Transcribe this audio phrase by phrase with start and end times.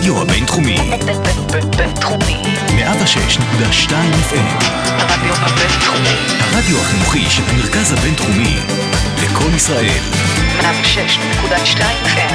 [0.00, 0.76] הרדיו הבינתחומי.
[1.76, 2.42] בינתחומי.
[2.68, 4.64] 106.2 FM.
[4.84, 6.16] הרדיו הבינתחומי.
[6.40, 8.56] הרדיו החינוכי של המרכז הבינתחומי.
[9.24, 10.00] לקום ישראל.
[10.60, 12.34] 106.2 FM.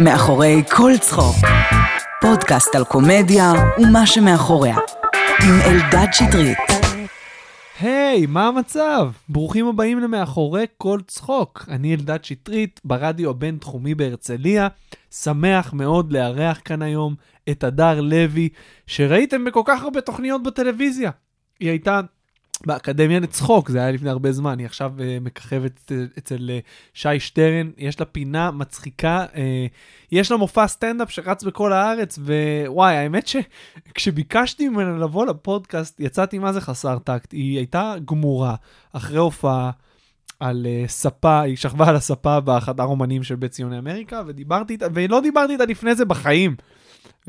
[0.00, 1.36] מאחורי כל צחוק.
[2.20, 4.76] פודקאסט על קומדיה ומה שמאחוריה.
[5.42, 6.75] עם אלדד שטרית.
[7.80, 9.10] היי, מה המצב?
[9.28, 11.64] ברוכים הבאים למאחורי כל צחוק.
[11.68, 14.68] אני אלדד שטרית, ברדיו הבינתחומי בהרצליה.
[15.10, 17.14] שמח מאוד לארח כאן היום
[17.50, 18.48] את הדר לוי,
[18.86, 21.10] שראיתם בכל כך הרבה תוכניות בטלוויזיה.
[21.60, 22.00] היא הייתה
[22.66, 27.20] באקדמיה לצחוק, זה היה לפני הרבה זמן, היא עכשיו uh, מככבת uh, אצל uh, שי
[27.20, 29.36] שטרן, יש לה פינה מצחיקה, uh,
[30.12, 36.52] יש לה מופע סטנדאפ שרץ בכל הארץ, ווואי, האמת שכשביקשתי ממנה לבוא לפודקאסט, יצאתי מה
[36.52, 38.54] זה חסר טקט, היא הייתה גמורה
[38.92, 39.70] אחרי הופעה.
[40.40, 44.86] על uh, ספה, היא שכבה על הספה בחדר אומנים של בית ציוני אמריקה, ודיברתי איתה,
[44.94, 46.56] ולא דיברתי איתה לפני זה בחיים.
[47.24, 47.28] Uh,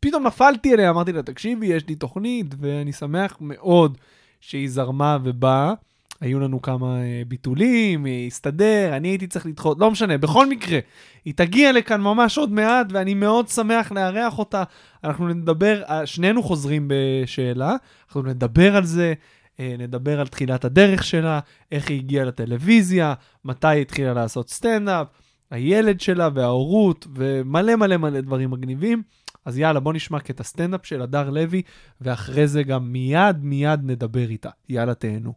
[0.00, 3.98] פתאום נפלתי אליה, אמרתי לה, תקשיבי, יש לי תוכנית, ואני שמח מאוד
[4.42, 5.74] שהיא זרמה ובאה.
[6.20, 10.78] היו לנו כמה uh, ביטולים, היא הסתדר, אני הייתי צריך לדחות, לא משנה, בכל מקרה,
[11.24, 14.62] היא תגיע לכאן ממש עוד מעט, ואני מאוד שמח לארח אותה.
[15.04, 17.76] אנחנו נדבר, uh, שנינו חוזרים בשאלה,
[18.06, 19.14] אנחנו נדבר על זה,
[19.56, 21.40] uh, נדבר על תחילת הדרך שלה,
[21.72, 25.06] איך היא הגיעה לטלוויזיה, מתי היא התחילה לעשות סטנדאפ,
[25.50, 29.02] הילד שלה וההורות, ומלא מלא מלא דברים מגניבים.
[29.44, 31.62] אז יאללה, בוא נשמע קטע סטנדאפ של הדר לוי,
[32.00, 34.50] ואחרי זה גם מיד מיד נדבר איתה.
[34.68, 35.32] יאללה, תהנו.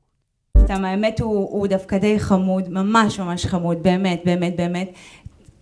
[0.57, 4.91] סתם, האמת הוא, הוא דווקא די חמוד, ממש ממש חמוד, באמת, באמת, באמת.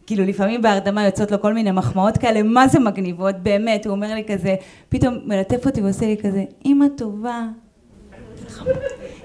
[0.08, 4.14] כאילו לפעמים בהרדמה יוצאות לו כל מיני מחמאות כאלה, מה זה מגניבות, באמת, הוא אומר
[4.14, 4.56] לי כזה,
[4.90, 7.48] פתאום מלטף אותי ועושה לי כזה, אמא טובה,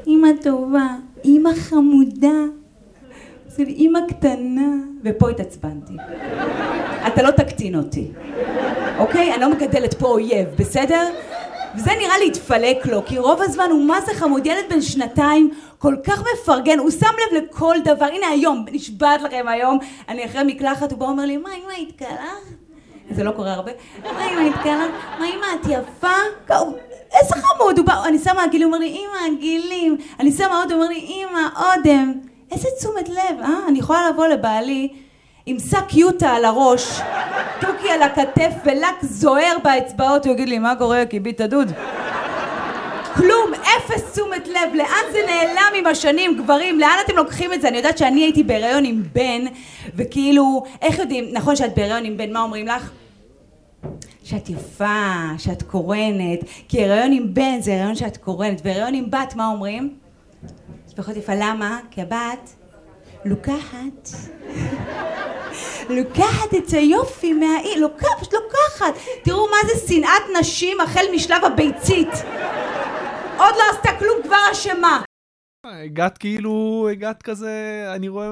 [0.06, 0.86] אמא טובה,
[1.24, 2.38] אמא חמודה,
[3.64, 4.70] לי אמא קטנה,
[5.04, 5.92] ופה התעצבנתי.
[7.06, 8.06] אתה לא תקטין אותי,
[8.98, 9.34] אוקיי?
[9.34, 11.08] אני לא מגדלת פה אויב, בסדר?
[11.76, 15.50] וזה נראה לי התפלק לו, כי רוב הזמן הוא מה זה חמוד, ילד בן שנתיים,
[15.78, 20.42] כל כך מפרגן, הוא שם לב לכל דבר, הנה היום, נשבעת לכם היום, אני אחרי
[20.44, 22.42] מקלחת, הוא בא ואומר לי, מה אמא התקלחת?
[23.10, 24.90] זה לא קורה הרבה, מה אמא התקלחת?
[25.18, 26.56] מה אמא את יפה?
[27.20, 30.72] איזה חמוד, הוא בא, אני שמה עגילים, הוא אומר לי, אמא עגילים, אני שמה עוד,
[30.72, 32.12] הוא אומר לי, אמא אודם,
[32.52, 33.58] איזה תשומת לב, אה?
[33.68, 34.88] אני יכולה לבוא לבעלי
[35.46, 37.00] עם שק יוטה על הראש,
[37.60, 41.72] תוכי על הכתף ולק זוהר באצבעות, הוא יגיד לי, מה קורה, כיבית הדוד?
[43.14, 47.68] כלום, אפס תשומת לב, לאן זה נעלם עם השנים, גברים, לאן אתם לוקחים את זה?
[47.68, 49.44] אני יודעת שאני הייתי בהיריון עם בן,
[49.96, 52.90] וכאילו, איך יודעים, נכון שאת בהיריון עם בן, מה אומרים לך?
[54.24, 56.38] שאת יפה, שאת קורנת,
[56.68, 59.94] כי הריון עם בן זה הריון שאת קורנת, והריון עם בת, מה אומרים?
[60.98, 61.80] פחות יפה, למה?
[61.90, 62.54] כי הבת
[63.24, 64.08] לוקחת
[65.90, 69.00] לוקחת את היופי מהאי, לוקחת, פשוט לוקחת.
[69.24, 72.08] תראו מה זה שנאת נשים החל משלב הביצית.
[73.36, 75.02] עוד לא עשתה כלום, כבר אשמה.
[75.66, 78.30] הגעת כאילו, הגעת כזה, אני רואה,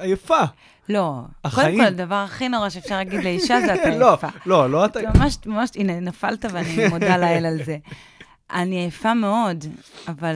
[0.00, 0.42] עייפה.
[0.88, 1.66] לא, החיים.
[1.66, 4.28] קודם כל, הדבר הכי נורא שאפשר להגיד לאישה זה אתה לא, עייפה.
[4.46, 5.00] לא, לא אתה...
[5.14, 7.76] ממש, ממש, הנה, נפלת ואני מודה לאל על זה.
[8.60, 9.64] אני עייפה מאוד,
[10.08, 10.34] אבל...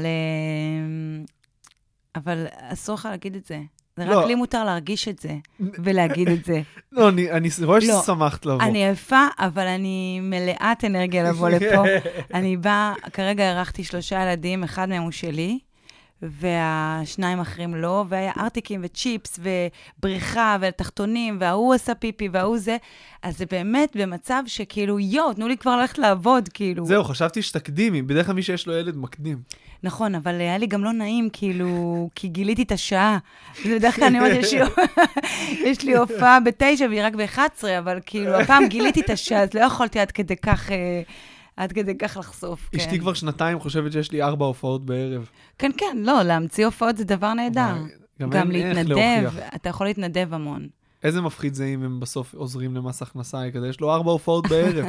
[2.16, 3.60] אבל אסור לך להגיד את זה.
[3.96, 4.18] זה לא.
[4.18, 6.62] רק לי מותר להרגיש את זה, ולהגיד את זה.
[6.92, 8.02] לא, אני, אני רואה לא.
[8.02, 8.62] ששמחת לבוא.
[8.62, 11.82] אני עייפה, אבל אני מלאת אנרגיה לבוא לפה.
[12.34, 15.58] אני באה, כרגע אירחתי שלושה ילדים, אחד מהם הוא שלי,
[16.22, 19.40] והשניים האחרים לא, והיה ארטיקים וצ'יפס
[19.98, 22.76] ובריכה ותחתונים, וההוא עשה פיפי וההוא זה,
[23.22, 26.86] אז זה באמת במצב שכאילו, יואו, תנו לי כבר ללכת לעבוד, כאילו.
[26.86, 29.38] זהו, חשבתי שתקדימי, בדרך כלל מי שיש לו ילד מקדים.
[29.82, 33.19] נכון, אבל היה לי גם לא נעים, כאילו, כי גיליתי את השעה.
[33.66, 34.37] בדרך כלל אני אומרת,
[35.66, 37.38] יש לי- הופעה בתשע והיא רק ב-11,
[37.78, 41.03] אבל כאילו, הפעם גיליתי את השעה, אז לא יכולתי עד כדי כך, אה,
[41.56, 42.69] עד כדי כך לחשוף.
[42.72, 42.78] כן.
[42.78, 45.28] אשתי כבר שנתיים חושבת שיש לי ארבע הופעות בערב.
[45.59, 47.75] כן, כן, לא, להמציא הופעות זה דבר נהדר.
[48.22, 49.30] גם גם להתנדב.
[49.54, 50.68] אתה יכול להתנדב המון.
[51.04, 54.86] איזה מפחיד זה אם הם בסוף עוזרים למס הכנסה, כזה יש לו ארבע הופעות בערב.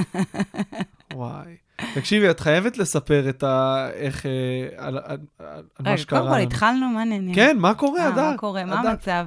[1.13, 1.56] וואי.
[1.93, 3.87] תקשיבי, את חייבת לספר את ה...
[3.93, 4.25] איך...
[4.25, 4.31] אה,
[4.77, 6.47] על, על, על, מה שקרה קודם כל לנו.
[6.47, 7.35] התחלנו, מה העניינים?
[7.35, 8.31] כן, מה קורה, אה, הדר?
[8.31, 8.65] מה קורה?
[8.65, 9.25] מה המצב?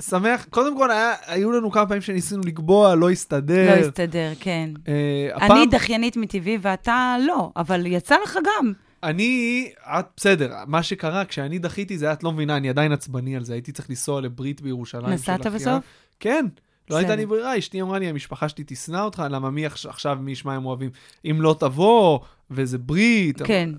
[0.00, 0.46] שמח.
[0.50, 3.80] קודם כל, היה, היו לנו כמה פעמים שניסינו לקבוע, לא הסתדר.
[3.80, 4.70] לא הסתדר, כן.
[4.88, 8.72] אה, הפעם, אני דחיינית מטבעי ואתה לא, אבל יצא לך גם.
[9.02, 13.44] אני, את, בסדר, מה שקרה, כשאני דחיתי זה, את לא מבינה, אני עדיין עצבני על
[13.44, 15.08] זה, הייתי צריך לנסוע לברית בירושלים.
[15.08, 15.46] נסעת.
[15.46, 15.84] בסוף?
[16.20, 16.46] כן.
[16.90, 17.20] לא הייתה בסדר.
[17.20, 20.54] לי ברירה, אשתי אמרה לי, המשפחה שלי תשנא אותך, למה מי עכש- עכשיו, מי ישמע
[20.54, 20.90] הם אוהבים?
[21.30, 22.18] אם לא תבוא,
[22.50, 23.42] וזה ברית.
[23.42, 23.70] כן.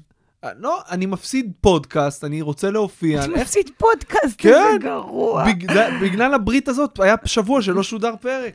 [0.44, 3.24] אבל- לא, אני מפסיד פודקאסט, אני רוצה להופיע.
[3.26, 4.50] אתה מפסיד פודקאסט, כן.
[4.50, 5.46] איזה גרוע.
[5.46, 8.54] בגלל, בגלל הברית הזאת, היה שבוע שלא שודר פרק.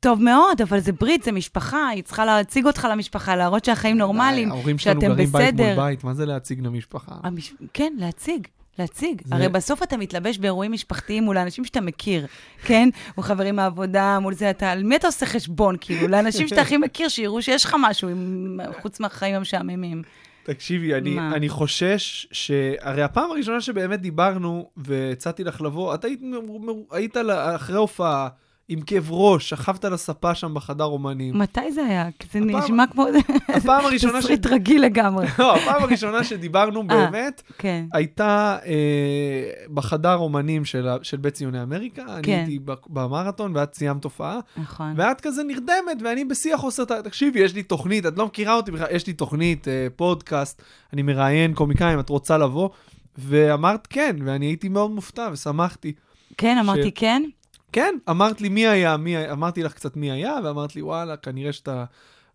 [0.00, 4.50] טוב מאוד, אבל זה ברית, זה משפחה, היא צריכה להציג אותך למשפחה, להראות שהחיים נורמליים,
[4.50, 5.76] ההורים שלנו שאתם גרים בית מול בסדר.
[5.76, 7.12] בית, מה זה להציג למשפחה?
[7.22, 7.54] המש...
[7.74, 8.46] כן, להציג.
[8.80, 9.22] להציג.
[9.24, 12.26] זה- הרי בסוף אתה מתלבש באירועים משפחתיים מול האנשים שאתה מכיר,
[12.64, 12.88] כן?
[13.16, 16.08] מול חברים מהעבודה, מול זה, אתה, על מי אתה עושה חשבון, כאילו?
[16.08, 20.02] לאנשים שאתה הכי מכיר, שיראו שיש לך משהו, עם, חוץ מהחיים המשעממים.
[20.42, 21.32] תקשיבי, אני, מה?
[21.34, 22.50] אני חושש ש...
[22.80, 28.28] הרי הפעם הראשונה שבאמת דיברנו והצעתי לך לבוא, את היית, מ- היית לה- אחרי הופעה
[28.72, 31.38] עם כאב ראש, שכבת על הספה שם בחדר אומנים.
[31.38, 32.08] מתי זה היה?
[32.32, 33.06] זה הפעם- נשמע כמו
[33.48, 34.24] הפעם הראשונה ש...
[34.24, 35.26] תסריט רגיל לגמרי.
[35.38, 37.84] לא, הפעם הראשונה שדיברנו באמת, כן.
[37.92, 38.72] הייתה אה,
[39.74, 42.02] בחדר אומנים של, ה- של בית ציוני אמריקה.
[42.08, 42.32] אני כן.
[42.32, 44.38] הייתי ב- במרתון ואת סיימת הופעה.
[44.56, 44.92] נכון.
[44.96, 45.72] ואת כזה נרדמת,
[46.04, 49.12] ואני בשיא החוסר, ת- תקשיבי, יש לי תוכנית, את לא מכירה אותי בכלל, יש לי
[49.12, 50.62] תוכנית, אה, פודקאסט,
[50.92, 52.68] אני מראיין קומיקאים, את רוצה לבוא?
[53.18, 55.92] ואמרת כן, ואני הייתי מאוד מופתע ושמחתי.
[56.38, 57.22] כן, אמרתי כן?
[57.72, 61.16] כן, אמרת לי מי היה, מי היה, אמרתי לך קצת מי היה, ואמרת לי, וואלה,
[61.16, 61.84] כנראה שאתה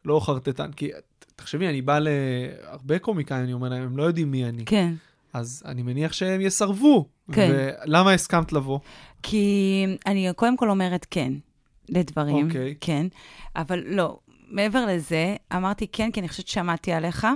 [0.06, 0.72] לא חרטטן.
[0.72, 0.90] כי,
[1.36, 4.66] תחשבי, אני בא להרבה קומיקאים, אני אומר להם, הם לא יודעים מי אני.
[4.66, 4.94] כן.
[5.34, 7.06] אז אני מניח שהם יסרבו.
[7.32, 7.52] כן.
[7.86, 8.80] ולמה הסכמת לבוא?
[9.24, 11.34] כי אני קודם כל אומרת כן
[11.90, 12.48] לדברים.
[12.48, 12.76] אוקיי.
[12.81, 13.08] כן.
[13.56, 17.28] אבל לא, מעבר לזה, אמרתי כן, כי אני חושבת ששמעתי עליך,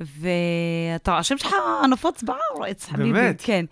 [0.00, 1.54] ואתה, השם שלך
[1.90, 3.12] נפוץ בארץ, חביבי.
[3.12, 3.40] באמת?
[3.44, 3.64] כן.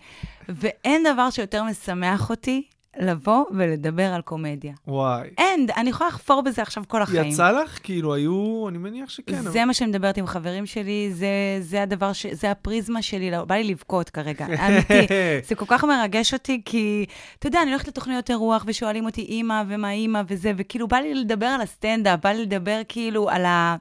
[0.49, 2.67] ואין דבר שיותר משמח אותי
[2.99, 4.73] לבוא ולדבר על קומדיה.
[4.87, 5.27] וואי.
[5.37, 7.23] אין, אני יכולה לחפור בזה עכשיו כל החיים.
[7.31, 7.79] יצא לך?
[7.83, 9.35] כאילו, היו, אני מניח שכן.
[9.35, 11.27] אבל- זה מה שאני מדברת עם חברים שלי, זה,
[11.59, 15.07] זה הדבר, ש, זה הפריזמה שלי, לא, בא לי לבכות כרגע, אמיתי.
[15.47, 17.05] זה כל כך מרגש אותי, כי,
[17.39, 21.13] אתה יודע, אני הולכת לתוכניות אירוח ושואלים אותי אימא ומה אימא וזה, וכאילו בא לי
[21.13, 23.75] לדבר על הסטנדאפ, בא לי לדבר כאילו על, ה,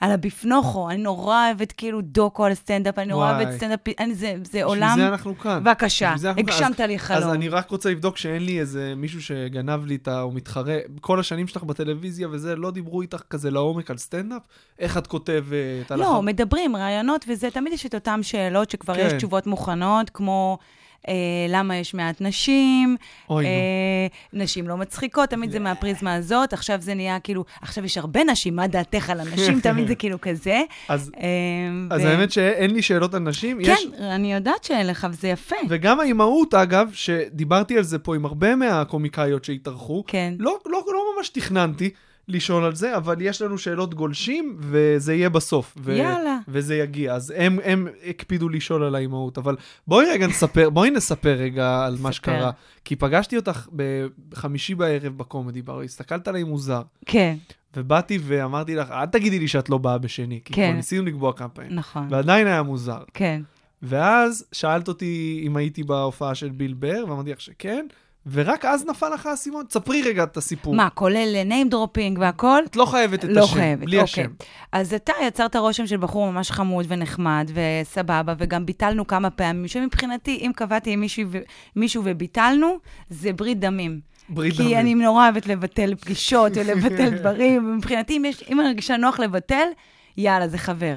[0.00, 3.30] על הביפנוכו, אני נורא אוהבת כאילו דוקו על סטנדאפ, אני נורא.
[3.32, 5.60] אוהבת סטנדאפ, אני, זה, זה בשביל עולם, זה אנחנו כאן.
[5.64, 6.54] בבקשה, בשביל זה אנחנו כאן.
[6.54, 7.22] הגשמת אז- לי חלום.
[7.28, 10.22] אז אני רק רוצה לבדוק שאין לי איזה מישהו שגנב לי את ה...
[10.22, 10.78] או מתחרה.
[11.00, 14.42] כל השנים שלך בטלוויזיה וזה, לא דיברו איתך כזה לעומק על סטנדאפ?
[14.78, 15.90] איך את כותבת?
[15.90, 19.06] על לא, הח- מדברים, רעיונות, וזה, תמיד יש את אותן שאלות שכבר כן.
[19.06, 20.58] יש תשובות מוכנות, כמו
[21.08, 21.14] אה,
[21.48, 22.96] למה יש מעט נשים,
[23.30, 23.44] אוי.
[23.46, 23.50] אה,
[24.32, 28.56] נשים לא מצחיקות, תמיד זה מהפריזמה הזאת, עכשיו זה נהיה כאילו, עכשיו יש הרבה נשים,
[28.56, 29.60] מה דעתך על הנשים?
[29.70, 30.60] תמיד זה כאילו כזה.
[30.88, 31.26] אז אה,
[31.96, 33.58] אז ו- האמת שאין לי שאלות על נשים.
[33.64, 35.56] כן, יש- אני יודעת שאין לך, וזה יפה.
[35.68, 40.34] וגם האימהות, אגב, שדיברתי על זה פה עם הרבה מהקומיקאיות שהתארחו, כן.
[40.38, 41.90] לא, לא, לא ממש תכננתי
[42.28, 45.74] לשאול על זה, אבל יש לנו שאלות גולשים, וזה יהיה בסוף.
[45.78, 46.38] ו- יאללה.
[46.48, 47.14] וזה יגיע.
[47.14, 49.38] אז הם, הם הקפידו לשאול על האימהות.
[49.38, 49.56] אבל
[49.86, 52.12] בואי רגע נספר, בואי נספר רגע על מה.
[52.12, 52.50] שקרה.
[52.84, 53.68] כי פגשתי אותך
[54.28, 57.36] בחמישי בערב בקומדי בר, הסתכלת עליי מוזר, כן,
[57.76, 60.66] ובאתי ואמרתי לך, אל תגידי לי שאת לא באה בשני, כי כן.
[60.68, 61.74] כבר ניסינו לקבוע כמה פעמים.
[61.74, 62.06] נכון.
[62.10, 63.02] ועדיין היה מוזר.
[63.14, 63.42] כן.
[63.82, 67.86] ואז שאלת אותי אם הייתי בהופעה של ביל בר, ואמרתי לך שכן,
[68.32, 69.64] ורק אז נפל לך האסימון.
[69.70, 70.74] ספרי רגע את הסיפור.
[70.74, 72.62] מה, כולל name dropping והכל?
[72.66, 74.24] את לא חייבת את לא השם, חייבת, בלי אוקיי.
[74.24, 74.30] השם.
[74.72, 80.36] אז אתה יצרת רושם של בחור ממש חמוד ונחמד וסבבה, וגם ביטלנו כמה פעמים, שמבחינתי,
[80.36, 81.38] אם קבעתי עם מישהו, ו-
[81.76, 82.78] מישהו וביטלנו,
[83.10, 84.00] זה ברית דמים.
[84.28, 84.78] ברית כי דמים.
[84.78, 89.66] אני נורא אוהבת לבטל פגישות ולבטל דברים, ומבחינתי, אם, יש, אם אני מרגישה נוח לבטל,
[90.16, 90.94] יאללה, זה חבר.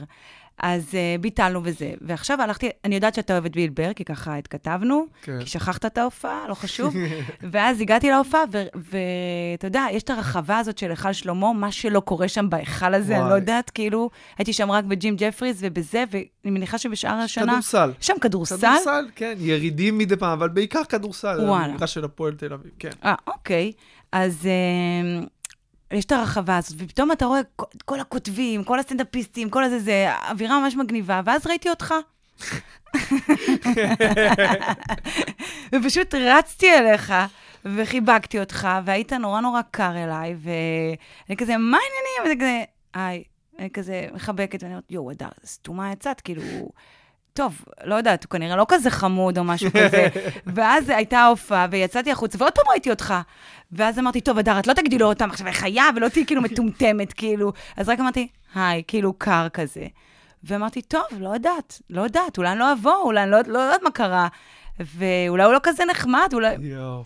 [0.59, 1.93] אז uh, ביטלנו וזה.
[2.01, 5.39] ועכשיו הלכתי, אני יודעת שאתה אוהב את ביל בר, כי ככה התכתבנו, כן.
[5.39, 6.95] כי שכחת את ההופעה, לא חשוב.
[7.51, 8.41] ואז הגעתי להופעה,
[8.75, 13.13] ואתה יודע, יש את הרחבה הזאת של היכל שלמה, מה שלא קורה שם בהיכל הזה,
[13.13, 13.39] אני לא וואי.
[13.39, 17.45] יודעת, כאילו, הייתי שם רק בג'ים ג'פריז ובזה, ואני מניחה שבשאר השנה...
[17.45, 17.91] כדורסל.
[18.01, 18.57] יש שם כדורסל?
[18.57, 21.37] כדורסל, כן, ירידים מדי פעם, אבל בעיקר כדורסל.
[21.39, 21.65] וואלה.
[21.65, 22.89] המגרש של הפועל תל אביב, כן.
[23.05, 23.71] אה, אוקיי.
[24.11, 25.25] אז אה,
[25.91, 30.07] יש את הרחבה הזאת, ופתאום אתה רואה כל, כל הכותבים, כל הסטנדאפיסטים, כל הזה, זה
[30.29, 31.93] אווירה ממש מגניבה, ואז ראיתי אותך.
[35.75, 37.13] ופשוט רצתי אליך,
[37.65, 42.23] וחיבקתי אותך, והיית נורא נורא קר אליי, ואני כזה, מה העניינים?
[42.25, 42.63] וזה כזה,
[42.93, 43.23] היי,
[43.59, 46.41] אני כזה מחבקת, ואני אומרת, יואו, אדר, סתומה יצאת, כאילו...
[47.37, 50.07] טוב, לא יודעת, הוא כנראה לא כזה חמוד או משהו כזה.
[50.55, 53.13] ואז הייתה ההופעה, ויצאתי החוצה, ועוד פעם ראיתי אותך.
[53.71, 57.13] ואז אמרתי, טוב, אדר, את לא תגידי לו פעם עכשיו, חיה, ולא תהיי כאילו מטומטמת,
[57.13, 57.53] כאילו.
[57.77, 59.87] אז רק אמרתי, היי, כאילו קר כזה.
[60.43, 63.81] ואמרתי, טוב, לא יודעת, לא יודעת, אולי אני לא אבוא, אולי אני לא, לא יודעת
[63.83, 64.27] מה קרה.
[64.79, 66.55] ואולי הוא לא כזה נחמד, אולי...
[66.59, 67.03] יואו.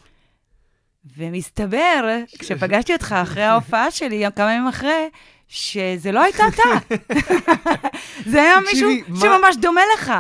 [1.18, 5.10] ומסתבר, כשפגשתי אותך אחרי ההופעה שלי, כמה ימים אחרי,
[5.54, 6.96] שזה לא הייתה אתה.
[8.32, 8.90] זה היה מישהו
[9.20, 10.14] שממש דומה לך.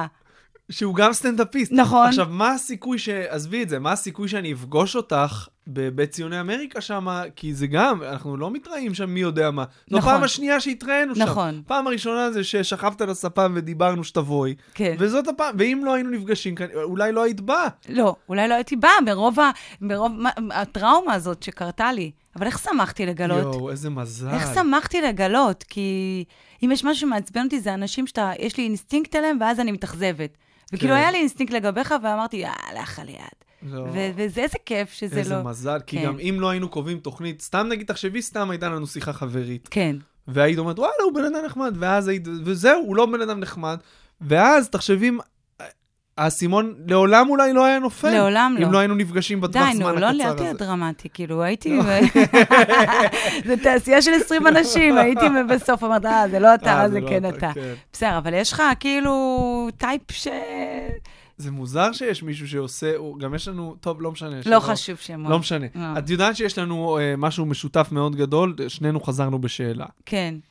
[0.71, 1.71] שהוא גם סטנדאפיסט.
[1.71, 2.07] נכון.
[2.07, 3.09] עכשיו, מה הסיכוי ש...
[3.09, 8.03] עזבי את זה, מה הסיכוי שאני אפגוש אותך בבית ציוני אמריקה שם, כי זה גם,
[8.03, 9.63] אנחנו לא מתראים שם מי יודע מה.
[9.89, 10.11] זו נכון.
[10.13, 11.21] פעם השנייה שהתראינו שם.
[11.21, 11.61] נכון.
[11.67, 14.55] פעם הראשונה זה ששכבת על הספה ודיברנו שתבואי.
[14.73, 14.95] כן.
[14.99, 17.67] וזאת הפעם, ואם לא היינו נפגשים כאן, אולי לא היית באה.
[17.89, 19.51] לא, אולי לא הייתי באה מרוב, ה,
[19.81, 22.11] מרוב מה- הטראומה הזאת שקרתה לי.
[22.35, 23.55] אבל איך שמחתי לגלות?
[23.55, 24.29] יואו, איזה מזל.
[24.29, 25.63] איך שמחתי לגלות?
[25.63, 26.23] כי
[26.63, 30.37] אם יש משהו שמעצבן אותי, זה אנשים שאתה, יש לי אינסטינקט אליהם, ואז אני מתאכזבת.
[30.73, 30.99] וכאילו כן.
[30.99, 33.73] היה לי אינסטינקט לגביך, ואמרתי, יאללה, לך על יד.
[33.93, 35.43] וזה איזה כיף שזה איזה לא...
[35.43, 36.05] מזל, כי כן.
[36.05, 39.67] גם אם לא היינו קובעים תוכנית, סתם נגיד, תחשבי, סתם הייתה לנו שיחה חברית.
[39.71, 39.95] כן.
[40.27, 43.77] והיית אומרת, וואלה, הוא בן אדם נחמד, ואז היית, וזהו, הוא לא בן אדם נחמד.
[44.21, 45.11] ואז תחשבי,
[46.21, 48.09] האסימון לעולם אולי לא היה נופל.
[48.09, 48.65] לעולם לא.
[48.67, 50.59] אם לא היינו נפגשים בטווח די, זמן נו, לא, הקצר אל תהיה הזה.
[50.59, 51.79] דרמטי, כאילו, הייתי...
[53.47, 57.09] זו תעשייה של 20 אנשים, הייתי בסוף אומרת, אה, זה לא אתה, אה, זה לא
[57.09, 57.51] כן אתה.
[57.53, 57.73] כן.
[57.93, 59.11] בסדר, אבל יש לך כאילו
[59.77, 60.27] טייפ ש...
[61.37, 64.35] זה מוזר שיש מישהו שעושה, הוא- גם יש לנו, טוב, לא משנה.
[64.45, 65.31] לא חשוב שמות.
[65.31, 65.65] לא משנה.
[65.75, 65.93] אה.
[65.99, 69.85] את יודעת שיש לנו אה, משהו משותף מאוד גדול, שנינו חזרנו בשאלה.
[70.05, 70.50] כן, אה,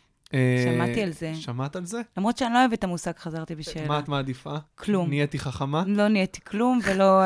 [0.65, 1.35] שמעתי על זה.
[1.35, 2.01] שמעת על זה?
[2.17, 3.89] למרות שאני לא אוהבת את המושג חזרתי בשאלה.
[3.89, 4.57] מה את מעדיפה?
[4.75, 5.09] כלום.
[5.09, 5.85] נהייתי חכמה?
[5.87, 7.23] לא נהייתי כלום ולא...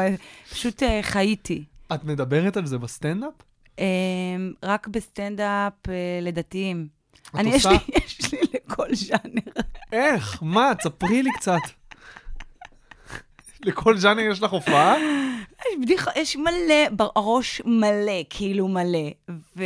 [0.51, 1.65] פשוט אה, חייתי.
[1.95, 3.33] את מדברת על זה בסטנדאפ?
[3.79, 3.85] אה,
[4.63, 6.89] רק בסטנדאפ אה, לדתיים.
[7.31, 7.67] את אני, יש?
[7.67, 9.63] לי, יש לי לכל ז'אנר.
[9.93, 10.43] איך?
[10.43, 10.73] מה?
[10.79, 11.61] תספרי לי קצת.
[13.65, 14.95] לכל ז'אנר יש לך הופעה?
[15.61, 19.09] יש בדיחה, יש מלא, בראש מלא, כאילו מלא.
[19.29, 19.63] ואני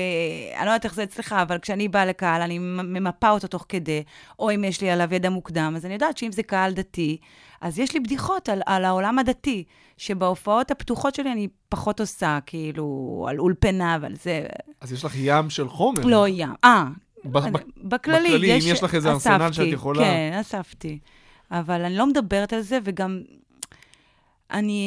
[0.66, 4.02] לא יודעת איך זה אצלך, אבל כשאני באה לקהל, אני ממפה אותו תוך כדי,
[4.38, 7.16] או אם יש לי עליו ידע מוקדם, אז אני יודעת שאם זה קהל דתי,
[7.61, 9.64] אז יש לי בדיחות על, על העולם הדתי,
[9.97, 14.47] שבהופעות הפתוחות שלי אני פחות עושה, כאילו, על אולפנה ועל זה.
[14.80, 16.04] אז יש לך ים של חומר.
[16.07, 16.49] לא ים.
[16.64, 16.85] אה,
[17.25, 18.66] בכללי, בכללי, יש...
[18.66, 20.99] אם יש לך איזה ארסנל שאת יכולה- כן, אספתי.
[21.50, 23.23] אבל אני לא מדברת על זה, וגם
[24.50, 24.83] אני...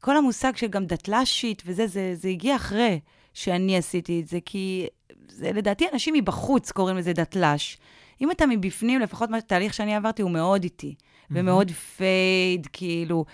[0.00, 3.00] כל המושג של גם דתל"שית וזה, זה, זה הגיע אחרי
[3.34, 4.86] שאני עשיתי את זה, כי
[5.28, 7.76] זה לדעתי אנשים מבחוץ קוראים לזה דתל"ש.
[8.20, 10.94] אם אתה מבפנים, לפחות מה- התהליך שאני עברתי הוא מאוד איטי,
[11.30, 13.24] ומאוד פייד, כאילו,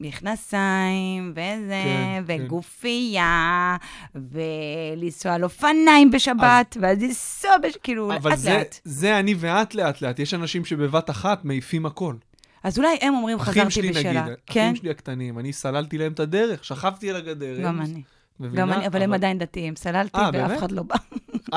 [0.00, 2.44] מכנסיים, וזה, כן, כן.
[2.44, 3.76] וגופייה,
[4.14, 7.76] ולנסוע על אופניים בשבת, ואז לנסוע, בש...
[7.82, 8.62] כאילו, אבל לאט זה.
[8.84, 10.18] זה אני ואת לאט לאט.
[10.18, 12.14] יש אנשים שבבת אחת מעיפים הכל.
[12.62, 14.22] אז אולי הם אומרים, אחים חזרתי שלי בשאלה.
[14.22, 17.62] נגיד, כן, אחים שלי הקטנים, אני סללתי להם את הדרך, שכבתי על הגדר.
[17.62, 18.02] גם אני.
[18.40, 18.62] מבינה?
[18.62, 19.76] גם אני, אבל הם עדיין דתיים.
[19.76, 20.58] סללתי אה, ואף?
[20.58, 20.96] אחד לא בא.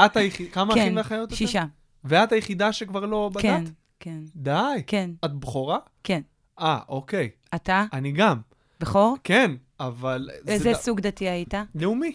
[0.05, 1.36] את היחידה, כמה אחים כן, ואחיות אתם?
[1.36, 1.65] שישה.
[2.03, 3.41] ואת היחידה שכבר לא בדת?
[3.41, 3.63] כן,
[4.00, 4.84] כן, די.
[4.88, 5.77] כן, את בכורה?
[6.03, 6.22] כן.
[6.60, 7.29] אה, אוקיי.
[7.55, 7.86] אתה?
[7.93, 8.38] אני גם.
[8.79, 9.17] בכור?
[9.24, 10.29] כן, אבל...
[10.43, 11.53] זה איזה סוג דתי היית?
[11.75, 12.13] לאומי.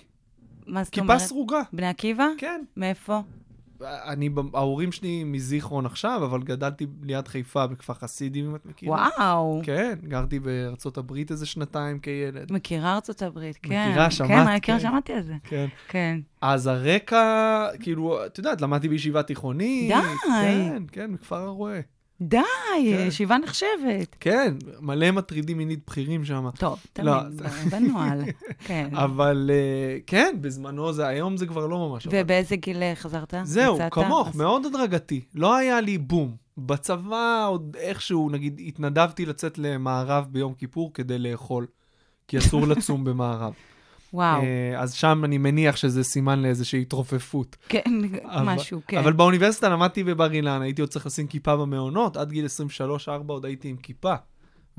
[0.67, 1.21] מה זאת כיפה אומרת?
[1.21, 1.63] סרוגה.
[1.73, 2.27] בני עקיבא?
[2.39, 2.61] כן.
[2.77, 3.21] מאיפה?
[3.83, 9.09] אני, ההורים שלי מזיכרון עכשיו, אבל גדלתי ליד חיפה בכפר חסידים, אם את מכירה.
[9.19, 9.61] וואו.
[9.65, 12.53] כן, גרתי בארצות הברית איזה שנתיים כילד.
[12.53, 13.89] מכירה ארצות הברית, כן.
[13.89, 14.83] מכירה, כן, שמעת, אני מכירה, כן.
[14.83, 15.35] שמעתי על זה.
[15.45, 15.67] כן.
[15.89, 16.21] כן.
[16.41, 19.89] אז הרקע, כאילו, את יודעת, למדתי בישיבה תיכונית.
[19.89, 19.95] די.
[20.31, 21.81] כן, כן, בכפר הרועה.
[22.21, 22.39] די,
[22.75, 23.05] כן.
[23.09, 24.17] ישיבה נחשבת.
[24.21, 26.49] כן, מלא מטרידים מינית בכירים שם.
[26.59, 28.21] טוב, לא, תמיד, זה- בנוהל.
[28.67, 28.89] כן.
[28.93, 32.07] אבל אה, כן, בזמנו זה, היום זה כבר לא ממש.
[32.07, 33.35] אבל- ובאיזה גיל אה, חזרת?
[33.43, 33.79] זהו?
[33.91, 35.21] כמוך, אז- מאוד הדרגתי.
[35.35, 36.37] לא היה לי בום.
[36.59, 41.67] בצבא עוד איכשהו, נגיד, התנדבתי לצאת למערב ביום כיפור כדי לאכול,
[42.29, 43.53] כי אסור לצום במערב.
[44.13, 44.43] וואו.
[44.43, 47.57] אה, אז שם אני מניח שזה סימן לאיזושהי התרופפות.
[47.69, 47.83] כן,
[48.25, 48.99] אבל- משהו, כן.
[48.99, 53.45] אבל באוניברסיטה למדתי בבר אילן, הייתי עוד צריך לשים כיפה במעונות, עד גיל 23-4 עוד
[53.45, 54.15] הייתי עם כיפה.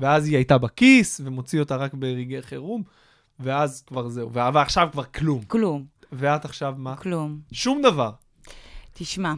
[0.00, 2.82] ואז היא הייתה בכיס, ומוציא אותה רק ברגעי חירום,
[3.40, 4.32] ואז כבר זהו.
[4.32, 5.42] ועכשיו כבר כלום.
[5.42, 6.96] כלום, ואת עכשיו מה?
[6.96, 7.40] כלום.
[7.52, 8.10] שום דבר.
[8.92, 9.34] תשמע,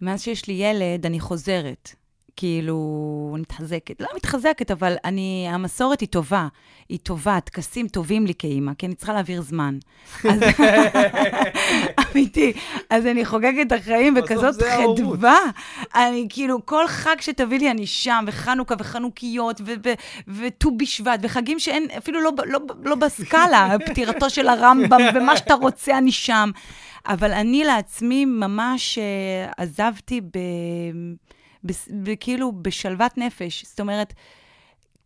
[0.00, 1.94] מאז שיש לי ילד, אני חוזרת.
[2.38, 4.00] כאילו, מתחזקת.
[4.00, 6.48] לא מתחזקת, אבל אני, המסורת היא טובה.
[6.88, 9.78] היא טובה, טקסים טובים לי כאימא, כי אני צריכה להעביר זמן.
[10.24, 10.40] אז,
[12.00, 12.52] אמיתי.
[12.90, 14.62] אז אני חוגגת את החיים בכזאת.
[14.62, 15.38] חדווה.
[15.94, 19.60] אני כאילו, כל חג שתביא לי, אני שם, וחנוכה, וחנוכיות,
[20.28, 25.98] וט"ו בשבט, וחגים שאין, אפילו לא, לא, לא בסקאלה, פטירתו של הרמב"ם, ומה שאתה רוצה,
[25.98, 26.50] אני שם.
[27.06, 30.38] אבל אני לעצמי ממש אה, עזבתי ב...
[32.20, 33.64] כאילו בשלוות נפש.
[33.64, 34.14] זאת אומרת,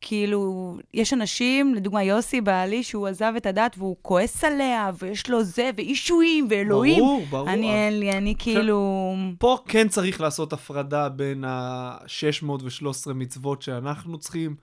[0.02, 5.44] כאילו, יש אנשים, לדוגמה יוסי בעלי, שהוא עזב את הדת והוא כועס עליה, ויש לו
[5.44, 6.98] זה, ואישויים, ואלוהים.
[6.98, 7.50] ברור, ברור.
[7.50, 9.14] אני אין לי, אני כאילו...
[9.38, 14.56] פה כן צריך לעשות הפרדה בין ה-613 מצוות שאנחנו צריכים,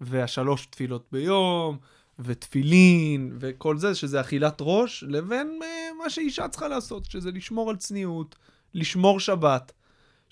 [0.00, 1.76] והשלוש תפילות ביום,
[2.18, 5.68] ותפילין, וכל זה, שזה אכילת ראש, לבין אה,
[6.02, 8.36] מה שאישה צריכה לעשות, שזה לשמור על צניעות,
[8.74, 9.72] לשמור שבת.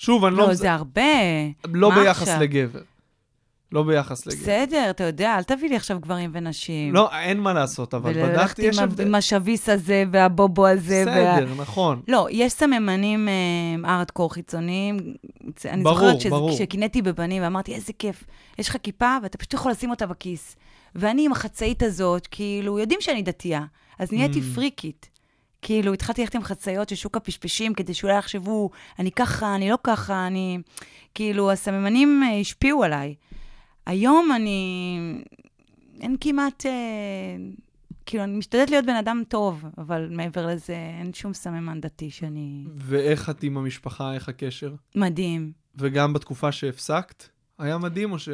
[0.00, 0.48] שוב, אני לא...
[0.48, 1.02] לא, זה הרבה.
[1.68, 2.40] לא ביחס עכשיו?
[2.42, 2.80] לגבר.
[3.72, 4.40] לא ביחס לגבר.
[4.42, 6.94] בסדר, אתה יודע, אל תביא לי עכשיו גברים ונשים.
[6.94, 9.06] לא, אין מה לעשות, אבל וללכת בדקתי, יש הבדל.
[9.06, 11.04] עם השביס הזה והבובו הזה.
[11.06, 12.02] וה- בסדר, נכון.
[12.08, 14.96] לא, יש סממנים אה, ארדקור חיצוניים.
[15.64, 16.50] אני ברור, זוכרת שזה- ברור.
[16.54, 18.24] כשקינאתי בבנים ואמרתי, איזה כיף,
[18.58, 20.56] יש לך כיפה ואתה פשוט יכול לשים אותה בכיס.
[20.94, 23.62] ואני עם החצאית הזאת, כאילו, יודעים שאני דתייה,
[23.98, 24.54] אז נהייתי Mm.
[24.54, 25.09] פריקית.
[25.62, 29.78] כאילו, התחלתי ללכת עם חצאיות של שוק הפשפשים, כדי שאולי יחשבו, אני ככה, אני לא
[29.84, 30.58] ככה, אני...
[31.14, 33.14] כאילו, הסממנים אה, השפיעו עליי.
[33.86, 34.98] היום אני...
[36.00, 36.66] אין כמעט...
[36.66, 36.72] אה,
[38.06, 42.64] כאילו, אני משתדלת להיות בן אדם טוב, אבל מעבר לזה, אין שום סממן דתי שאני...
[42.76, 44.74] ואיך את עם המשפחה, איך הקשר?
[44.94, 45.52] מדהים.
[45.76, 47.24] וגם בתקופה שהפסקת?
[47.58, 48.28] היה מדהים או ש...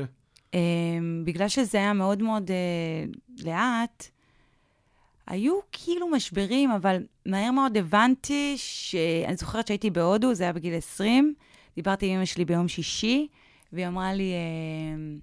[0.54, 0.61] אה,
[1.25, 3.04] בגלל שזה היה מאוד מאוד אה,
[3.45, 4.11] לאט,
[5.26, 8.95] היו כאילו משברים, אבל מהר מאוד הבנתי ש...
[9.26, 11.35] אני זוכרת שהייתי בהודו, זה היה בגיל 20,
[11.76, 13.28] דיברתי עם אמא שלי ביום שישי,
[13.73, 15.16] והיא אמרה לי, אה,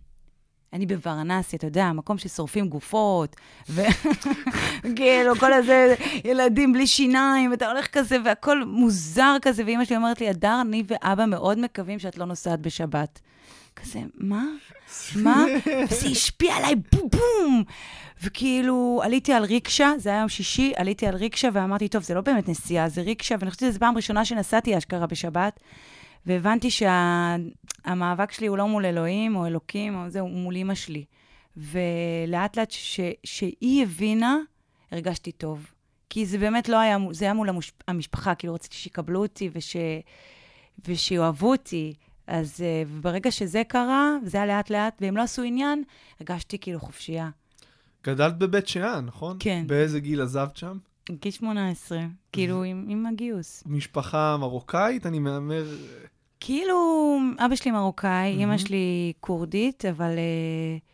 [0.73, 3.35] אני בוורנסי, אתה יודע, מקום ששורפים גופות,
[3.69, 5.95] וכאילו, כל הזה,
[6.25, 10.83] ילדים בלי שיניים, ואתה הולך כזה, והכל מוזר כזה, ואימא שלי אומרת לי, הדר, אני
[10.87, 13.19] ואבא מאוד מקווים שאת לא נוסעת בשבת.
[13.75, 14.45] כזה, מה?
[15.15, 15.45] מה?
[15.91, 17.63] וזה השפיע עליי, בום בום!
[18.23, 22.21] וכאילו, עליתי על ריקשה, זה היה יום שישי, עליתי על ריקשה ואמרתי, טוב, זה לא
[22.21, 25.59] באמת נסיעה, זה ריקשה, ואני חושבת שזו פעם ראשונה שנסעתי אשכרה בשבת,
[26.25, 31.03] והבנתי שהמאבק שלי הוא לא מול אלוהים או אלוקים, או זה, הוא מול אימא שלי.
[31.57, 34.37] ולאט לאט ש- שהיא הבינה,
[34.91, 35.71] הרגשתי טוב.
[36.09, 39.75] כי זה באמת לא היה, זה היה מול המוש, המשפחה, כאילו רציתי שיקבלו אותי וש,
[40.87, 41.93] ושיאהבו אותי.
[42.27, 45.83] אז uh, ברגע שזה קרה, זה היה לאט לאט, והם לא עשו עניין,
[46.19, 47.29] הרגשתי כאילו חופשייה.
[48.03, 49.37] גדלת בבית שאן, נכון?
[49.39, 49.63] כן.
[49.67, 50.77] באיזה גיל עזבת שם?
[51.11, 51.99] גיל 18,
[52.31, 53.63] כאילו עם, עם הגיוס.
[53.65, 55.65] משפחה מרוקאית, אני מהמר...
[56.39, 60.92] כאילו, אבא שלי מרוקאי, אימא שלי כורדית, אבל uh,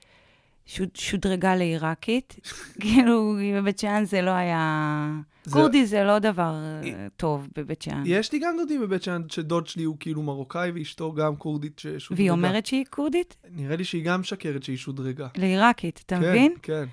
[0.70, 2.36] שוד, שודרגה לעיראקית.
[2.82, 5.12] כאילו, בבית שאן זה לא היה...
[5.44, 8.04] זה- כורדי זה לא דבר אה, טוב בבית שאן.
[8.06, 12.16] יש לי גם דודים בבית שאן, שדוד שלי הוא כאילו מרוקאי, ואשתו גם כורדית ששודרגה.
[12.22, 13.36] והיא אומרת שהיא כורדית?
[13.52, 15.28] נראה לי שהיא גם משקרת שהיא שודרגה.
[15.38, 16.54] לעיראקית, אתה כן, מבין?
[16.62, 16.74] כן.
[16.74, 16.86] כן.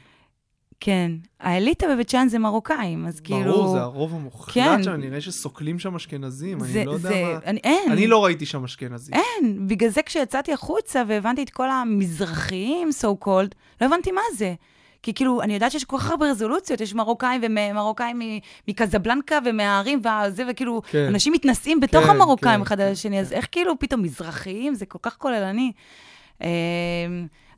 [1.40, 3.52] האליטה בבית שאן זה מרוקאים, אז כאילו...
[3.52, 4.82] ברור, זה הרוב המוחלט כן.
[4.82, 7.38] שם, נראה שסוקלים שם אשכנזים, זה- אני לא יודע זה- מה...
[7.46, 7.92] אני, אין.
[7.92, 9.14] אני לא ראיתי שם אשכנזים.
[9.14, 9.68] אין.
[9.68, 14.54] בגלל זה כשיצאתי החוצה והבנתי את כל המזרחיים, so called, לא הבנתי מה זה.
[15.02, 18.20] כי כאילו, אני יודעת שיש כל כך הרבה רזולוציות, יש מרוקאים ומרוקאים
[18.68, 21.06] מקזבלנקה ומהערים וזה, וכאילו, כן.
[21.08, 24.74] אנשים מתנשאים בתוך כן, המרוקאים כן, אחד על כן, השני, אז איך כאילו פתאום מזרחיים?
[24.74, 25.72] זה כל כך כוללני.
[26.40, 26.46] אמ,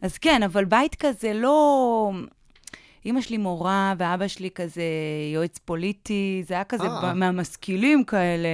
[0.02, 2.10] אז כן, אבל בית כזה לא...
[3.04, 4.82] אימא שלי מורה, ואבא שלי כזה
[5.34, 7.12] יועץ פוליטי, זה היה כזה אה.
[7.12, 8.48] ב- מהמשכילים כאלה,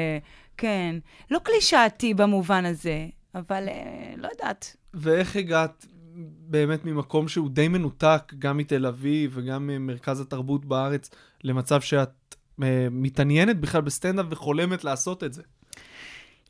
[0.57, 0.97] כן.
[1.31, 4.77] לא קלישאתי במובן הזה, אבל אה, לא יודעת.
[4.95, 5.87] ואיך הגעת
[6.49, 11.11] באמת ממקום שהוא די מנותק, גם מתל אביב וגם ממרכז התרבות בארץ,
[11.45, 15.43] למצב שאת אה, מתעניינת בכלל בסטנדאפ וחולמת לעשות את זה?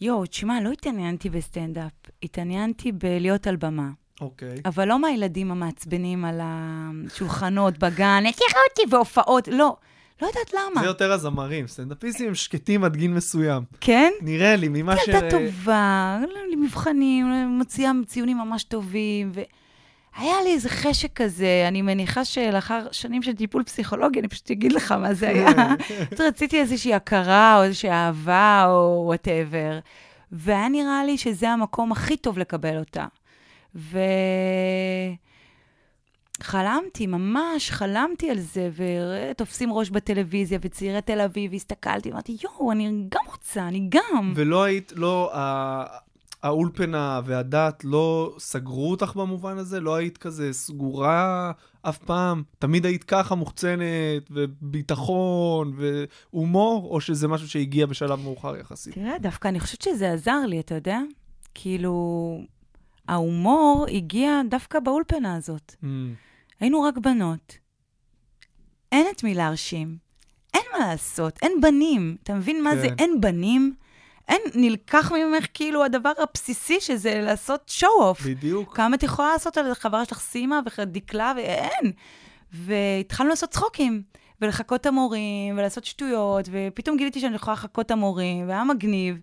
[0.01, 3.91] יואו, תשמע, לא התעניינתי בסטנדאפ, התעניינתי בלהיות על במה.
[4.25, 4.57] אוקיי.
[4.65, 9.77] אבל לא מהילדים המעצבנים על השולחנות בגן, הכירה אותי והופעות, לא.
[10.23, 10.81] לא יודעת למה.
[10.81, 13.63] זה יותר הזמרים, סטנדאפיסטים הם שקטים עד גיל מסוים.
[13.81, 14.11] כן?
[14.21, 15.09] נראה לי, ממה ש...
[15.09, 21.65] ילדה טובה, לא היה לי מבחנים, מוציאה ציונים ממש טובים, והיה לי איזה חשק כזה,
[21.69, 25.75] אני מניחה שלאחר שנים של טיפול פסיכולוגי, אני פשוט אגיד לך מה זה היה.
[26.13, 29.79] אז רציתי איזושהי הכרה, או איזושהי אהבה, או וואטאבר,
[30.33, 33.07] והיה נראה לי שזה המקום הכי טוב לקבל אותה.
[33.75, 33.99] ו...
[36.43, 43.07] חלמתי, ממש חלמתי על זה, ותופסים ראש בטלוויזיה, וצעירי תל אביב, והסתכלתי, אמרתי, יואו, אני
[43.09, 44.33] גם רוצה, אני גם.
[44.37, 45.33] ולא היית, לא,
[46.43, 49.81] האולפנה והדת לא סגרו אותך במובן הזה?
[49.81, 52.43] לא היית כזה סגורה אף פעם?
[52.59, 58.95] תמיד היית ככה מוחצנת, וביטחון, והומור, או שזה משהו שהגיע בשלב מאוחר יחסית?
[58.95, 61.01] תראה, דווקא אני חושבת שזה עזר לי, אתה יודע?
[61.55, 62.39] כאילו,
[63.09, 65.75] ההומור הגיע דווקא באולפנה הזאת.
[65.83, 65.87] Mm,
[66.61, 67.59] היינו רק בנות.
[68.93, 69.97] אין את מי להרשים.
[70.55, 72.17] אין מה לעשות, אין בנים.
[72.23, 72.95] אתה מבין מה זה כן.
[72.99, 73.75] אין בנים?
[74.29, 78.21] אין, נלקח ממך כאילו הדבר הבסיסי שזה לעשות שואו-אוף.
[78.21, 78.77] בדיוק.
[78.77, 81.93] כמה את יכולה לעשות על חברה שלך סימה ודקלה, ואין.
[82.53, 84.03] והתחלנו לעשות צחוקים,
[84.41, 89.17] ולחקות את המורים, ולעשות שטויות, ופתאום גיליתי שאני יכולה לחקות את המורים, והיה מגניב.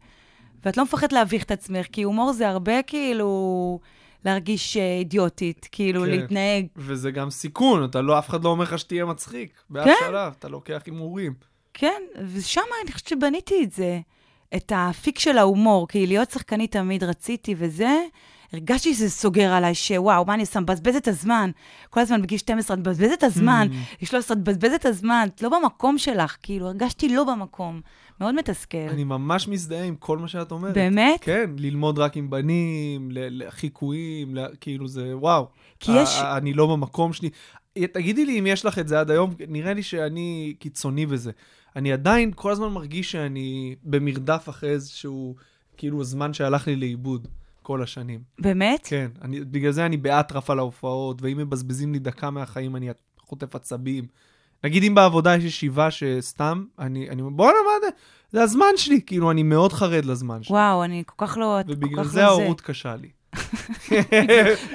[0.65, 3.80] ואת לא מפחדת להביך את עצמך, כי הומור זה הרבה כאילו
[4.26, 6.10] להרגיש אה, אידיוטית, כאילו כן.
[6.10, 6.65] להתנהג.
[6.76, 9.54] וזה גם סיכון, אתה לא, אף אחד לא אומר לך שתהיה מצחיק.
[9.69, 9.93] באף כן.
[10.08, 11.34] שלב, אתה לוקח הימורים.
[11.74, 12.02] כן,
[12.34, 14.00] ושם אני חושבת שבניתי את זה,
[14.56, 17.97] את האפיק של ההומור, כי להיות שחקנית תמיד רציתי וזה,
[18.54, 20.60] הרגשתי שזה סוגר עליי, שוואו, מה אני עושה?
[20.60, 21.52] מבזבז את הזמן.
[21.89, 23.67] כל הזמן בגיל 12, את מבזבזת את הזמן.
[23.69, 25.28] בגיל 13, את מבזבזת את הזמן.
[25.36, 27.82] את לא במקום שלך, כאילו, הרגשתי לא במקום.
[28.22, 28.78] מאוד מתסכל.
[28.78, 30.74] אני ממש מזדהה עם כל מה שאת אומרת.
[30.74, 31.20] באמת?
[31.24, 35.48] כן, ללמוד רק עם בנים, לחיקויים, ל- כאילו זה, וואו.
[35.80, 37.30] כי יש- אני לא במקום שלי.
[37.94, 41.32] תגידי לי אם יש לך את זה עד היום, נראה לי שאני קיצוני בזה.
[41.76, 45.36] אני עדיין כל הזמן מרגיש שאני במרדף אחרי איזשהו,
[45.78, 47.28] כאילו, זמן שהלך לי לאיבוד
[47.62, 48.20] כל השנים.
[48.40, 48.82] באמת?
[48.84, 53.56] כן, אני, בגלל זה אני באטרף על ההופעות, ואם מבזבזים לי דקה מהחיים, אני חוטף
[53.56, 54.06] עצבים.
[54.63, 57.88] נגיד אם בעבודה יש ישיבה שסתם, אני, אני אומר, בואנה, מה זה?
[58.32, 60.56] זה הזמן שלי, כאילו, אני מאוד חרד לזמן שלי.
[60.56, 61.60] וואו, אני כל כך לא...
[61.67, 63.10] ובגלל כך זה לא ההורות קשה לי.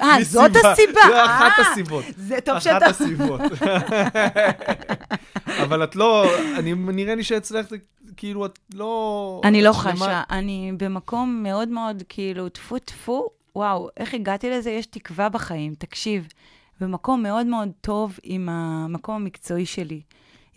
[0.01, 0.51] אה, זאת.
[0.55, 1.01] הסיבה.
[1.07, 2.05] זה אחת אה, הסיבות.
[2.17, 2.85] זה טוב אחת שאתה...
[2.85, 3.41] הסיבות.
[5.63, 7.77] אבל את לא, אני, נראה לי שאצלך זה
[8.17, 9.41] כאילו, את לא...
[9.43, 14.71] אני לא חשה, אני במקום מאוד מאוד כאילו, טפו טפו, וואו, איך הגעתי לזה?
[14.71, 16.27] יש תקווה בחיים, תקשיב.
[16.81, 20.01] במקום מאוד מאוד טוב עם המקום המקצועי שלי.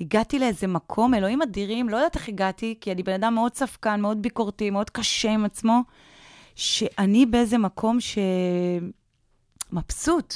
[0.01, 4.01] הגעתי לאיזה מקום, אלוהים אדירים, לא יודעת איך הגעתי, כי אני בן אדם מאוד ספקן,
[4.01, 5.83] מאוד ביקורתי, מאוד קשה עם עצמו,
[6.55, 7.99] שאני באיזה מקום
[9.73, 10.35] שמבסוט.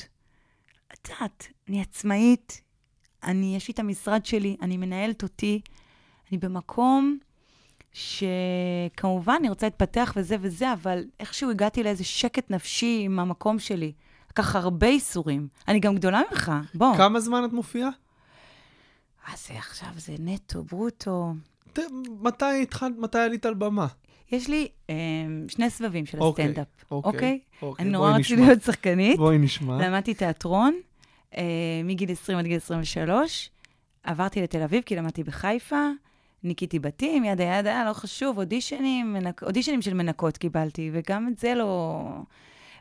[0.92, 2.60] את יודעת, אני עצמאית,
[3.22, 5.60] אני, יש לי את המשרד שלי, אני מנהלת אותי,
[6.30, 7.18] אני במקום
[7.92, 13.92] שכמובן אני רוצה להתפתח וזה וזה, אבל איכשהו הגעתי לאיזה שקט נפשי עם המקום שלי.
[14.38, 15.48] לקח הרבה איסורים.
[15.68, 16.96] אני גם גדולה ממך, בוא.
[16.96, 17.88] כמה זמן את מופיעה?
[19.28, 21.32] אה, זה עכשיו, זה נטו, ברוטו.
[21.72, 21.78] ת-
[22.22, 23.86] מתי התחלת, מתי עלית על במה?
[24.32, 24.94] יש לי אה,
[25.48, 27.38] שני סבבים של אוקיי, הסטנדאפ, אוקיי, אוקיי?
[27.62, 28.36] אוקיי, אני נורא רציתי.
[28.36, 29.16] להיות שחקנית.
[29.16, 29.78] בואי נשמע.
[29.88, 30.74] למדתי תיאטרון
[31.36, 31.42] אה,
[31.84, 33.50] מגיל 20 עד גיל 23.
[34.04, 35.88] עברתי לתל אביב כי למדתי בחיפה.
[36.42, 39.42] ניקיתי בתים, ידה ידה, לא חשוב, אודישנים, מנק...
[39.42, 42.02] אודישנים של מנקות קיבלתי, וגם את זה לא...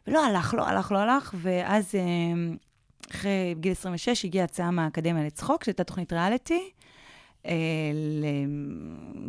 [0.07, 2.01] ולא הלך, לא הלך, לא הלך, ואז אה,
[3.11, 6.69] אחרי גיל 26 הגיעה הצעה מהאקדמיה לצחוק, שהייתה תוכנית ריאליטי.
[7.45, 7.53] אה,
[7.93, 8.25] ל...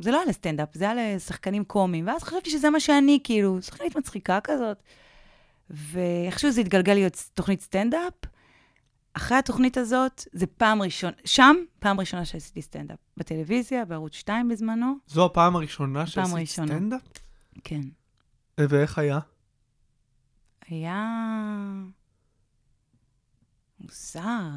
[0.03, 3.97] זה לא היה לסטנדאפ, זה היה לשחקנים קומיים, ואז חשבתי שזה מה שאני, כאילו, שחקנית
[3.97, 4.83] מצחיקה כזאת.
[5.71, 8.13] ואיכשהו זה התגלגל להיות תוכנית סטנדאפ.
[9.15, 12.99] אחרי התוכנית הזאת, זה פעם ראשונה, שם, פעם ראשונה שעשיתי סטנדאפ.
[13.17, 16.67] בטלוויזיה, בערוץ 2 בזמנו, זו הפעם הראשונה שעשית ראשונה.
[16.67, 17.01] סטנדאפ?
[17.65, 17.81] כן.
[18.59, 19.19] ואיך היה?
[20.68, 21.18] היה...
[23.81, 24.48] מוזר.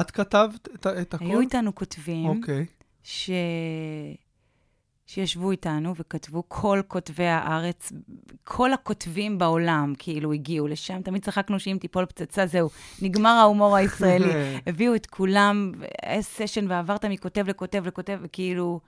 [0.00, 1.24] את כתבת את, את הכל?
[1.24, 2.66] היו איתנו כותבים, אוקיי.
[3.02, 3.30] ש...
[5.06, 7.92] שישבו איתנו וכתבו, כל כותבי הארץ,
[8.44, 11.02] כל הכותבים בעולם, כאילו, הגיעו לשם.
[11.02, 12.68] תמיד צחקנו שאם תיפול פצצה, זהו,
[13.02, 14.32] נגמר ההומור הישראלי.
[14.66, 18.80] הביאו את כולם, היה סשן ועברת מכותב לכותב לכותב, וכאילו,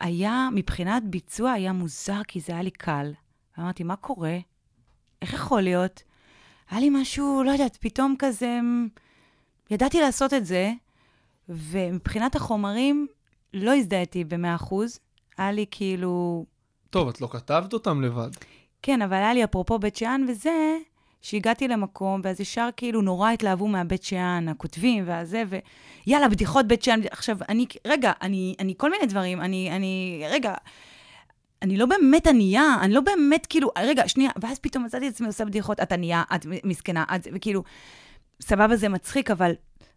[0.00, 3.12] היה, מבחינת ביצוע היה מוזר, כי זה היה לי קל.
[3.58, 4.38] אמרתי, מה קורה?
[5.22, 6.02] איך יכול להיות?
[6.70, 8.58] היה לי משהו, לא יודעת, פתאום כזה,
[9.70, 10.72] ידעתי לעשות את זה,
[11.48, 13.06] ומבחינת החומרים,
[13.54, 14.74] לא הזדהיתי ב-100%.
[15.38, 16.44] היה לי כאילו...
[16.90, 18.30] טוב, את לא כתבת אותם לבד.
[18.82, 20.78] כן, אבל היה לי אפרופו בית שאן וזה,
[21.22, 25.42] שהגעתי למקום, ואז ישר כאילו נורא התלהבו מהבית שאן, הכותבים והזה,
[26.06, 27.00] ויאללה, בדיחות בית שאן.
[27.10, 30.54] עכשיו, אני, רגע, אני, אני כל מיני דברים, אני, אני, רגע,
[31.62, 35.26] אני לא באמת ענייה, אני לא באמת כאילו, רגע, שנייה, ואז פתאום מצאתי את עצמי
[35.26, 37.62] עושה בדיחות, את ענייה, את מסכנה, את, וכאילו,
[38.42, 39.52] סבבה, זה מצחיק, אבל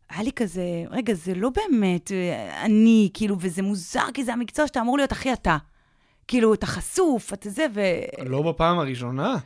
[0.09, 4.67] היה לי כזה, רגע, זה לא באמת אה, אני, כאילו, וזה מוזר, כי זה המקצוע
[4.67, 5.57] שאתה אמור להיות הכי אתה.
[6.27, 7.81] כאילו, אתה חשוף, אתה זה, ו...
[8.25, 9.37] לא בפעם הראשונה.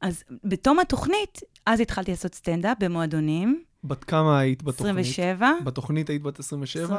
[0.00, 4.90] אז בתום התוכנית, אז התחלתי לעשות סטנדאפ במועדונים, בת כמה היית בתוכנית?
[4.90, 6.98] 27, בתוכנית היית בת 27?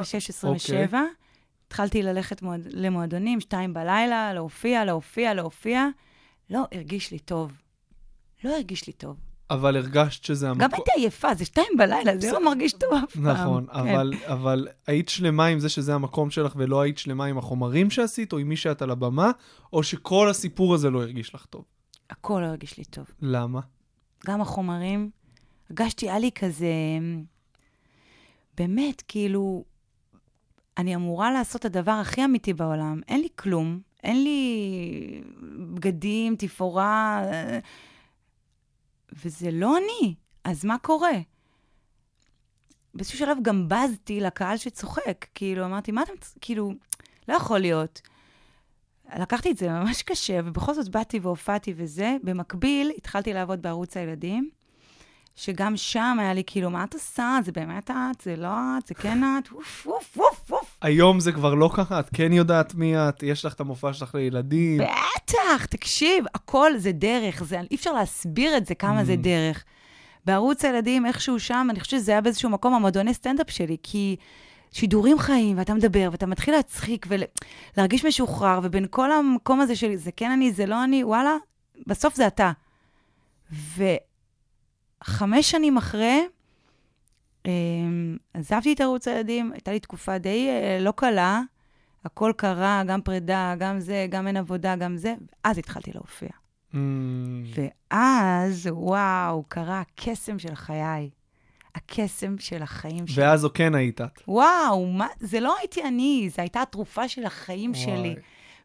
[0.90, 0.94] 26-27.
[1.72, 5.86] התחלתי ללכת מועד, למועדונים, שתיים בלילה, להופיע, להופיע, להופיע.
[6.50, 7.52] לא הרגיש לי טוב.
[8.44, 9.16] לא הרגיש לי טוב.
[9.50, 10.62] אבל הרגשת שזה המקום...
[10.62, 13.26] גם הייתי עייפה, זה שתיים בלילה, זה לא מרגיש טוב אף פעם.
[13.26, 13.78] נכון, כן.
[13.78, 18.32] אבל, אבל היית שלמה עם זה שזה המקום שלך ולא היית שלמה עם החומרים שעשית,
[18.32, 19.30] או עם מי שאת על הבמה,
[19.72, 21.64] או שכל הסיפור הזה לא הרגיש לך טוב?
[22.10, 23.06] הכל לא הרגיש לי טוב.
[23.22, 23.60] למה?
[24.26, 25.10] גם החומרים,
[25.70, 26.74] הרגשתי, היה לי כזה,
[28.56, 29.64] באמת, כאילו,
[30.78, 33.00] אני אמורה לעשות את הדבר הכי אמיתי בעולם.
[33.08, 35.22] אין לי כלום, אין לי
[35.74, 37.58] בגדים, תפאורה, אה,
[39.12, 40.14] וזה לא אני.
[40.44, 41.12] אז מה קורה?
[42.94, 45.26] באיזשהו שלב גם בזתי לקהל שצוחק.
[45.34, 46.72] כאילו, אמרתי, מה אתם, כאילו,
[47.28, 48.00] לא יכול להיות.
[49.18, 52.16] לקחתי את זה ממש קשה, ובכל זאת באתי והופעתי וזה.
[52.22, 54.50] במקביל, התחלתי לעבוד בערוץ הילדים,
[55.36, 57.38] שגם שם היה לי כאילו, מה את עושה?
[57.44, 58.20] זה באמת את?
[58.20, 58.86] זה לא את?
[58.86, 59.52] זה כן את?
[59.52, 60.78] אוף, אוף, אוף, אוף.
[60.82, 62.00] היום זה כבר לא ככה?
[62.00, 63.22] את כן יודעת מי את?
[63.22, 64.80] יש לך את המופע שלך לילדים?
[64.80, 69.64] בטח, תקשיב, הכל זה דרך, זה, אי אפשר להסביר את זה, כמה זה דרך.
[70.26, 74.16] בערוץ הילדים, איכשהו שם, אני חושבת שזה היה באיזשהו מקום המועדוני סטנדאפ שלי, כי
[74.72, 77.06] שידורים חיים, ואתה מדבר, ואתה מתחיל להצחיק
[77.76, 81.36] ולהרגיש משוחרר, ובין כל המקום הזה שלי, זה כן אני, זה לא אני, וואלה,
[81.86, 82.52] בסוף זה אתה.
[85.02, 86.20] וחמש שנים אחרי,
[87.46, 91.40] אמ, עזבתי את ערוץ הילדים, הייתה לי תקופה די אה, לא קלה,
[92.04, 96.28] הכל קרה, גם פרידה, גם זה, גם אין עבודה, גם זה, ואז התחלתי להופיע.
[96.72, 96.76] Mm,
[97.54, 101.10] ואז, וואו, קרה הקסם של חיי.
[101.74, 103.24] הקסם של החיים שלי.
[103.24, 104.22] ואז זו כן היית את.
[104.28, 107.82] וואו, מה, זה לא הייתי אני, זו הייתה התרופה של החיים וואי.
[107.82, 108.14] שלי.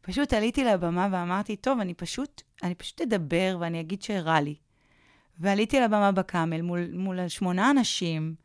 [0.01, 4.55] פשוט עליתי לבמה ואמרתי, טוב, אני פשוט, אני פשוט אדבר ואני אגיד שרע לי.
[5.39, 8.35] ועליתי לבמה בקאמל מול, מול שמונה אנשים,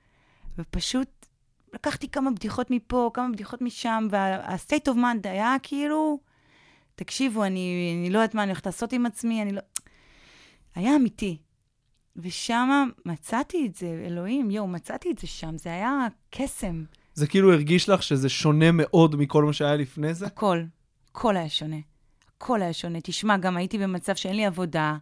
[0.59, 1.27] ופשוט
[1.75, 6.19] לקחתי כמה בדיחות מפה, כמה בדיחות משם, וה-state of mind היה כאילו,
[6.95, 9.61] תקשיבו, אני, אני לא יודעת מה אני הולכת לעשות עם עצמי, אני לא...
[10.75, 11.39] היה אמיתי.
[12.17, 16.85] ושם מצאתי את זה, אלוהים, יואו, מצאתי את זה שם, זה היה קסם.
[17.15, 20.27] זה כאילו הרגיש לך שזה שונה מאוד מכל מה שהיה לפני זה?
[20.27, 20.63] הכל,
[21.11, 21.77] הכל היה שונה.
[22.37, 23.01] הכל היה שונה.
[23.01, 24.97] תשמע, גם הייתי במצב שאין לי עבודה,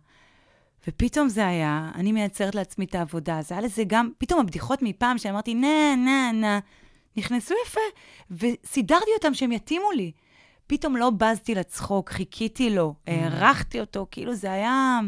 [0.89, 3.43] ופתאום זה היה, אני מייצרת לעצמי את העבודה.
[3.43, 6.59] זה היה לזה גם, פתאום הבדיחות מפעם שאמרתי, נה, נה, נה,
[7.17, 7.81] נכנסו יפה,
[8.31, 10.13] וסידרתי אותם שהם יתאימו לי.
[10.67, 15.01] פתאום לא בזתי לצחוק, חיכיתי לו, הערכתי אותו, כאילו זה היה...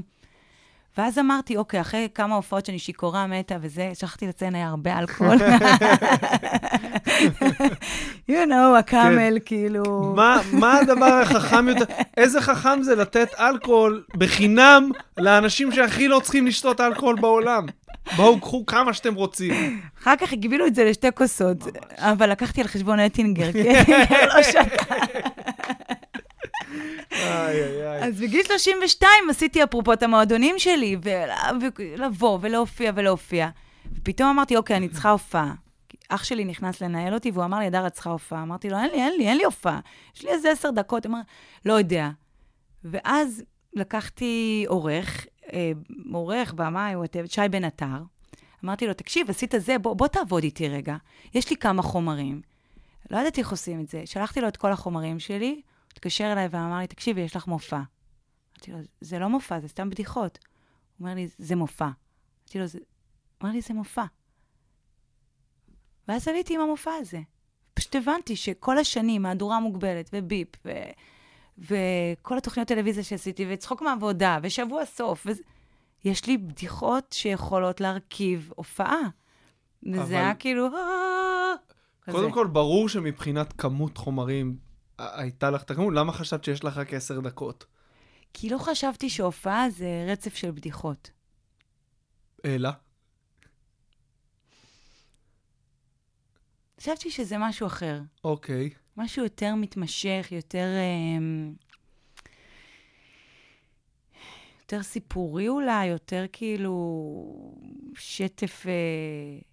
[0.99, 5.39] ואז אמרתי, אוקיי, אחרי כמה הופעות שאני שיכורה מתה וזה, שכחתי לציין, היה הרבה אלכוהול.
[8.31, 10.13] you know, הקאמל, כאילו...
[10.17, 11.85] מה, מה הדבר החכם יותר?
[12.17, 17.67] איזה חכם זה לתת אלכוהול בחינם לאנשים שהכי לא צריכים לשתות אלכוהול בעולם?
[18.17, 19.81] בואו, קחו כמה שאתם רוצים.
[20.03, 21.57] אחר כך הגבילו את זה לשתי כוסות,
[21.99, 23.63] אבל לקחתי על חשבון אטינגר, כי
[24.27, 24.61] לא שתה.
[28.03, 33.49] אז בגיל 32 עשיתי אפרופו את המועדונים שלי, ול- ולבוא ולהופיע ולהופיע.
[33.97, 35.55] ופתאום אמרתי, אוקיי, אני צריכה הופעה.
[36.09, 38.43] אח שלי נכנס לנהל אותי, והוא אמר לי, אדר, את צריכה הופעה.
[38.43, 39.81] אמרתי לו, אין לי, אין לי, אין לי הופעה.
[40.17, 41.07] יש לי איזה עשר דקות.
[41.07, 41.19] אמר,
[41.65, 42.09] לא יודע.
[42.85, 43.43] ואז
[43.75, 45.73] לקחתי עורך, אה,
[46.13, 47.87] עורך, במאי, whatever, שי בן עטר.
[48.65, 50.97] אמרתי לו, תקשיב, עשית זה, בוא, בוא תעבוד איתי רגע.
[51.35, 52.41] יש לי כמה חומרים.
[53.11, 54.03] לא ידעתי איך עושים את זה.
[54.05, 55.61] שלחתי לו את כל החומרים שלי,
[55.93, 57.77] התקשר אליי ואמר לי, תקשיבי, יש לך מופע.
[58.57, 60.39] אמרתי לו, זה לא מופע, זה סתם בדיחות.
[60.99, 61.85] הוא אומר לי, זה מופע.
[61.85, 62.79] אמרתי לו, זה...
[62.79, 62.85] הוא
[63.43, 64.05] אומר לי, זה מופע.
[66.09, 67.21] ואז עליתי עם המופע הזה.
[67.75, 70.71] פשוט הבנתי שכל השנים, מהדורה מוגבלת, וביפ, ו...
[71.59, 75.43] וכל התוכניות טלוויזיה שעשיתי, וצחוק מעבודה, ושבוע סוף, וזה...
[76.05, 79.01] יש לי בדיחות שיכולות להרכיב הופעה.
[79.87, 80.67] אבל- וזה היה כאילו...
[80.67, 81.53] "אה",
[82.05, 82.35] קודם כזה.
[82.35, 84.57] כל, ברור שמבחינת כמות חומרים
[84.99, 87.65] הייתה לך הכמות, למה חשבת שיש לך רק עשר דקות?
[88.35, 91.11] כי לא חשבתי שהופעה זה רצף של בדיחות.
[92.45, 92.71] אלא?
[96.81, 98.01] חשבתי שזה משהו אחר.
[98.25, 98.71] אוקיי.
[98.97, 100.69] משהו יותר מתמשך, יותר...
[100.81, 101.55] אמ,
[104.61, 106.75] יותר סיפורי אולי, יותר כאילו
[107.95, 108.67] שטף...
[108.67, 109.52] אה,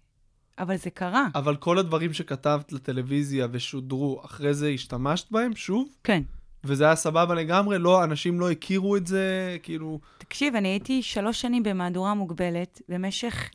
[0.60, 1.26] אבל זה קרה.
[1.34, 5.88] אבל כל הדברים שכתבת לטלוויזיה ושודרו, אחרי זה השתמשת בהם שוב?
[6.04, 6.22] כן.
[6.64, 7.78] וזה היה סבבה לגמרי?
[7.78, 9.56] לא, אנשים לא הכירו את זה?
[9.62, 10.00] כאילו...
[10.18, 13.50] תקשיב, אני הייתי שלוש שנים במהדורה מוגבלת, במשך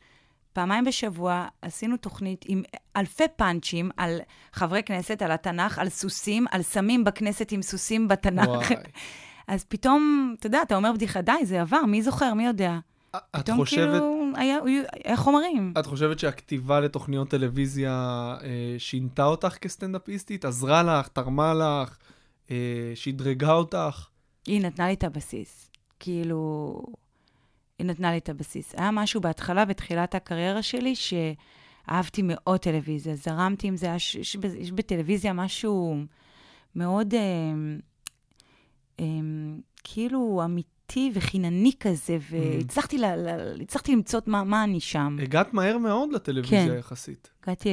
[0.52, 2.62] פעמיים בשבוע עשינו תוכנית עם
[2.96, 4.18] אלפי פאנצ'ים על
[4.52, 8.72] חברי כנסת, על התנ"ך, על סוסים, על סמים בכנסת עם סוסים בתנ"ך.
[9.48, 12.78] אז פתאום, אתה יודע, אתה אומר בדיחה, די, זה עבר, מי זוכר, מי יודע?
[13.16, 14.02] את פתאום חושבת...
[14.02, 15.74] כאילו, היה, חומרים.
[15.78, 17.92] את חושבת שהכתיבה לתוכניות טלוויזיה
[18.42, 20.44] אה, שינתה אותך כסטנדאפיסטית?
[20.44, 21.96] עזרה לך, תרמה לך,
[22.50, 24.08] אה, שדרגה אותך?
[24.46, 25.70] היא נתנה לי את הבסיס.
[26.00, 26.80] כאילו,
[27.78, 28.74] היא נתנה לי את הבסיס.
[28.74, 34.72] היה משהו בהתחלה, בתחילת הקריירה שלי, שאהבתי מאוד טלוויזיה, זרמתי עם זה, יש, יש, יש
[34.72, 35.96] בטלוויזיה משהו
[36.74, 37.20] מאוד אה,
[39.00, 39.04] אה,
[39.84, 40.75] כאילו אמיתי
[41.14, 45.16] וחינני כזה, והצלחתי ל, ל, הצלחתי למצוא מה, מה אני שם.
[45.22, 46.78] הגעת מהר מאוד לטלוויזיה כן.
[46.78, 47.30] יחסית.
[47.42, 47.68] הגעתי,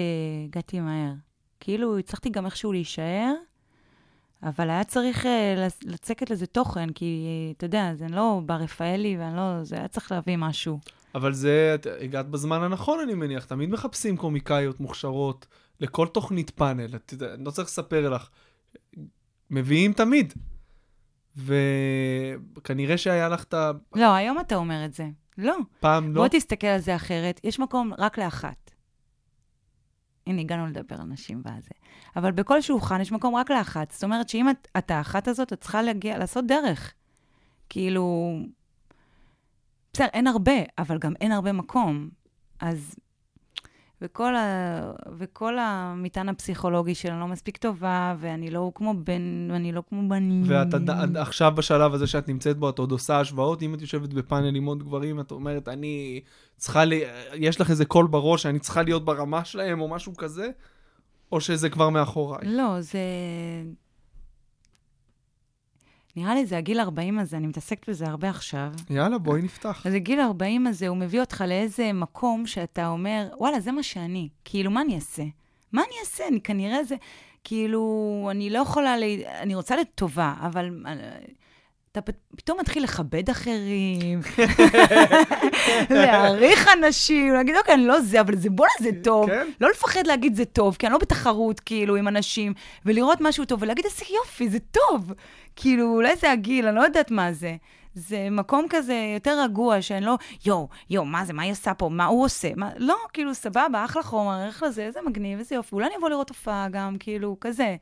[0.47, 1.13] הגעתי מהר.
[1.59, 3.33] כאילו, הצלחתי גם איכשהו להישאר,
[4.43, 5.27] אבל היה צריך uh,
[5.85, 9.63] לצקת לזה תוכן, כי, אתה יודע, זה לא בר רפאלי, ואני לא...
[9.63, 10.79] זה היה צריך להביא משהו.
[11.15, 13.45] אבל זה, את הגעת בזמן הנכון, אני מניח.
[13.45, 15.47] תמיד מחפשים קומיקאיות מוכשרות
[15.79, 16.95] לכל תוכנית פאנל.
[16.95, 18.29] את אני לא צריך לספר לך.
[19.51, 20.33] מביאים תמיד.
[21.35, 23.53] וכנראה שהיה לך את
[23.95, 25.07] לא, היום אתה אומר את זה.
[25.37, 25.57] לא.
[25.77, 26.21] הפעם, לא?
[26.21, 27.39] בוא תסתכל על זה אחרת.
[27.43, 28.71] יש מקום רק לאחת.
[30.27, 31.69] הנה, הגענו לדבר על נשים וזה.
[32.15, 33.91] אבל בכל שולחן יש מקום רק לאחת.
[33.91, 36.93] זאת אומרת שאם את, את האחת הזאת, את צריכה להגיע, לעשות דרך.
[37.69, 38.37] כאילו...
[39.93, 42.09] בסדר, אין הרבה, אבל גם אין הרבה מקום.
[42.59, 42.95] אז...
[44.03, 44.91] וכל, ה...
[45.17, 50.43] וכל המטען הפסיכולוגי שלה לא מספיק טובה, ואני לא כמו בן, ואני לא כמו בנים.
[50.47, 53.61] ואת עד- עכשיו בשלב הזה שאת נמצאת בו, את עוד עושה השוואות?
[53.61, 56.21] אם את יושבת בפאנל עם עוד גברים, את אומרת, אני
[56.57, 57.03] צריכה לי...
[57.33, 60.49] יש לך איזה קול בראש שאני צריכה להיות ברמה שלהם, או משהו כזה?
[61.31, 62.41] או שזה כבר מאחוריי?
[62.47, 62.99] לא, זה...
[66.15, 68.71] נראה לי זה הגיל 40 הזה, אני מתעסקת בזה הרבה עכשיו.
[68.89, 69.87] יאללה, בואי נפתח.
[69.87, 74.29] אז הגיל 40 הזה, הוא מביא אותך לאיזה מקום שאתה אומר, וואלה, זה מה שאני.
[74.45, 75.23] כאילו, מה אני אעשה?
[75.71, 76.27] מה אני אעשה?
[76.27, 76.95] אני כנראה זה...
[77.43, 79.03] כאילו, אני לא יכולה, ל...
[79.41, 80.93] אני רוצה להיות טובה, אבל אה,
[81.97, 84.21] אתה פתאום מתחיל לכבד אחרים,
[85.89, 89.27] להעריך אנשים, להגיד, אוקיי, אני לא זה, אבל זה, בואנה, זה טוב.
[89.29, 89.47] כן.
[89.61, 92.53] לא לפחד להגיד זה טוב, כי אני לא בתחרות, כאילו, עם אנשים,
[92.85, 95.13] ולראות משהו טוב, ולהגיד, איזה יופי, זה טוב.
[95.55, 97.55] כאילו, אולי זה הגיל, אני לא יודעת מה זה.
[97.95, 101.89] זה מקום כזה יותר רגוע, שאני לא, יואו, יואו, מה זה, מה היא עושה פה,
[101.89, 102.49] מה הוא עושה?
[102.55, 106.09] מה, לא, כאילו, סבבה, אחלה חומר, אחלה זה, איזה מגניב, איזה יופי, אולי אני אבוא
[106.09, 107.75] לראות הופעה גם, כאילו, כזה.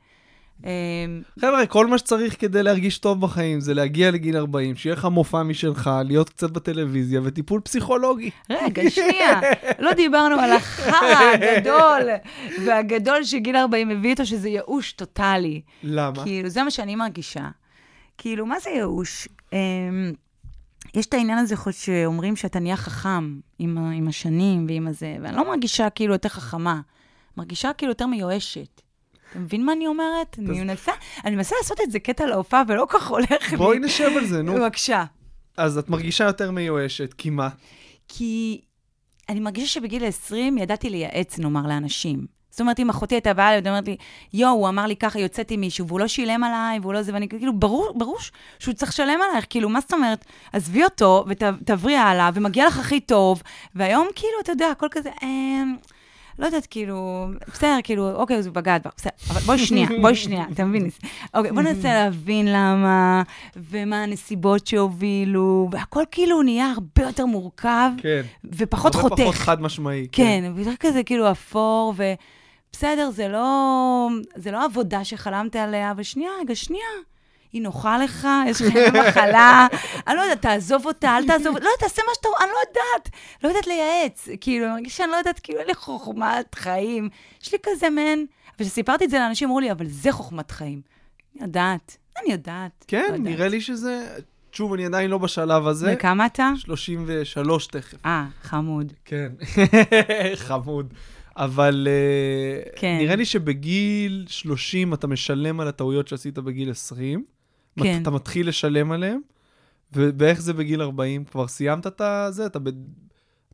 [0.64, 5.04] אמ, חבר'ה, כל מה שצריך כדי להרגיש טוב בחיים זה להגיע לגיל 40, שיהיה לך
[5.04, 8.30] מופע משלך, להיות קצת בטלוויזיה וטיפול פסיכולוגי.
[8.50, 9.40] רגע, שנייה,
[9.78, 12.02] לא דיברנו על החרא הגדול
[12.66, 15.60] והגדול שגיל 40 מביא איתו, שזה ייאוש טוטאלי.
[15.82, 16.24] למה?
[16.24, 17.48] כאילו, זה מה שאני מרגישה.
[18.18, 19.28] כאילו, מה זה ייאוש?
[19.52, 20.12] אמ,
[20.94, 25.48] יש את העניין הזה שאומרים שאתה נהיה חכם עם, עם השנים ועם הזה, ואני לא
[25.48, 26.80] מרגישה כאילו יותר חכמה,
[27.36, 28.82] מרגישה כאילו יותר מיואשת.
[29.32, 30.36] אתה מבין מה אני אומרת?
[30.38, 30.92] אני מנסה,
[31.24, 33.56] אני מנסה לעשות את זה קטע להופעה ולא כל כך הולך לי.
[33.56, 34.54] בואי נשב על זה, נו.
[34.54, 35.04] בבקשה.
[35.56, 37.48] אז את מרגישה יותר מיואשת, כי מה?
[38.08, 38.60] כי
[39.28, 42.26] אני מרגישה שבגיל 20 ידעתי לייעץ, נאמר, לאנשים.
[42.50, 43.96] זאת אומרת, אם אחותי הייתה באה אליי ואומרת לי,
[44.32, 47.28] יואו, הוא אמר לי ככה, יוצאתי מישהו, והוא לא שילם עליי, והוא לא זה, ואני
[47.28, 48.16] כאילו, ברור, ברור
[48.58, 50.24] שהוא צריך לשלם עלייך, כאילו, מה זאת אומרת?
[50.52, 53.42] עזבי אותו ותעברי הלאה, ומגיע לך הכי טוב,
[53.74, 55.62] והיום, כאילו, אתה יודע, הכל כזה, אה,
[56.42, 60.14] לא יודעת, כאילו, בסדר, כאילו, אוקיי, אז הוא בגד בה, בסדר, אבל בואי שנייה, בואי
[60.14, 60.90] שנייה, אתה מבין?
[61.34, 63.22] אוקיי, בוא ננסה להבין למה,
[63.56, 68.22] ומה הנסיבות שהובילו, והכל כאילו נהיה הרבה יותר מורכב, כן.
[68.44, 69.22] ופחות הרבה חותך.
[69.22, 70.06] פחות חד משמעי.
[70.12, 76.30] כן, ויותר כזה כאילו אפור, ובסדר, זה לא, זה לא עבודה שחלמת עליה, אבל שנייה,
[76.40, 76.84] רגע, שנייה.
[77.52, 79.66] היא נוחה לך, יש לך מחלה,
[80.06, 83.10] אני לא יודעת, תעזוב אותה, אל תעזוב, לא יודעת, תעשה מה שאתה, אני לא יודעת,
[83.44, 87.08] לא יודעת לייעץ, כאילו, אני מרגישה שאני לא יודעת, כאילו, אין לי חוכמת חיים.
[87.42, 90.80] יש לי כזה מעין, וכשסיפרתי את זה לאנשים, אמרו לי, אבל זה חוכמת חיים.
[91.36, 92.84] אני יודעת, אני יודעת.
[92.88, 93.20] כן, לא יודעת.
[93.20, 94.18] נראה לי שזה...
[94.52, 95.94] שוב, אני עדיין לא בשלב הזה.
[95.96, 96.52] וכמה אתה?
[96.56, 98.06] 33 תכף.
[98.06, 98.92] אה, חמוד.
[99.04, 99.32] כן.
[100.46, 100.94] חמוד.
[101.36, 102.96] אבל אה, כן.
[103.00, 107.24] נראה לי שבגיל 30 אתה משלם על הטעויות שעשית בגיל 20.
[107.80, 108.02] כן.
[108.02, 109.20] אתה מתחיל לשלם עליהם,
[109.92, 111.24] ובאיך זה בגיל 40?
[111.24, 112.46] כבר סיימת את זה?
[112.46, 112.68] אתה, ב...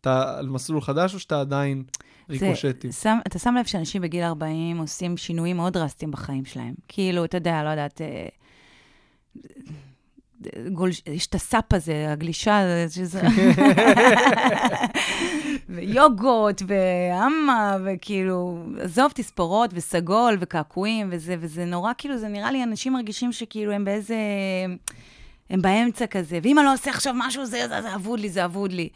[0.00, 1.84] אתה על מסלול חדש או שאתה עדיין
[2.30, 2.90] ריקושטי?
[2.90, 6.74] זה, שם, אתה שם לב שאנשים בגיל 40 עושים שינויים מאוד דרסטיים בחיים שלהם.
[6.88, 8.00] כאילו, אתה יודע, לא יודעת,
[11.06, 13.20] יש את הסאפ הזה, הגלישה, שזה...
[15.68, 22.92] ויוגות, ואמה, וכאילו, עזוב, תספורות, וסגול, וקעקועים, וזה, וזה נורא, כאילו, זה נראה לי, אנשים
[22.92, 24.16] מרגישים שכאילו הם באיזה...
[25.50, 28.44] הם באמצע כזה, ואם אני לא עושה עכשיו משהו, זה, זה, זה אבוד לי, זה
[28.44, 28.88] אבוד לי.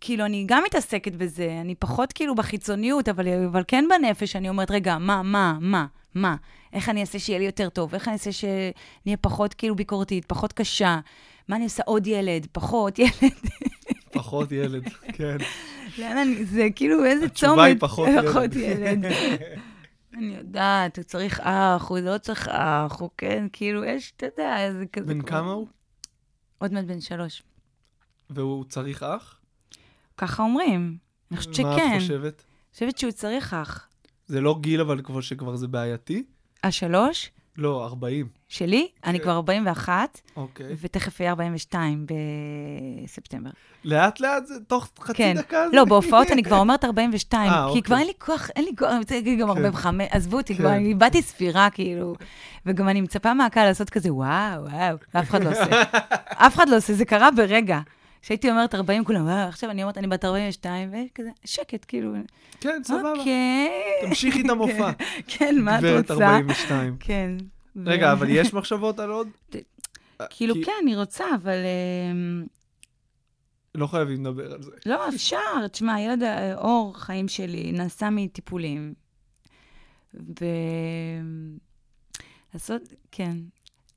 [0.00, 4.70] כאילו, אני גם מתעסקת בזה, אני פחות כאילו בחיצוניות, אבל, אבל כן בנפש, אני אומרת,
[4.70, 6.36] רגע, מה, מה, מה, מה?
[6.72, 7.94] איך אני אעשה שיהיה לי יותר טוב?
[7.94, 11.00] איך אני אעשה שנהיה פחות כאילו ביקורתית, פחות קשה?
[11.48, 13.12] מה אני עושה עוד ילד, פחות ילד?
[14.12, 15.36] פחות ילד, כן.
[15.98, 17.32] לאן אני, זה כאילו איזה צומת.
[17.32, 18.28] התשובה היא פחות ילד.
[18.28, 19.04] פחות ילד.
[20.14, 24.72] אני יודעת, הוא צריך אח, הוא לא צריך אח, הוא כן, כאילו, יש, אתה יודע,
[24.72, 25.14] זה כזה...
[25.14, 25.66] בן כמה הוא?
[26.58, 27.42] עוד מעט בן שלוש.
[28.30, 29.38] והוא צריך אח?
[30.16, 30.96] ככה אומרים.
[31.30, 31.92] אני חושבת מה שכן.
[31.96, 32.44] את חושבת?
[32.44, 33.88] אני חושבת שהוא צריך אח.
[34.32, 36.22] זה לא גיל, אבל כבר שכבר זה בעייתי?
[36.64, 37.30] השלוש?
[37.58, 38.26] לא, 40.
[38.48, 38.88] שלי?
[39.04, 39.24] אני כן.
[39.24, 40.66] כבר 41, אוקיי.
[40.80, 42.06] ותכף יהיה 42
[43.04, 43.50] בספטמבר.
[43.84, 45.34] לאט לאט זה תוך חצי כן.
[45.38, 45.68] דקה.
[45.70, 47.98] זה- לא, בהופעות אני כבר אומרת 42, אה, כי כבר אוקיי.
[47.98, 49.56] אין לי כוח, אין לי כוח, אני רוצה להגיד גם כן.
[49.56, 50.74] 45, עזבו אותי, כבר כן.
[50.74, 52.14] אני איבדתי ספירה, כאילו.
[52.66, 55.82] וגם אני מצפה מהקהל לעשות כזה, וואו, וואו, ואף אחד לא עושה.
[56.46, 57.80] אף אחד לא עושה, זה קרה ברגע.
[58.22, 62.12] כשהייתי אומרת 40, כולם, וואו, עכשיו אני אומרת, אני בת 42, וכזה, שקט, כאילו.
[62.60, 63.12] כן, סבבה.
[63.12, 63.70] אוקיי.
[64.08, 64.90] תמשיכי את המופע.
[65.38, 66.24] כן, מה את גברת רוצה?
[66.24, 66.96] 42.
[67.00, 67.36] כן.
[67.86, 69.28] רגע, אבל יש מחשבות על עוד?
[70.30, 71.56] כאילו, כן, אני רוצה, אבל...
[72.12, 72.44] אמ,
[73.74, 74.70] לא חייבים לדבר על זה.
[74.86, 75.68] לא, אפשר.
[75.72, 78.94] תשמע, ילד אה, אור, חיים שלי, נסע מטיפולים.
[80.14, 80.44] ו...
[82.54, 83.36] לעשות, כן.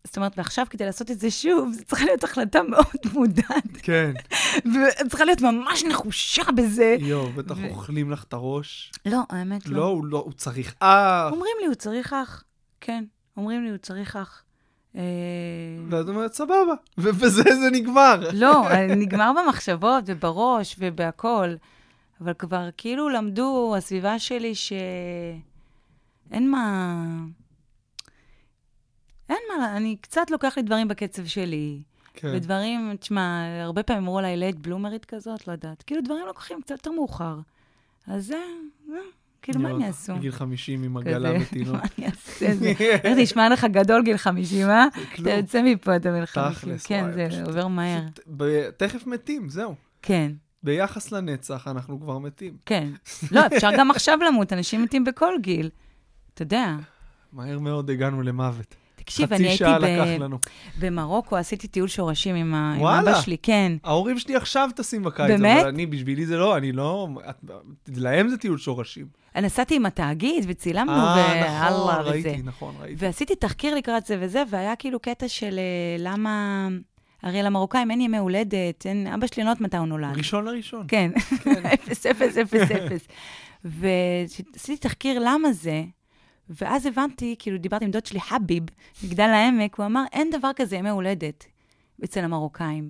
[0.06, 4.14] זאת אומרת, ועכשיו כדי לעשות את זה שוב, זו צריכה להיות החלטה מאוד מודעת, כן.
[5.06, 6.96] וצריכה להיות ממש נחושה בזה.
[7.00, 8.92] יואו, בטח ו- אוכלים לך את הראש.
[9.06, 9.86] לא, האמת לא, לא.
[9.86, 11.32] הוא לא, הוא צריך אח.
[11.32, 12.44] אומרים לי, הוא צריך אח.
[12.82, 13.04] כן,
[13.38, 14.44] אומרים לי, הוא צריך אח.
[14.96, 15.02] אה,
[15.90, 16.74] ואת אומרת, סבבה.
[16.98, 18.30] ובזה זה נגמר.
[18.34, 21.58] לא, נגמר במחשבות ובראש ובהכול.
[22.22, 25.42] אבל כבר כאילו למדו, הסביבה שלי, שאין
[26.52, 26.96] מה...
[29.30, 31.82] אין מה, אני קצת לוקח לי דברים בקצב שלי.
[32.14, 32.32] כן.
[32.36, 35.84] ודברים, תשמע, הרבה פעמים אמרו עליי לית בלומרית כזאת, לא יודעת.
[35.84, 37.40] כאילו, דברים לוקחים קצת יותר מאוחר.
[38.08, 38.38] אז זה,
[38.88, 38.98] זה,
[39.42, 40.16] כאילו, מה הם יעשו?
[40.16, 41.76] בגיל 50 עם עגלה ותינוק.
[41.76, 42.56] מה אני אעשה?
[42.56, 42.74] זה-
[43.04, 44.86] איך נשמע לך גדול גיל 50, אה?
[45.22, 46.54] אתה יוצא מפה, אתה בן 50.
[46.54, 48.02] תכלס, כן, זה עובר מהר.
[48.78, 49.76] תכף מתים, זהו.
[50.02, 50.32] כן,
[50.64, 52.58] ביחס לנצח אנחנו כבר מתים.
[52.66, 52.90] כן.
[53.32, 55.70] לא, אפשר גם עכשיו למות, אנשים מתים בכל גיל.
[56.34, 56.76] אתה יודע.
[57.34, 58.76] מהר מאוד הגענו למוות.
[59.06, 60.36] תקשיב, אני הייתי ב-.
[60.80, 62.86] במרוקו, עשיתי טיול שורשים עם ה- עם.
[62.86, 63.72] אבא שלי, כן.
[63.84, 65.60] ההורים שלי עכשיו טסים בקיץ, באמת?
[65.60, 67.08] אבל אני, בשבילי זה לא, אני לא...
[67.98, 69.06] להם זה טיול שורשים.
[69.36, 72.10] נסעתי עם התאגיד וצילמנו, אה, נכון, ואללה וזה.
[72.12, 73.06] ראיתי, נכון, ראיתי.
[73.06, 76.68] ועשיתי תחקיר לקראת זה וזה, והיה כאילו קטע של אה, למה...
[77.24, 79.08] הרי למרוקאים אין ימי הולדת, אין...
[79.08, 80.18] אבא שלי לא יודעת מתי הוא נולד.
[80.18, 80.86] ראשון לראשון.
[80.88, 81.12] כן,
[81.74, 83.08] אפס, אפס, אפס, אפס.
[83.66, 85.84] ועשיתי תחקיר למה זה,
[86.50, 88.64] ואז הבנתי, כאילו דיברתי עם דוד שלי חביב,
[89.04, 91.46] מגדל העמק, הוא אמר, אין דבר כזה ימי הולדת
[92.04, 92.90] אצל המרוקאים.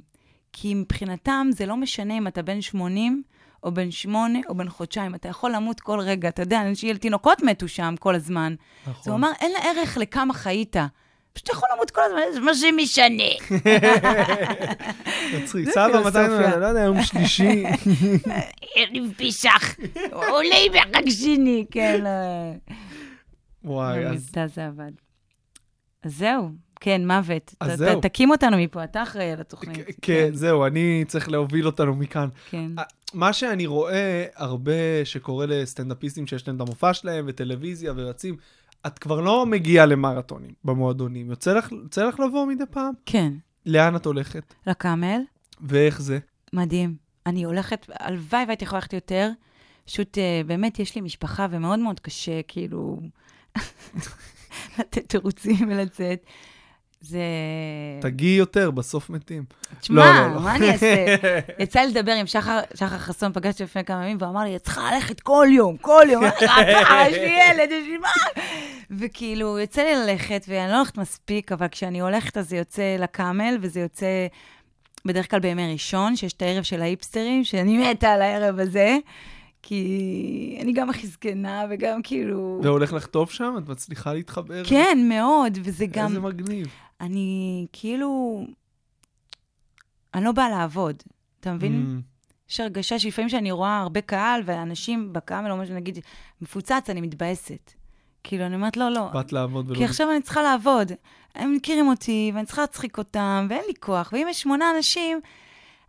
[0.54, 3.24] כי מבחינתם זה לא משנה אם אתה בן 80,
[3.64, 6.30] או בן 8, או בן חודשיים, אתה יכול למות כל רגע.
[6.30, 8.56] אתה יודע, אנשים, תינוקות מתו שם כל הזמן.
[8.86, 9.12] אז נכון.
[9.12, 10.76] הוא אמר, אין לה ערך לכמה חיית.
[11.34, 13.58] פשוט יכול למות כל הזמן, זה מה שמשנה.
[15.38, 15.70] מצחיק.
[15.70, 16.18] סבא, מתי?
[16.60, 17.64] לא יודע, יום שלישי.
[18.76, 19.76] ערב פיסח,
[20.12, 22.04] עולה בחג שני, כן.
[23.66, 24.92] וואי, אז במבטא זה עבד.
[26.04, 26.50] אז זהו,
[26.80, 27.56] כן, מוות.
[27.60, 28.00] אז ת- זהו.
[28.02, 29.78] ת- תקים אותנו מפה, אתה אחראי על התוכנית.
[30.02, 32.30] כן, זהו, אני צריך להוביל אותנו מכאן.
[32.50, 32.72] כן.
[33.14, 34.72] מה שאני רואה הרבה
[35.06, 38.36] שקורה לסטנדאפיסטים שיש להם את המופע שלהם וטלוויזיה ורצים,
[38.88, 41.30] את כבר לא מגיעה למרתונים במועדונים.
[41.30, 42.94] יוצא לך, יוצא לך לבוא מדי פעם?
[43.06, 43.34] כן.
[43.66, 44.54] לאן את הולכת?
[44.68, 45.22] לקאמל,
[45.62, 46.20] ואיך זה?
[46.54, 46.96] מדהים.
[47.26, 49.30] אני הולכת, הלוואי והייתי יכולה ללכת יותר.
[49.86, 53.00] פשוט, אה, באמת, יש לי משפחה ומאוד מאוד קשה, כאילו,
[54.80, 56.26] לתת תירוצים ולצאת.
[57.02, 57.20] זה...
[58.02, 59.44] תגיעי יותר, בסוף מתים.
[59.80, 60.42] תשמע, לא, לא, לא.
[60.42, 61.16] מה אני אעשה?
[61.64, 64.62] יצא לי לדבר עם שחר, שחר חסון, פגשתי לפני כמה ימים, והוא אמר לי, את
[64.62, 66.24] צריכה ללכת כל יום, כל יום.
[66.24, 68.10] אמרתי, "אתה, יש לי ילד, יש לי מה?
[68.92, 73.58] וכאילו, יוצא לי ללכת, ואני לא הולכת מספיק, אבל כשאני הולכת, אז זה יוצא לקאמל,
[73.62, 74.28] וזה יוצא
[75.06, 78.98] בדרך כלל בימי ראשון, שיש את הערב של ההיפסטרים, שאני מתה על הערב הזה,
[79.68, 82.60] כי אני גם הכי זקנה, וגם כאילו...
[82.64, 83.56] והולך לך טוב שם?
[83.58, 84.64] את מצליחה להתחבר?
[84.66, 86.08] כן, מאוד, וזה גם...
[86.08, 86.68] איזה מגניב.
[87.02, 88.44] אני כאילו...
[90.14, 91.04] אני לא באה לעבוד,
[91.40, 92.02] אתה מבין?
[92.02, 96.00] Mm, יש הרגשה שלפעמים שאני רואה הרבה קהל, ואנשים בקאמל, או משהו, נגיד,
[96.42, 97.72] מפוצץ, אני מתבאסת.
[98.24, 99.08] כאילו, אני אומרת, לא, לא.
[99.14, 99.78] באת לעבוד ולא...
[99.78, 100.92] כי עכשיו אני צריכה לעבוד.
[101.36, 104.10] הם מכירים אותי, ואני צריכה להצחיק אותם, ואין לי כוח.
[104.14, 105.20] ואם יש שמונה אנשים,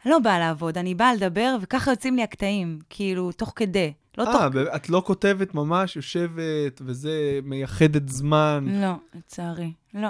[0.05, 3.93] אני לא באה לעבוד, אני באה לדבר, וככה יוצאים לי הקטעים, כאילו, תוך כדי.
[4.19, 4.35] לא תוך...
[4.35, 8.65] אה, ב- את לא כותבת ממש, יושבת, וזה, מייחדת זמן.
[8.83, 10.09] לא, לצערי, לא.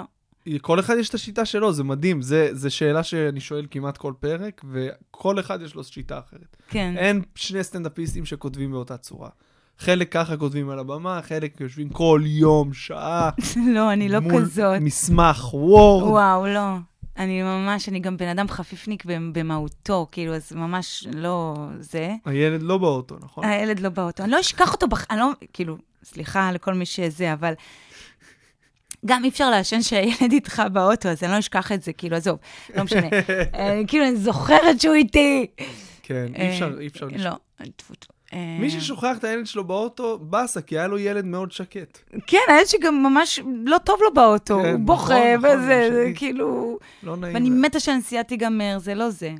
[0.61, 2.21] כל אחד יש את השיטה שלו, זה מדהים.
[2.51, 6.57] זה שאלה שאני שואל כמעט כל פרק, וכל אחד יש לו שיטה אחרת.
[6.69, 6.93] כן.
[6.97, 9.29] אין שני סטנדאפיסטים שכותבים באותה צורה.
[9.79, 13.29] חלק ככה כותבים על הבמה, חלק יושבים כל יום, שעה,
[13.75, 14.81] לא, אני לא מול כזאת.
[14.81, 16.03] מסמך וורד.
[16.11, 16.75] וואו, לא.
[17.17, 22.15] אני ממש, אני גם בן אדם חפיפניק במהותו, כאילו, אז ממש לא זה.
[22.25, 23.45] הילד לא באוטו, נכון?
[23.45, 24.23] הילד לא באוטו.
[24.23, 25.05] אני לא אשכח אותו, בח...
[25.09, 27.53] אני לא, כאילו, סליחה לכל מי שזה, אבל
[29.05, 32.39] גם אי אפשר לעשן שהילד איתך באוטו, אז אני לא אשכח את זה, כאילו, עזוב,
[32.75, 33.07] לא משנה.
[33.55, 35.47] אה, כאילו, אני זוכרת שהוא איתי.
[36.03, 37.33] כן, אי אפשר, אי אפשר אה, לשכוח.
[37.59, 38.16] לא, טפו, טפו.
[38.33, 41.97] אה, מי ששוכח את הילד שלו באוטו, באסה, כי היה לו ילד מאוד שקט.
[42.27, 46.11] כן, הילד שגם ממש לא טוב לו באוטו, כן, הוא בוכה נכון, נכון, וזה, זה.
[46.15, 46.77] כאילו...
[47.03, 47.33] לא נעים.
[47.33, 47.49] ואני.
[47.49, 49.33] מתה שהנסיעה תיגמר, זה לא זה.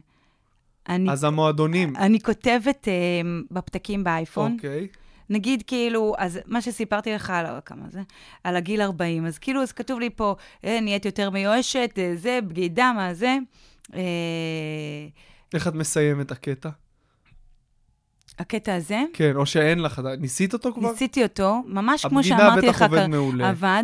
[0.90, 2.94] אני, אז המועדונים, אני כותבת אה,
[3.52, 4.88] בפתקים באייפון, אוקיי.
[5.30, 8.02] נגיד כאילו, אז מה שסיפרתי לך על, כמה זה?
[8.44, 10.36] על הגיל 40, אז כאילו, אז כתוב לי פה,
[10.66, 13.38] אה, נהיית יותר מיואשת, אה, זה, בגידה, מה זה.
[13.94, 14.02] אה,
[15.54, 16.70] איך את מסיימת הקטע?
[18.40, 20.92] הקטע הזה, כן, או שאין לך, ניסית אותו כבר?
[20.92, 23.50] ניסיתי אותו, ממש כמו שאמרתי בטח לך, עובד כר- מעולה.
[23.50, 23.84] עבד,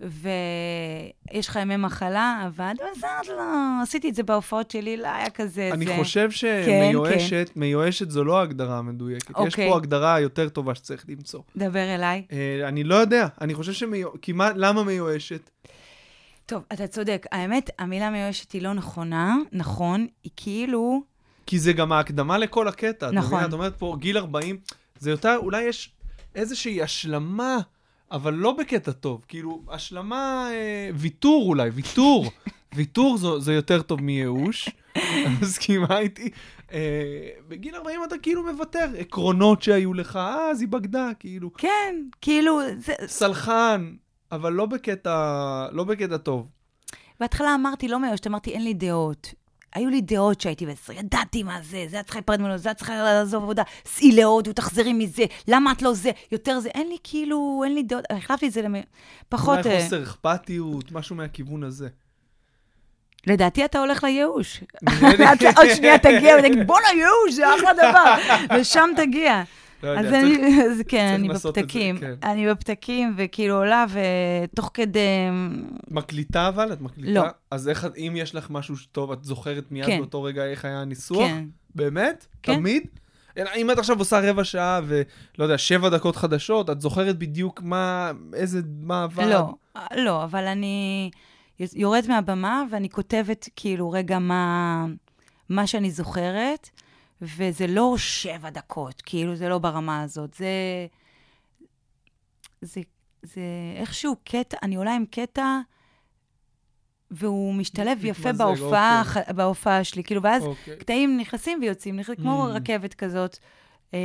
[0.00, 3.42] ויש לך ימי מחלה, אבל בסדר, לא,
[3.82, 5.70] עשיתי את זה בהופעות שלי, לא היה כזה...
[5.72, 5.96] אני זה...
[5.96, 9.30] חושב שמיואשת, מיואשת זו לא ההגדרה המדויקת.
[9.30, 9.70] יש אוקיי.
[9.70, 11.40] פה הגדרה יותר טובה שצריך למצוא.
[11.56, 12.22] דבר אליי.
[12.32, 15.50] אה, אני לא יודע, אני חושב שמיואשת, כי מה, למה מיואשת?
[16.46, 17.26] טוב, אתה צודק.
[17.32, 21.13] האמת, המילה מיואשת היא לא נכונה, נכון, היא כאילו...
[21.46, 23.10] כי זה גם ההקדמה לכל הקטע.
[23.10, 23.44] נכון.
[23.44, 24.58] את אומרת פה, גיל 40,
[24.98, 25.92] זה יותר, אולי יש
[26.34, 27.58] איזושהי השלמה,
[28.10, 29.24] אבל לא בקטע טוב.
[29.28, 32.30] כאילו, השלמה, אה, ויתור אולי, ויתור.
[32.74, 34.68] ויתור זו, זה יותר טוב מייאוש.
[35.42, 36.30] מסכימה איתי?
[36.72, 38.86] אה, בגיל 40 אתה כאילו מוותר.
[38.98, 40.16] עקרונות שהיו לך,
[40.50, 41.52] אז היא בגדה, כאילו.
[41.52, 42.94] כן, כאילו, זה...
[43.06, 43.94] סלחן,
[44.32, 46.48] אבל לא בקטע, לא בקטע טוב.
[47.20, 49.34] בהתחלה אמרתי, לא מיואשת, אמרתי, אין לי דעות.
[49.74, 52.76] היו לי דעות שהייתי בעשר, ידעתי מה זה, זה את צריכה להיפרד ממנו, זה את
[52.76, 56.96] צריכה לעזוב עבודה, סעי להודו, תחזרי מזה, למה את לא זה, יותר זה, אין לי
[57.04, 58.74] כאילו, אין לי דעות, החלפתי את זה למ...
[59.28, 59.58] פחות...
[59.58, 61.88] אולי אה, חוסר אכפתיות, משהו מהכיוון הזה.
[63.26, 64.60] לדעתי אתה הולך לייאוש.
[65.56, 68.14] עוד שנייה תגיע ותגיד, בואנה ייאוש, זה אחלה דבר.
[68.60, 69.42] ושם תגיע.
[69.84, 71.98] לא יודע, אז צריך- אני, אז כן, צריך אני את זה, בפתקים.
[71.98, 72.14] כן.
[72.22, 73.84] אני בפתקים, וכאילו עולה,
[74.44, 75.00] ותוך כדי...
[75.90, 76.72] מקליטה אבל?
[76.72, 77.12] את מקליטה?
[77.12, 77.22] לא.
[77.50, 79.98] אז איך, אם יש לך משהו טוב, את זוכרת מיד כן.
[79.98, 81.28] באותו רגע איך היה הניסוח?
[81.28, 81.44] כן.
[81.74, 82.26] באמת?
[82.42, 82.54] כן.
[82.54, 82.82] תמיד?
[83.56, 85.04] אם את עכשיו עושה רבע שעה ולא
[85.44, 89.24] יודע, שבע דקות חדשות, את זוכרת בדיוק מה, איזה, מה עבד?
[89.26, 89.54] לא,
[89.96, 91.10] לא, אבל אני
[91.74, 94.86] יורדת מהבמה ואני כותבת כאילו רגע מה,
[95.48, 96.70] מה שאני זוכרת,
[97.22, 100.46] וזה לא שבע דקות, כאילו זה לא ברמה הזאת, זה...
[102.60, 102.80] זה,
[103.22, 103.40] זה
[103.76, 105.58] איכשהו קטע, אני עולה עם קטע,
[107.10, 109.34] והוא משתלב יפה מתמזג, בהופעה, אוקיי.
[109.34, 110.76] בהופעה שלי, כאילו, ואז אוקיי.
[110.76, 112.56] קטעים נכנסים ויוצאים, נכנס, כמו Mm.
[112.56, 113.38] רכבת כזאת.
[113.92, 113.98] אמ,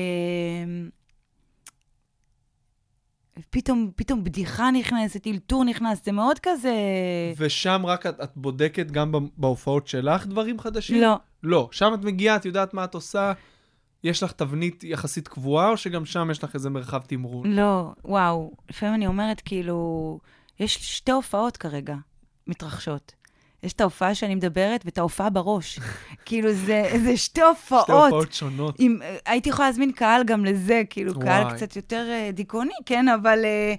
[3.49, 6.73] פתאום, פתאום בדיחה נכנסת, אלתור נכנס, זה מאוד כזה...
[7.37, 11.01] ושם רק את, את בודקת גם בהופעות שלך דברים חדשים?
[11.01, 11.69] לא, לא.
[11.71, 13.33] שם את מגיעה, את יודעת מה את עושה,
[14.03, 17.51] יש לך תבנית יחסית קבועה, או שגם שם יש לך איזה מרחב תמרון?
[17.51, 18.51] לא, וואו.
[18.69, 20.19] לפעמים אני אומרת, כאילו,
[20.59, 21.95] יש שתי הופעות כרגע
[22.47, 23.13] מתרחשות.
[23.63, 25.79] יש את ההופעה שאני מדברת ואת ההופעה בראש.
[26.25, 27.83] כאילו, זה, זה שתי הופעות.
[27.83, 28.79] שתי הופעות שונות.
[28.79, 31.25] אה, הייתי יכולה להזמין קהל גם לזה, כאילו, וואי.
[31.25, 33.45] קהל קצת יותר אה, דיכאוני, כן, אבל...
[33.45, 33.73] אה,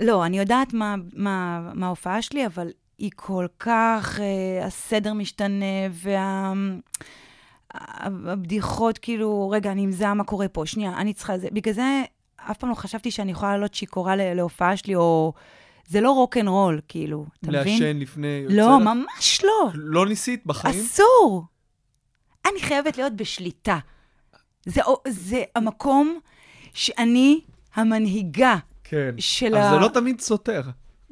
[0.00, 2.70] לא, אני יודעת מה, מה, מה ההופעה שלי, אבל
[3.02, 6.52] היא כל כך, אה, הסדר משתנה, וה...
[7.74, 10.66] הבדיחות, כאילו, רגע, אני עם זעם, מה קורה פה?
[10.66, 11.48] שנייה, אני צריכה זה.
[11.52, 12.02] בגלל זה,
[12.36, 15.32] אף פעם לא חשבתי שאני יכולה לעלות שיכורה להופעה שלי, או...
[15.88, 17.72] זה לא רוק אנד רול, כאילו, אתה מבין?
[17.72, 18.82] לעשן לפני יוצא לא, לך?
[18.82, 19.70] ממש לא.
[19.74, 20.80] לא ניסית בחיים?
[20.80, 21.44] אסור.
[22.46, 23.78] אני חייבת להיות בשליטה.
[24.66, 26.18] זה, זה המקום
[26.74, 27.40] שאני
[27.74, 29.14] המנהיגה כן.
[29.18, 29.70] של אז ה...
[29.74, 30.62] זה לא תמיד סותר.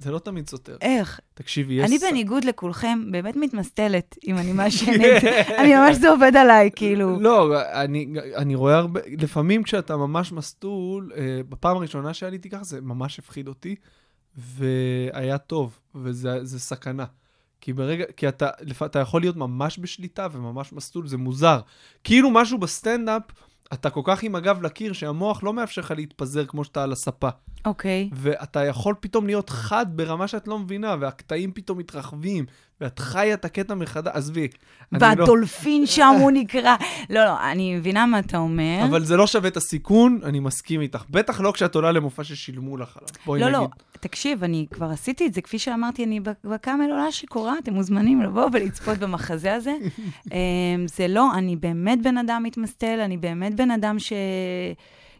[0.02, 0.76] זה לא תמיד סותר.
[0.80, 1.20] איך?
[1.34, 1.90] תקשיבי, יש...
[1.90, 5.24] אני ס- בניגוד לכולכם באמת מתמסטלת אם אני מעשנת.
[5.58, 7.20] אני ממש זה עובד עליי, כאילו.
[7.20, 12.80] לא, אני, אני רואה הרבה, לפעמים כשאתה ממש מסטול, אה, בפעם הראשונה שעליתי ככה, זה
[12.80, 13.74] ממש הפחיד אותי,
[14.36, 17.04] והיה טוב, וזה זה סכנה.
[17.60, 18.50] כי ברגע, כי אתה,
[18.84, 21.60] אתה יכול להיות ממש בשליטה וממש מסטול, זה מוזר.
[22.04, 23.22] כאילו משהו בסטנדאפ,
[23.72, 27.28] אתה כל כך עם הגב לקיר, שהמוח לא מאפשר לך להתפזר כמו שאתה על הספה.
[27.64, 28.10] אוקיי.
[28.12, 32.44] ואתה יכול פתאום להיות חד ברמה שאת לא מבינה, והקטעים פתאום מתרחבים,
[32.80, 34.48] ואת חיה את הקטע מחדש, עזבי.
[34.92, 36.76] לא- והדולפין שם הוא נקרא.
[37.10, 38.80] לא, לא, אני מבינה מה אתה אומר.
[38.90, 41.04] אבל זה לא שווה את הסיכון, אני מסכים איתך.
[41.10, 43.08] בטח לא כשאת עולה למופע ששילמו לך עליו.
[43.26, 43.58] בואי לא, נגיד.
[43.60, 43.68] לא,
[44.00, 48.48] תקשיב, אני כבר עשיתי את זה, כפי שאמרתי, אני בקאמל עולה שיכורה, אתם מוזמנים לבוא
[48.52, 49.72] ולצפות במחזה הזה.
[50.32, 50.38] אמ,
[50.96, 53.96] זה לא, אני באמת בן אדם מתמסטל, אני באמת בן אדם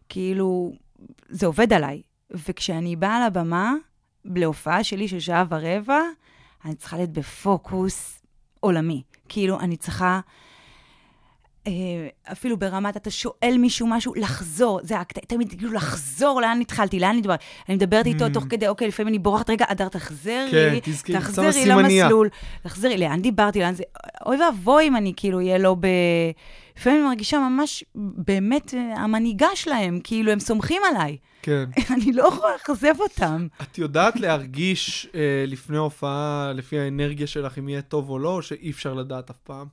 [0.07, 0.73] שכאילו,
[1.29, 2.03] זה עובד עליי.
[2.31, 3.73] וכשאני באה לבמה,
[4.25, 6.01] להופעה שלי של שעה ורבע,
[6.65, 8.23] אני צריכה להיות בפוקוס
[8.61, 9.03] עולמי.
[9.29, 10.21] כאילו, אני צריכה...
[11.67, 11.73] אה,
[12.33, 17.17] אפילו ברמת, אתה שואל מישהו משהו, לחזור, זה הקטע, תמיד כאילו לחזור, לאן התחלתי, לאן
[17.17, 17.35] נדבר.
[17.69, 20.83] אני מדברת איתו תוך כדי, אוקיי, לפעמים אני בורחת, רגע, אדר, תחזרי, Mm.
[21.05, 21.67] כן, תחזרי.
[22.03, 22.29] למסלול,
[22.63, 23.83] תחזרי, לאן דיברתי, לאן זה,
[24.27, 25.87] אוי ואבוי אם אני כאילו אהיה לא ב...
[26.77, 31.17] לפעמים אני מרגישה ממש, באמת, אה, המנהיגה שלהם, כאילו, הם סומכים עליי.
[31.43, 31.65] כן.
[31.95, 33.47] אני לא יכולה לאכזב אותם.
[33.63, 38.43] את יודעת להרגיש אה, לפני הופעה, לפי האנרגיה שלך, אם יהיה טוב או לא, או
[38.43, 39.67] שאי אפשר לדעת אף פעם?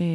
[0.00, 0.06] אה,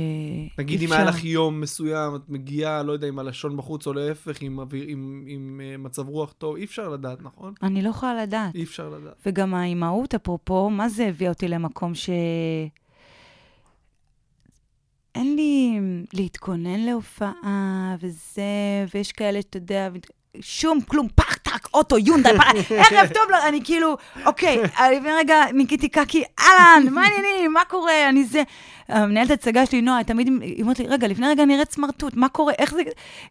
[0.57, 1.05] נגיד אם היה.
[1.05, 5.83] לך יום מסוים, את מגיעה, לא יודע, עם הלשון בחוץ, או להפך, עם, עם, עם
[5.83, 7.53] מצב רוח טוב, אי אפשר לדעת, נכון?
[7.63, 8.55] אני לא יכולה לדעת.
[8.55, 9.15] אי אפשר לדעת.
[9.25, 12.09] וגם האימהות, אפרופו, מה זה הביא אותי למקום ש...
[15.17, 15.79] אין לי
[16.13, 18.41] להתכונן להופעה וזה,
[18.93, 19.89] ויש כאלה שאתה יודע,
[20.41, 25.11] שום, כלום, פח, טק, טראק, אוטו, יונדאי, פ- ערב טוב, לו, אני כאילו, אוקיי, לפני
[25.17, 28.43] רגע ניקיתי קקי, אהלן, מה העניינים, מה קורה, אני זה...
[28.87, 32.53] המנהלת הצגה שלי, נועה, תמיד היא אומרת לי, רגע, לפני רגע נראית סמרטוט, מה קורה,
[32.57, 32.81] איך זה...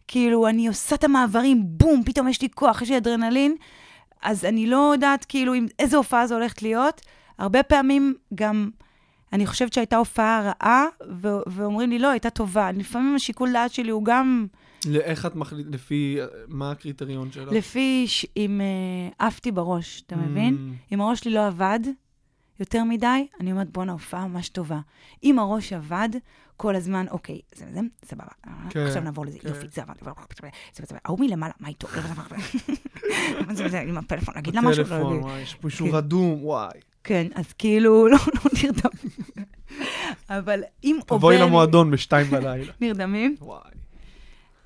[0.07, 3.55] כאילו, אני עושה את המעברים, בום, פתאום יש לי כוח, יש לי אדרנלין,
[4.21, 7.01] אז אני לא יודעת, כאילו, עם איזה הופעה זו הולכת להיות.
[7.39, 8.69] הרבה פעמים גם,
[9.33, 10.85] אני חושבת שהייתה הופעה רעה,
[11.21, 12.71] ו- ואומרים לי, לא, הייתה טובה.
[12.71, 14.47] לפעמים השיקול דעת שלי הוא גם
[14.95, 16.17] איך את מחליט, לפי,
[16.47, 17.51] מה הקריטריון שלך?
[17.51, 20.55] לפי ש- אם אה, עפתי בראש, אתה מבין?
[20.55, 20.93] Mm.
[20.93, 21.79] אם הראש שלי לא עבד
[22.59, 24.79] יותר מדי, אני אומרת, בואנה, הופעה ממש טובה.
[25.23, 26.09] אם הראש עבד,
[26.57, 28.27] כל הזמן, אוקיי, זה, זה, סבבה.
[28.69, 29.47] כן, עכשיו נעבור לזה, כן.
[29.47, 29.93] יופי, זה עבד.
[30.75, 31.87] זה, זה, ההוא מלמעלה, מה איתו?
[33.87, 34.83] עם הפלאפון, להגיד לה משהו?
[34.83, 35.25] לא טלפון, יודע.
[35.25, 35.95] וואי, יש פה מישהו כן.
[35.95, 36.79] רדום, וואי.
[37.07, 38.89] כן, אז כאילו, לא, לא נרדם.
[40.29, 41.17] אבל אם עובר...
[41.17, 42.73] תבואי למועדון בשתיים בלילה.
[42.81, 43.35] נרדמים?
[43.41, 43.71] וואי.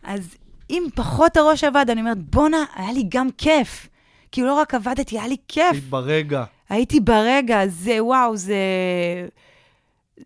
[0.03, 0.35] אז
[0.69, 3.89] אם פחות הראש עבד, אני אומרת, בואנה, היה לי גם כיף.
[4.31, 5.71] כאילו, לא רק עבדתי, היה לי כיף.
[5.71, 6.43] היית ברגע.
[6.69, 8.55] הייתי ברגע, זה וואו, זה...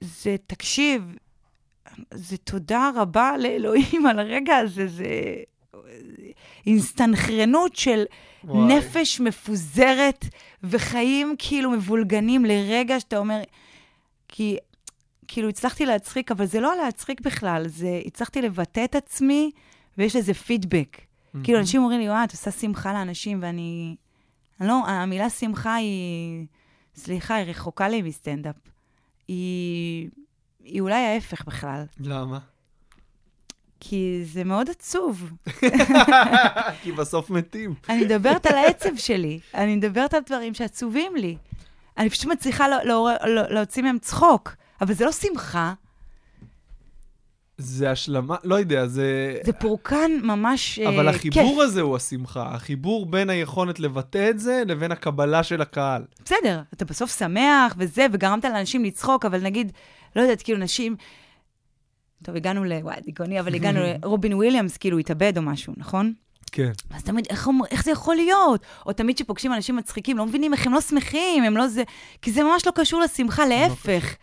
[0.02, 1.16] זה, תקשיב,
[2.14, 5.06] זה תודה רבה לאלוהים על הרגע הזה, זה
[6.66, 8.04] אינסטנכרנות של
[8.46, 8.78] וואי.
[8.78, 10.26] נפש מפוזרת
[10.64, 13.42] וחיים כאילו מבולגנים לרגע שאתה אומר,
[14.28, 14.58] כי
[15.28, 19.52] כאילו הצלחתי להצחיק, אבל זה לא להצחיק בכלל, זה הצלחתי לבטא את עצמי
[19.98, 21.02] ויש לזה פידבק.
[21.44, 23.96] כאילו, אנשים אומרים לי, וואי, את עושה שמחה לאנשים, ואני...
[24.60, 26.46] אני לא, המילה שמחה היא...
[26.96, 28.56] סליחה, היא רחוקה לי מסטנדאפ.
[29.28, 30.10] היא...
[30.64, 32.40] היא אולי ההפך בכלל, למה?
[33.80, 35.32] כי זה מאוד עצוב.
[36.84, 37.74] כי בסוף מתים.
[37.90, 41.38] אני מדברת על העצב שלי, אני מדברת על דברים שעצובים לי.
[41.98, 45.74] אני פשוט מצליחה לא, לא, לא, להוציא מהם צחוק, אבל זה לא שמחה,
[47.58, 49.38] זה השלמה, לא יודע, זה...
[49.46, 51.38] זה פורקן ממש אה, אבל כיף.
[51.38, 52.50] החיבור הזה הוא השמחה.
[52.54, 56.04] החיבור בין היכולת לבטא את זה לבין הקבלה של הקהל.
[56.26, 59.72] בסדר, אתה בסוף שמח וזה, וגרמת לאנשים לצחוק, אבל נגיד,
[60.16, 60.96] לא יודעת, כאילו, נשים...
[62.26, 62.72] טוב, הגענו ל...
[62.82, 66.14] וואי, דיכאוני, אבל הגענו לרובין וויליאמס, כאילו, התאבד או משהו, נכון?
[66.52, 66.72] כן.
[66.90, 68.62] אז תמיד, איך, איך זה יכול להיות?
[68.86, 71.84] או תמיד כשפוגשים אנשים מצחיקים, לא מבינים איך הם לא שמחים, הם לא זה...
[72.22, 74.16] כי זה ממש לא קשור לשמחה, להפך.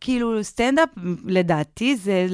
[0.00, 0.88] כאילו, סטנדאפ,
[1.24, 2.26] לדעתי, זה,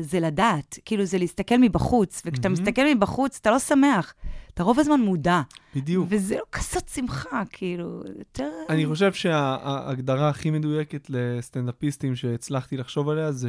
[0.00, 0.78] זה לדעת.
[0.84, 2.62] כאילו, זה להסתכל מבחוץ, וכשאתה מהמם.
[2.62, 4.14] מסתכל מבחוץ, אתה לא שמח.
[4.54, 5.40] אתה רוב הזמן מודע.
[5.74, 6.06] בדיוק.
[6.10, 8.50] וזה לא כזאת שמחה, כאילו, יותר...
[8.68, 13.48] אני חושב שההגדרה הכי מדויקת לסטנדאפיסטים שהצלחתי לחשוב עליה זה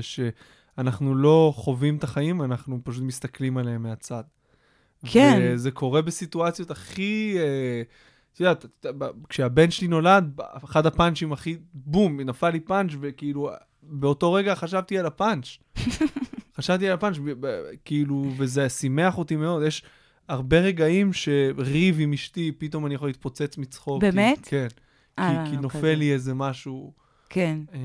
[0.75, 4.23] שאנחנו לא חווים את החיים, אנחנו פשוט מסתכלים עליהם מהצד.
[5.05, 5.39] כן.
[5.43, 7.35] וזה קורה בסיטואציות הכי...
[7.37, 7.81] אה,
[8.33, 8.65] את יודעת,
[9.29, 13.49] כשהבן שלי נולד, אחד הפאנצ'ים הכי, בום, נפל לי פאנץ', וכאילו,
[13.83, 15.47] באותו רגע חשבתי על הפאנץ'.
[16.57, 17.17] חשבתי על הפאנץ',
[17.85, 19.63] כאילו, וזה שימח אותי מאוד.
[19.63, 19.83] יש
[20.27, 24.03] הרבה רגעים שריב עם אשתי, פתאום אני יכול להתפוצץ מצחוק.
[24.03, 24.39] כי- באמת?
[24.41, 24.67] כן.
[25.19, 25.95] אה, כי, לא, כי לא נופל כזה.
[25.95, 26.93] לי איזה משהו.
[27.33, 27.57] כן.
[27.73, 27.79] אה,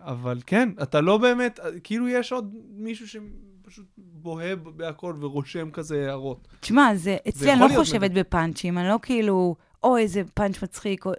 [0.00, 6.48] אבל כן, אתה לא באמת, כאילו יש עוד מישהו שפשוט בוהה בהכל ורושם כזה הערות.
[6.60, 11.12] תשמע, זה, אצלי אני לא חושבת בפאנצ'ים, אני לא כאילו, או איזה פאנץ' מצחיק, או...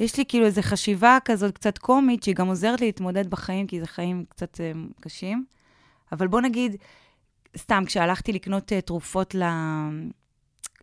[0.00, 3.80] יש לי כאילו איזו חשיבה כזאת קצת קומית, שהיא גם עוזרת לי להתמודד בחיים, כי
[3.80, 5.44] זה חיים קצת אה, קשים.
[6.12, 6.76] אבל בוא נגיד,
[7.56, 9.42] סתם, כשהלכתי לקנות אה, תרופות ל...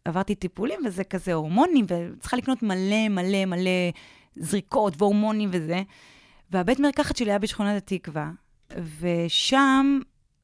[0.06, 3.92] עברתי טיפולים, וזה כזה הורמונים, וצריכה לקנות מלא מלא מלא
[4.36, 5.84] זריקות והורמונים וזה.
[6.52, 8.32] והבית מרקחת שלי היה בשכונת התקווה,
[9.00, 10.00] ושם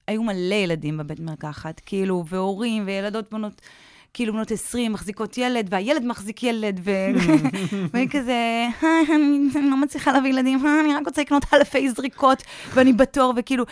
[0.08, 3.62] היו מלא ילדים בבית מרקחת, כאילו, והורים וילדות בנות,
[4.14, 6.91] כאילו בנות 20 מחזיקות ילד, והילד מחזיק ילד, ו...
[7.93, 12.43] ואני כזה, "היי, אני, לא מצליחה להביא ילדים, "אה, אני רק רוצה לקנות אלפי זריקות,
[12.74, 13.66] ואני בתור, וכאילו...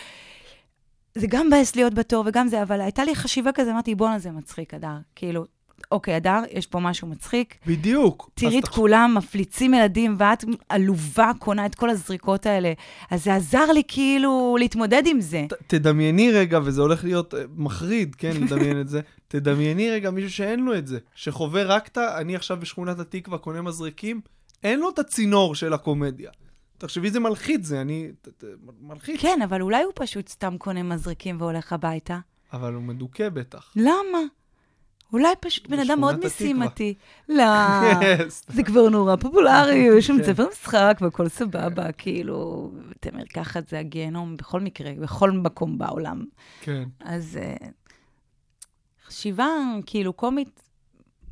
[1.14, 4.30] זה גם מבאס להיות בתור וגם זה, אבל הייתה לי חשיבה כזה, אמרתי, בואנה, זה
[4.30, 4.96] מצחיק, הדר.
[5.16, 5.44] כאילו,
[5.92, 7.54] אוקיי, הדר, יש פה משהו מצחיק.
[7.66, 8.30] בדיוק.
[8.34, 12.72] תראי את תחש- כולם מפליצים ילדים, ואת עלובה קונה את כל הזריקות האלה.
[13.10, 15.44] אז זה עזר לי כאילו להתמודד עם זה.
[15.48, 20.30] ת- תדמייני רגע, וזה הולך להיות אה, מחריד, כן, לדמיין את זה, תדמייני רגע מישהו
[20.30, 22.18] שאין לו את זה, שחווה רק את ה...
[22.20, 24.20] אני עכשיו בשכונת התקווה קונה מזריקים,
[24.64, 26.30] אין לו את הצינור של הקומדיה.
[26.78, 28.08] תחשבי איזה מלחיץ זה, אני...
[28.22, 28.44] ת- ת-
[28.80, 29.20] מלחיץ.
[29.20, 32.18] כן, אבל אולי הוא פשוט סתם קונה מזריקים והולך הביתה.
[32.52, 33.72] אבל הוא מדוכא בטח.
[33.76, 34.18] למה?
[35.12, 36.26] אולי פשוט בן אדם מאוד.
[36.26, 36.94] משימתי.
[37.28, 37.44] לא.
[38.48, 40.24] זה כבר נורא פופולרי, יש שם כן.
[40.24, 46.24] ספר משחק והכל סבבה, כאילו, בתי מרקחת זה הגיהנום בכל מקרה, בכל מקום בעולם.
[46.60, 46.88] כן.
[47.00, 47.68] אז אה,
[49.06, 49.46] חשיבה
[49.86, 50.62] כאילו קומית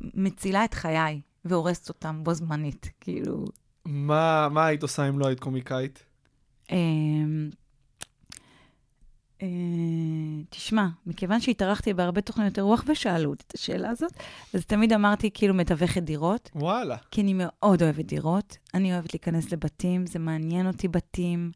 [0.01, 3.45] מצילה את חיי והורסת אותם בו זמנית, כאילו.
[3.85, 6.03] מה מה היית עושה אם לא היית קומיקאית?
[9.41, 9.47] אה,
[10.49, 14.13] תשמע, מכיוון שהתארחתי בהרבה תוכניות אירוח ושאלו אותי את השאלה הזאת,
[14.53, 16.97] אז תמיד אמרתי כאילו מתווכת דירות, וואלה.
[17.11, 18.57] כי אני מאוד אוהבת דירות.
[18.73, 21.51] אני אוהבת להיכנס לבתים, זה מעניין אותי בתים.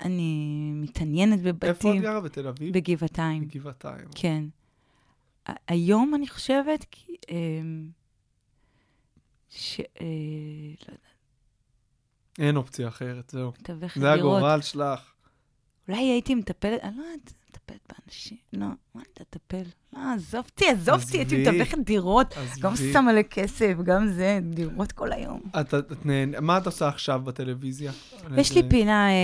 [0.00, 0.40] אני
[0.74, 2.02] מתעניינת איפה את בבתים.
[2.02, 2.20] גרה?
[2.20, 2.74] בתל אביב?
[2.74, 3.44] בגבעתיים.
[3.48, 4.04] בגבעתיים.
[4.14, 4.44] כן.
[5.48, 7.16] ה- היום אני חושבת, כי...
[7.30, 7.88] אמ,
[9.48, 9.80] ש...
[9.80, 10.06] אה,
[10.66, 11.00] לא יודעת,
[12.38, 13.52] אין אופציה אחרת, זהו.
[13.60, 14.36] מתווכת זה דירות.
[14.38, 15.12] הגורל שלך.
[15.90, 17.32] אולי הייתי מטפלת, אני לא יודעת,
[17.70, 18.36] מטפלת באנשים.
[18.52, 19.62] לא, מה אני תטפל?
[19.92, 21.50] לא, עזוב אותי, עזוב אותי, הייתי.
[21.50, 22.34] מתווכת דירות.
[22.60, 25.40] גם שמה לכסף, גם זה, דירות כל היום.
[25.60, 25.92] את, את.
[26.40, 27.92] מה את עושה עכשיו בטלוויזיה?
[28.36, 29.14] יש לי פינה אה,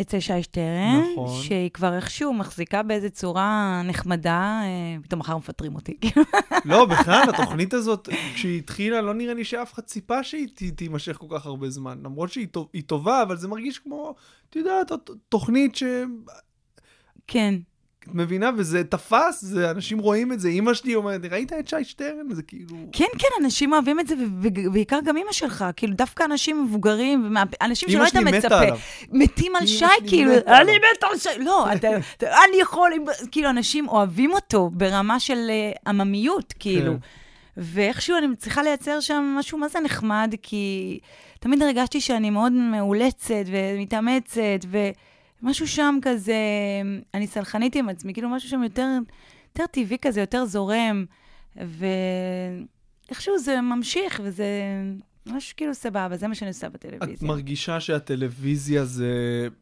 [0.00, 1.42] אצל שי שטרן, נכון.
[1.42, 5.98] שהיא כבר איכשהו מחזיקה באיזה צורה נחמדה, אה, פתאום מחר מפטרים אותי.
[6.64, 11.26] לא, בכלל, התוכנית הזאת, כשהיא התחילה, לא נראה לי שאף אחד ציפה שהיא תימשך כל
[11.30, 11.98] כך הרבה זמן.
[12.04, 14.14] למרות שהיא טוב- היא טובה, אבל זה מרגיש כמו,
[14.50, 14.92] את יודעת,
[15.28, 16.08] תוכנית שאת
[17.26, 17.54] כן.
[18.14, 20.48] מבינה, וזה תפס, זה, אנשים רואים את זה.
[20.48, 22.32] אימא שלי אומרת, ראית את שי שטרן?
[22.34, 22.76] זה כאילו...
[22.92, 27.36] כן, כן, אנשים אוהבים את זה, ו- ובעיקר גם אימא שלך, כאילו, דווקא אנשים מבוגרים,
[27.62, 28.60] אנשים שלא היית מצפה.
[29.12, 30.72] מתים על שי, כאילו, אני.
[30.96, 31.28] מתה על שי.
[31.38, 31.66] לא,
[32.22, 32.90] אני יכול,
[33.30, 36.92] כאילו, אנשים אוהבים אותו ברמה של אה, עממיות, כאילו.
[36.92, 36.98] כן.
[37.56, 40.98] ואיכשהו אני צריכה לייצר שם משהו מה זה נחמד, כי
[41.40, 44.64] תמיד הרגשתי שאני מאוד מאולצת ומתאמצת,
[45.42, 46.36] ומשהו שם כזה,
[47.14, 48.86] אני סלחנית עם עצמי, כאילו משהו שם יותר,
[49.48, 51.04] יותר טבעי כזה, יותר זורם,
[51.56, 54.46] ואיכשהו זה ממשיך, וזה
[55.26, 57.28] משהו כאילו סבבה, זה מה שאני עושה את בטלוויזיה.
[57.28, 59.12] מרגישה שהטלוויזיה זה,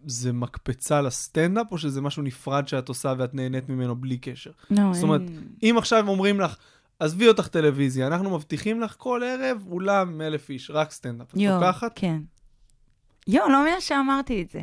[0.06, 4.50] זה מקפצה לסטנדאפ, או שזה משהו נפרד שאת עושה ואת נהנית ממנו בלי קשר?
[4.70, 6.56] לא, זאת אומרת, אין- אם עכשיו אומרים לך,
[7.00, 11.30] עזבי אותך טלוויזיה, אנחנו מבטיחים לך כל ערב אולם אלף איש, רק סטנדאפ.
[11.30, 11.92] את יואו, לוקחת?
[11.94, 12.20] כן.
[13.26, 14.62] יואו, לא מאמינה שאמרתי את זה.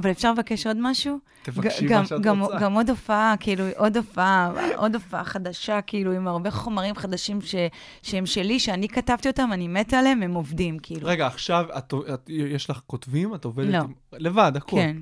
[0.00, 1.18] אבל אפשר לבקש עוד משהו?
[1.42, 2.58] תבקשי גם- מה שאת גם, רוצה.
[2.58, 7.54] גם עוד הופעה, כאילו, עוד הופעה, עוד הופעה חדשה, כאילו, עם הרבה חומרים חדשים ש,
[8.02, 11.08] שהם שלי, שאני כתבתי אותם, אני מתה עליהם, הם עובדים, כאילו.
[11.08, 13.34] רגע, עכשיו את, את, יש לך כותבים?
[13.34, 13.78] את עובדת לא.
[13.78, 13.92] עם...
[14.12, 14.80] לבד, הכול.
[14.80, 14.96] כן,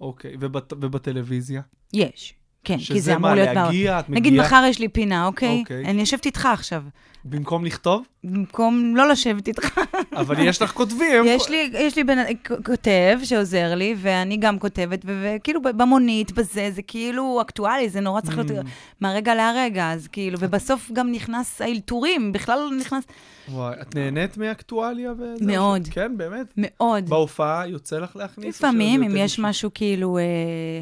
[0.00, 1.62] אוקיי, ובת, ובטלוויזיה?
[1.92, 2.34] יש.
[2.64, 3.48] כן, כי שזה זה אמור מה, להיות...
[3.48, 4.46] בער- להגיע, את נגיד, מגיעה...
[4.46, 5.60] מחר יש לי פינה, אוקיי?
[5.60, 5.84] אוקיי.
[5.84, 6.82] אני יושבת איתך עכשיו,
[7.24, 8.02] במקום לכתוב?
[8.24, 9.80] במקום לא לשבת איתך.
[10.16, 11.24] אבל יש לך כותבים.
[11.26, 12.18] יש לי, יש לי בן,
[12.66, 18.38] כותב שעוזר לי, ואני גם כותבת, וכאילו במונית, בזה, זה כאילו אקטואלי, זה נורא צריך
[18.38, 18.68] להיות Mm.
[19.00, 23.04] מהרגע להרגע, אז כאילו, ובסוף גם נכנס האלתורים, בכלל לא נכנס...
[23.48, 25.44] וואי, את נהנית מאקטואליה וזה?
[25.46, 25.88] מאוד.
[25.90, 26.46] כן, באמת?
[26.56, 27.08] מאוד.
[27.08, 28.56] בהופעה יוצא לך להכניס?
[28.58, 29.38] לפעמים, שזה אם יש?
[29.38, 30.22] משהו כאילו אה,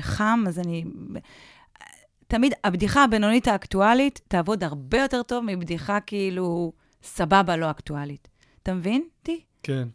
[0.01, 0.85] חם, אז אני...
[2.29, 6.73] תמיד, הבדיחה הבינונית האקטואלית תעבוד הרבה יותר טוב מבדיחה כאילו
[7.03, 8.29] סבבה לא אקטואלית.
[8.63, 9.41] אתה מבין אותי?
[9.63, 9.89] כן.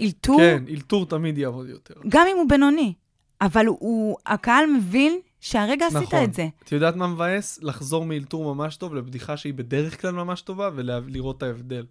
[0.00, 1.94] אלתור, כן, אלתור תמיד יעבוד יותר.
[2.08, 2.94] גם אם הוא בינוני,
[3.40, 6.24] אבל הוא, הקהל מבין שהרגע עשית נכון.
[6.24, 6.48] את זה.
[6.64, 7.58] את יודעת מה מבאס?
[7.62, 11.86] לחזור מאלתור ממש טוב לבדיחה שהיא בדרך כלל ממש טובה, ולראות את ההבדל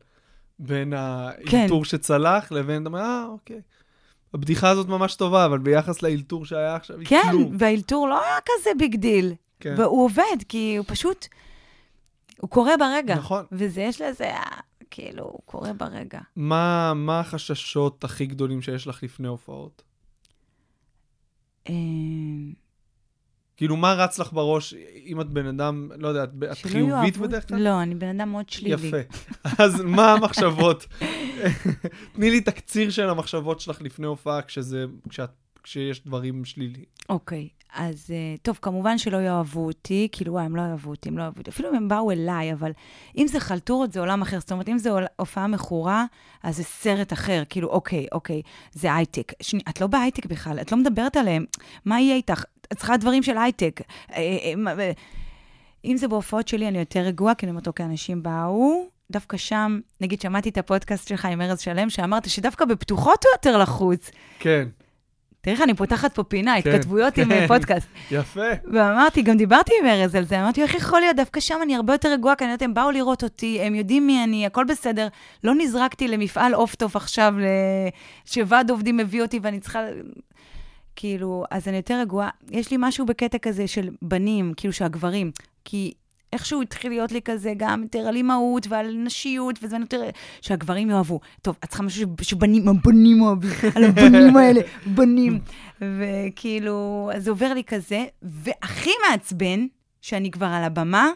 [0.59, 3.61] בין האלתור שצלח לבין, אה, אוקיי.
[4.33, 7.55] הבדיחה הזאת ממש טובה, אבל ביחס לאלתור שהיה עכשיו, היא כן, כלום.
[7.59, 9.33] והאלתור לא היה כזה ביג דיל.
[9.63, 9.75] כן.
[9.77, 11.27] והוא עובד, כי הוא פשוט,
[12.41, 13.15] הוא קורה ברגע.
[13.15, 13.45] נכון.
[13.51, 14.31] וזה, יש לזה,
[14.91, 16.19] כאילו, הוא קורה ברגע.
[16.35, 19.83] מה, מה החששות הכי גדולים שיש לך לפני הופעות?
[21.69, 21.73] אה,
[23.57, 24.73] כאילו, מה רץ לך בראש,
[25.05, 27.63] אם את בן אדם, לא יודע, את, חיובית בדרך כלל?
[27.63, 28.87] לא, אני בן אדם מאוד שלילי.
[28.87, 28.97] יפה.
[29.63, 30.87] אז מה המחשבות?
[32.15, 35.29] תני לי תקציר של המחשבות שלך לפני הופעה, כשזה, כשאת,
[35.63, 36.85] כשיש דברים שליליים.
[37.09, 41.17] אוקיי, אז אה, טוב, כמובן שלא יאהבו אותי, כאילו, וואי, הם לא יאהבו אותי, הם
[41.17, 41.49] לא יאהבו אותי.
[41.49, 42.71] אפילו אם הם באו אליי, אבל
[43.17, 44.39] אם זה חלטורות, זה עולם אחר.
[44.39, 46.05] זאת אומרת, אם זו הופעה מכורה,
[46.43, 47.43] אז זה סרט אחר.
[47.49, 48.41] כאילו, אוקיי, אוקיי,
[48.73, 49.33] זה הייטק.
[49.41, 51.45] שני, את לא בהייטק בכלל, את לא מדברת עליהם.
[51.85, 52.43] מה יהיה איתך?
[52.71, 53.81] את צריכה דברים של הייטק.
[54.13, 54.91] אה, אה,
[55.85, 59.79] אם זה בהופעות שלי, אני יותר רגועה, כי אני אומרת, אוקיי, אנשים באו, דווקא שם,
[60.01, 64.11] נגיד, שמעתי את הפודקאסט שלך עם ארז שלם, שאמרת שדווקא בפתוחות הוא יותר לחוץ.
[64.39, 64.67] כן,
[65.43, 67.31] תראה איך אני פותחת פה פינה, כן, התכתבויות עם כן.
[67.31, 67.87] אה, פודקאסט.
[68.11, 68.41] יפה.
[68.73, 71.93] ואמרתי, גם דיברתי עם ארז על זה, אמרתי, איך יכול להיות, דווקא שם אני הרבה
[71.93, 75.07] יותר רגועה, כי אני יודעת, הם באו לראות אותי, הם יודעים מי אני, הכל בסדר.
[75.43, 77.33] לא נזרקתי למפעל אוף-טוף עכשיו.
[78.25, 79.79] שוועד עובדים מביא אותי ואני צריכה...
[80.95, 82.29] כאילו, אז אני יותר רגועה.
[82.51, 85.31] יש לי משהו בקטע כזה של בנים, כאילו שהגברים,
[85.65, 85.93] כי
[86.33, 90.01] איכשהו התחיל להיות לי כזה גם יותר על אימהות ועל נשיות, וזה יותר...
[90.41, 91.19] שהגברים יאהבו.
[91.41, 95.39] טוב, את צריכה משהו שבנים, הבנים אוהבים, על הבנים האלה, בנים.
[95.81, 99.67] וכאילו, אז זה עובר לי כזה, והכי מעצבן,
[100.01, 101.09] שאני כבר על הבמה,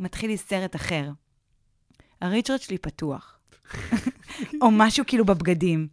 [0.00, 1.10] מתחיל לי סרט אחר.
[2.20, 3.38] הריצ'רד שלי פתוח.
[4.62, 5.88] או משהו כאילו בבגדים.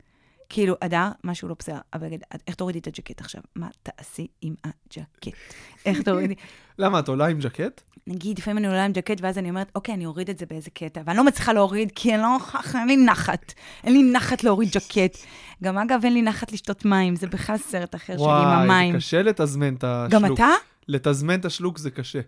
[0.50, 3.42] כאילו, אדר, משהו לא בסדר, אבל רגע, איך תורידי את הג'קט עכשיו?
[3.56, 5.54] מה תעשי עם הג'קט?
[5.86, 6.36] איך תורידי?
[6.80, 7.82] למה, את עולה עם ז'קט?
[8.08, 10.70] נגיד, לפעמים אני עולה עם ג'קט, ואז אני אומרת, אוקיי, אני אוריד את זה באיזה
[10.70, 12.38] קטע, ואני לא מצליחה להוריד, כי אני לא,
[12.74, 13.54] אין לי נחת.
[13.84, 15.18] אין לי נחת להוריד ג'קט.
[15.64, 18.92] גם אגב, אין לי נחת לשתות מים, זה בכלל סרט אחר שלי עם וואי, המים.
[18.92, 20.24] זה קשה לתזמן את השלוק.
[20.24, 20.50] גם אתה?
[20.88, 22.22] לתזמן את השלוק זה קשה.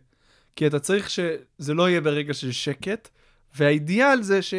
[0.56, 3.10] כי אתה צריך שזה לא יהיה ברגע של שקט,
[3.56, 4.54] והאידיאל זה ש...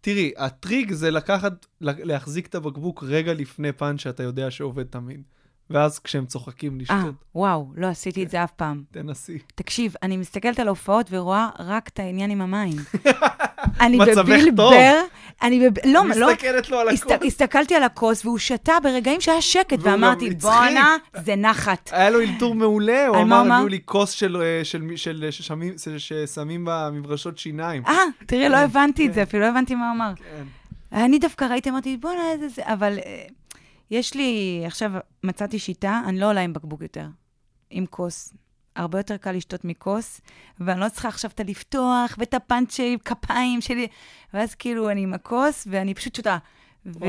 [0.00, 5.22] תראי, הטריק זה לקחת, להחזיק את הבקבוק רגע לפני פאנץ' שאתה יודע שעובד תמיד.
[5.70, 8.82] ואז כשהם צוחקים אה, לשתות, וואו, לא עשיתי את זה אף פעם.
[8.90, 9.38] תנסי.
[9.54, 12.76] תקשיב, אני מסתכלת על הופעות ורואה רק את העניין עם המים.
[13.80, 13.98] אני.
[14.16, 14.70] בבילבר,
[15.42, 15.78] אני בב...
[15.84, 16.88] לא, לא, מסתכלת לו על.
[16.88, 17.12] הכוס.
[17.26, 20.30] הסתכלתי על הכוס והוא שתה ברגעים שהיה שקט, ואמרתי.
[20.30, 21.90] בואנה, זה נחת.
[21.92, 23.36] היה לו אלתור מעולה, הוא אמר?
[23.36, 27.82] הביאו לי כוס של, אה, של, ששמים- במברשות שיניים.
[27.86, 27.94] אה,
[28.26, 30.12] תראי, לא הבנתי את זה, אפילו לא הבנתי מה הוא אמר.
[30.16, 30.44] כן.
[30.92, 33.24] אני דווקא ראיתי, אמרתי, בואנה, איזה זה, אבל אה,
[33.90, 34.92] יש לי, עכשיו
[35.24, 37.06] מצאתי שיטה, אני לא עולה עם בקבוק יותר,
[37.70, 38.34] עם כוס.
[38.76, 40.20] הרבה יותר קל לשתות מכוס,
[40.60, 43.86] ואני לא צריכה עכשיו את הלפתוח ואת הפאנצ'י כפיים שלי,
[44.34, 46.38] ואז כאילו אני עם הכוס, ואני פשוט שותה.
[46.86, 47.04] ו...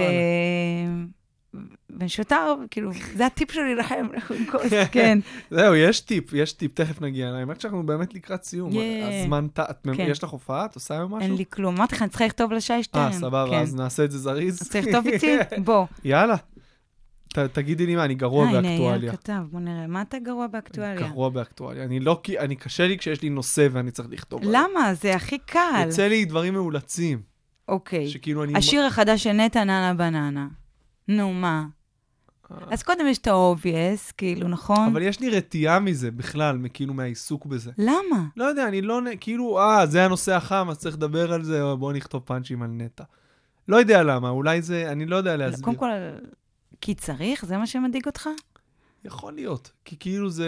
[1.90, 2.38] ואני שותה,
[2.72, 5.20] כאילו, זה הטיפ שלי לכם, לכו עם כוס, כן.
[5.52, 7.40] זהו, יש טיפ, יש טיפ, תכף נגיע אליי.
[7.40, 8.72] האמת שאנחנו באמת לקראת סיום.
[9.22, 10.08] הזמן כן.
[10.10, 10.66] יש לך הופעה?
[10.66, 11.30] את עושה היום משהו?
[11.30, 11.76] אין לי כלום.
[11.76, 13.02] אמרתי לך, אני צריכה לכתוב לשי שטרן.
[13.02, 13.62] אה, סבבה, כן.
[13.62, 14.60] אז נעשה את זה זריז.
[14.60, 15.38] צריך לכתוב איתי?
[15.66, 15.86] בוא.
[16.04, 16.36] יאללה.
[17.34, 19.10] ת- תגידי לי מה, אני גרוע אה, הנה, באקטואליה.
[19.10, 19.88] אייל כתב, בוא נראה.
[19.88, 21.08] מה אתה גרוע באקטואליה?
[21.10, 21.84] גרוע באקטואליה.
[21.84, 24.42] אני לא, אני קשה לי כשיש לי נושא ואני צריך לכתוב.
[24.44, 24.94] למה?
[24.94, 25.84] זה הכי קל.
[25.86, 27.22] יוצא לי דברים מאולצים.
[27.68, 28.08] אוקיי.
[28.08, 28.54] שכאילו אני...
[28.56, 30.48] השיר החדש של נטע ננה בננה.
[31.08, 31.66] נו, מה?
[32.72, 34.88] אז קודם יש את ה-obvious, כאילו, נכון?
[34.92, 37.72] אבל יש לי רתיעה מזה בכלל, כאילו מהעיסוק בזה.
[37.78, 38.24] למה?
[38.38, 39.00] לא יודע, אני לא...
[39.20, 42.70] כאילו, אה, זה הנושא החם, אז צריך לדבר על זה, או בואו נכתוב פאנצ'ים על
[42.70, 43.04] נטע.
[43.68, 44.92] לא יודע למה, אולי זה...
[44.92, 45.66] אני לא יודע להסביר.
[45.66, 45.90] קודם כל,
[46.82, 47.46] כי צריך?
[47.46, 48.30] זה מה שמדאיג אותך?
[49.06, 49.72] יכול להיות.
[49.86, 50.48] כי כאילו זה...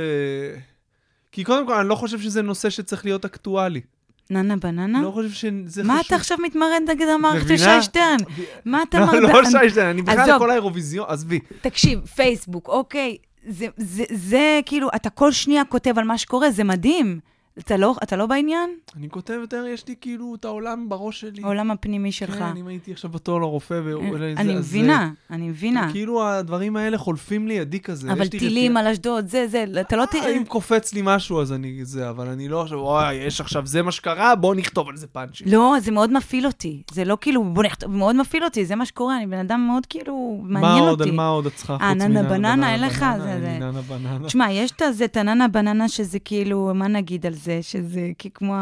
[1.32, 3.82] כי קודם כל, אני לא חושב שזה נושא שצריך להיות אקטואלי.
[4.30, 5.02] ננה בננה?
[5.02, 6.06] לא חושב שזה מה חשוב.
[6.06, 7.58] אתה עכשיו מתמרד נגד המערכת של?
[7.58, 8.18] שי שטרן?
[8.66, 9.20] מה אתה לא, מרדה?
[9.20, 10.40] לא שי שטרן, אני בכלל.
[10.40, 11.40] כל האירוויזיון, עזבי.
[11.62, 13.18] תקשיב, פייסבוק, אוקיי,
[13.48, 17.20] זה, זה, זה כאילו, אתה כל שנייה כותב על מה שקורה, זה מדהים.
[17.60, 18.70] אתה לא, אתה לא בעניין?
[18.98, 21.44] אני כותב יותר, יש לי כאילו את העולם בראש שלי.
[21.44, 22.36] העולם הפנימי שלך.
[22.36, 24.42] כן, אם הייתי עכשיו בתור לרופא, ואולי זה...
[24.42, 25.92] אני מבינה, אני מבינה.
[25.92, 28.12] כאילו הדברים האלה חולפים לידי כזה.
[28.12, 28.78] אבל לי טילים.
[28.78, 30.38] על אשדוד, זה, זה, אתה לא אה, תראה...
[30.38, 33.82] אם קופץ לי משהו, אז אני זה, אבל אני לא עכשיו, וואי, יש עכשיו זה
[33.82, 35.48] מה שקרה, בואו נכתוב על זה פאנצ'ים.
[35.50, 36.82] לא, זה מאוד מפעיל אותי.
[36.92, 39.86] זה לא כאילו, בוא נכתוב, מאוד מפעיל אותי, זה מה שקורה, אני בן אדם מאוד
[39.86, 41.10] כאילו, מה מעניין עוד, אותי.
[41.10, 41.74] על מה עוד את צריכה?
[41.82, 43.06] אה, חוץ ננה מננה בננה, אין לך?
[43.24, 44.26] זה- לי.
[44.28, 47.64] תשמע, יש את הזה, את הננה בננה, שזה כאילו, מה נגיד על זה?
[47.64, 48.56] שזה כמו...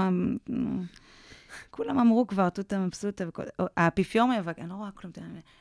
[1.72, 3.44] כולם אמרו כבר, תותה מבסוטה וכל...
[3.78, 5.14] האפיפיור מבקש, אני לא רואה כלום,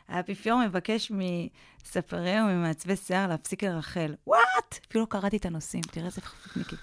[0.08, 4.14] האפיפיור מבקש מספרי וממעצבי שיער להפסיק לרחל.
[4.26, 4.78] וואט?
[4.88, 6.76] אפילו לא קראתי את הנושאים, תראה איזה חפפניקי.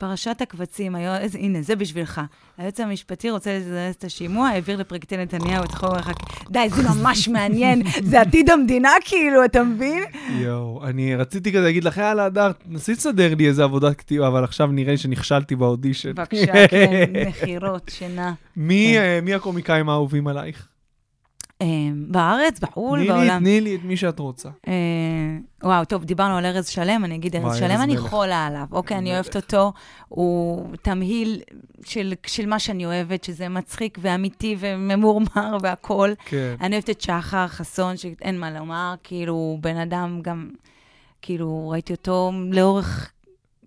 [0.00, 2.20] פרשת הקבצים, היו, איזה, הנה, זה בשבילך.
[2.58, 6.14] היועץ המשפטי רוצה לזרז את השימוע, העביר לפרקליטי נתניהו את חור החק...
[6.50, 10.04] די, זה ממש מעניין, זה עתיד המדינה כאילו, אתה מבין?
[10.30, 14.44] יואו, אני רציתי כזה להגיד לך, יאללה, הדר, נסי לסדר לי איזה עבודת כתיבה, אבל
[14.44, 16.12] עכשיו נראה לי שנכשלתי באודישן.
[16.12, 18.32] בבקשה, כן, מכירות, שינה.
[18.56, 19.00] מי כן.
[19.00, 20.68] אה, מי הקומיקאים האהובים עלייך?
[21.62, 21.66] אה,
[22.06, 23.40] בארץ, בחו"ל, בעולם.
[23.40, 24.48] תני לי את מי שאת רוצה.
[24.68, 24.72] אה,
[25.62, 27.96] וואו, טוב, דיברנו על ארז שלם, אני אגיד ארז שלם, אני.
[27.96, 28.66] חולה עליו.
[28.72, 29.14] אוקיי, אני.
[29.14, 29.72] אוהבת אותו,
[30.08, 31.40] הוא תמהיל
[31.84, 36.14] של, מה שאני אוהבת, שזה מצחיק ואמיתי וממורמר והכול.
[36.24, 36.54] כן.
[36.60, 40.50] אני אוהבת את שחר חסון, שאין מה לומר, כאילו, בן אדם גם,
[41.22, 43.12] כאילו, ראיתי אותו לאורך,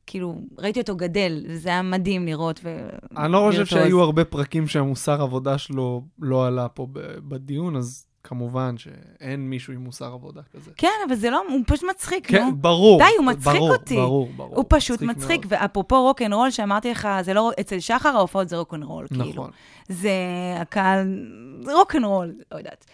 [0.08, 2.60] כאילו, ראיתי אותו גדל, וזה היה מדהים לראות.
[2.64, 2.90] ו...
[3.18, 3.66] אני לא חושב.
[3.66, 6.88] שהיו הרבה פרקים שהמוסר עבודה שלו לא עלה פה
[7.28, 10.72] בדיון, אז כמובן שאין מישהו עם מוסר עבודה כזה.
[10.78, 12.56] כן, אבל זה לא, הוא פשוט מצחיק, כן, נו.
[12.56, 13.00] ברור.
[13.00, 13.96] די, הוא מצחיק ברור, אותי.
[13.96, 14.56] ברור, ברור.
[14.56, 15.62] הוא פשוט מצחיק, מאוד.
[15.62, 19.26] ואפרופו רוקנרול, שאמרתי לך, זה לא, אצל שחר ההופעות זה רוקנרול, כאילו.
[19.26, 19.52] נכון.
[19.88, 20.12] זה
[20.58, 21.28] הקהל,
[21.64, 22.86] זה רוקנרול, לא יודעת.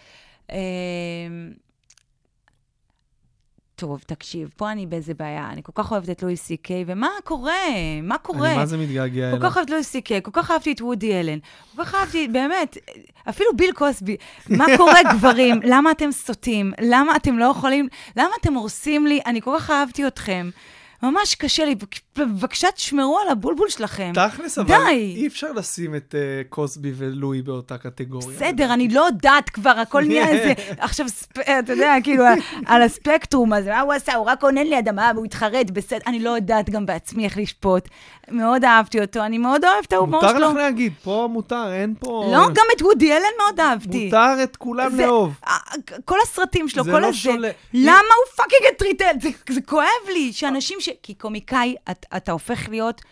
[3.80, 7.08] טוב, תקשיב, פה אני באיזה בעיה, אני כל כך אוהבת את לואי סי קיי, ומה
[7.24, 7.52] קורה?
[8.02, 8.48] מה קורה?
[8.50, 9.50] אני מה זה מתגעגע כל אליו.
[9.50, 11.38] כך אוהבת לואי סי קיי, כל כך אהבתי את וודי אלן,
[11.76, 12.76] כל כך אהבתי, באמת,
[13.28, 14.16] אפילו ביל קוסבי.
[14.48, 15.60] מה קורה, גברים?
[15.64, 16.72] למה אתם סוטים?
[16.80, 19.20] למה אתם לא יכולים, למה אתם הורסים לי?
[19.26, 20.50] אני כל כך אהבתי אתכם.
[21.02, 21.74] ממש קשה לי.
[22.16, 24.12] בבקשה, תשמרו על הבולבול שלכם.
[24.14, 25.14] תכלס, אבל די.
[25.16, 28.36] אי אפשר לשים את אה, קוסבי ולואי באותה קטגוריה.
[28.36, 30.52] בסדר, אני לא יודעת כבר, הכל נהיה איזה...
[30.78, 32.24] עכשיו, ספ- אתה יודע, כאילו,
[32.66, 34.14] על הספקטרום הזה, מה הוא עשה?
[34.14, 35.98] הוא רק עונן לי אדמה והוא התחרט, בסדר.
[36.06, 37.88] אני לא יודעת גם בעצמי איך לשפוט.
[38.30, 40.48] מאוד אהבתי אותו, אני מאוד אוהבת את ההומור מותר שלו.
[40.50, 42.30] לך להגיד, פה מותר, אין פה...
[42.32, 44.04] לא, גם את וודי אלן מאוד אהבתי.
[44.04, 45.32] מותר את כולם לאהוב.
[45.46, 45.52] אה,
[46.04, 47.30] כל הסרטים שלו, כל לא הזה.
[47.74, 49.30] למה הוא פאקינג הטריטל?
[49.50, 50.89] זה כואב לי, שאנשים ש...
[51.02, 53.02] כי קומיקאי, את, אתה הופך להיות...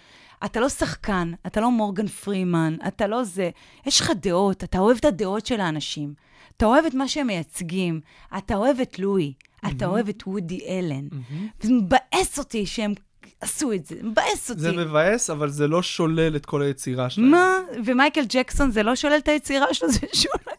[0.44, 3.50] אתה לא שחקן, אתה לא מורגן פרימן, אתה לא זה.
[3.86, 6.14] יש לך דעות, אתה אוהב את הדעות של האנשים.
[6.56, 8.00] אתה אוהב את מה שהם מייצגים.
[8.38, 9.32] אתה אוהב את לואי,
[9.68, 11.08] אתה אוהב את וודי אלן.
[11.60, 12.94] וזה מבאס אותי שהם
[13.40, 14.60] עשו את זה, מבאס אותי.
[14.60, 17.30] זה מבאס, אבל זה לא שולל את כל היצירה שלהם.
[17.30, 17.58] מה?
[17.84, 20.54] ומייקל ג'קסון, זה לא שולל את היצירה שלו, זה שולל.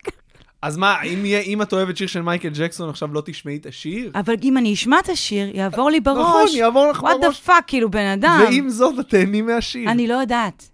[0.61, 4.11] אז מה, אם, אם את אוהבת שיר של מייקל ג'קסון, עכשיו לא תשמעי את השיר?
[4.15, 6.17] אבל אם אני אשמע את השיר, יעבור לי בראש.
[6.19, 7.39] נכון, יעבור לך what the בראש.
[7.41, 8.39] fuck, כאילו, בן אדם.
[8.45, 9.91] ועם זאת, את תהני מהשיר.
[9.91, 10.69] אני לא יודעת.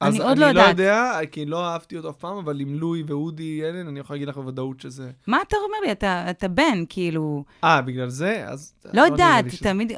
[0.00, 0.78] אז אני עוד לא אני לא יודעת.
[0.78, 4.28] יודע, כי לא אהבתי אותו אף פעם, אבל עם לואי וודי אלן, אני יכול להגיד
[4.28, 5.10] לך בוודאות שזה...
[5.26, 5.92] מה אתה אומר לי?
[5.92, 7.44] אתה, אתה בן, כאילו...
[7.64, 8.44] אה, בגלל זה?
[8.48, 8.72] אז...
[8.84, 9.92] לא נראה יודעת, שזה- תמיד...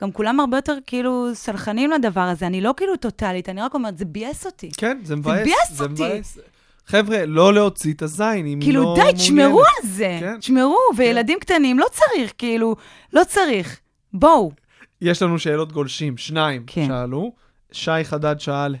[0.00, 2.46] גם כולם הרבה יותר, כאילו, סלחנים לדבר הזה.
[2.46, 4.70] אני לא כאילו טוטאלית, אני רק אומרת, זה ביאס אותי.
[4.76, 5.44] כן, זה מבאס.
[5.44, 5.92] ביאס אותי.
[5.92, 6.38] מבאס.
[6.86, 9.68] חבר'ה, לא להוציא את הזין, אם כאילו, לא די, תשמרו מעוניינת.
[9.82, 10.16] על זה.
[10.20, 10.38] כן.
[10.38, 12.76] תשמרו, וילדים קטנים, לא צריך, כאילו,
[13.12, 13.80] לא צריך.
[14.12, 14.52] בואו.
[15.00, 16.86] יש לנו שאלות גולשים, שניים כן.
[16.86, 17.32] שאלו.
[17.72, 18.76] שי חדד שאל,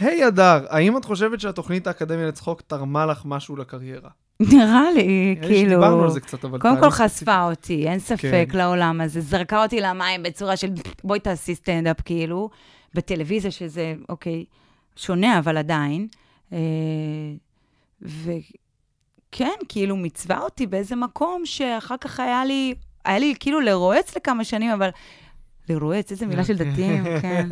[0.00, 4.10] היי הדר, האם את חושבת שהתוכנית האקדמיה לצחוק תרמה לך משהו לקריירה?
[4.40, 5.70] נראה לי, יש, כאילו...
[5.70, 6.58] דיברנו על זה קצת, אבל...
[6.58, 8.58] קודם כל חשפה אותי, אין ספק כן.
[8.58, 9.20] לעולם הזה.
[9.20, 10.68] זרקה אותי למים בצורה של
[11.04, 12.50] בואי תעשי סטנדאפ, כאילו,
[12.94, 14.44] בטלוויזיה, שזה, אוקיי,
[14.96, 16.06] שונה, אבל עדיין.
[16.52, 16.58] אה,
[18.02, 22.74] וכן, כאילו, מצווה אותי באיזה מקום שאחר כך היה לי,
[23.04, 24.88] היה לי כאילו לרועץ לכמה שנים, אבל...
[25.68, 27.48] לרועץ, איזה מילה של דתיים, כן.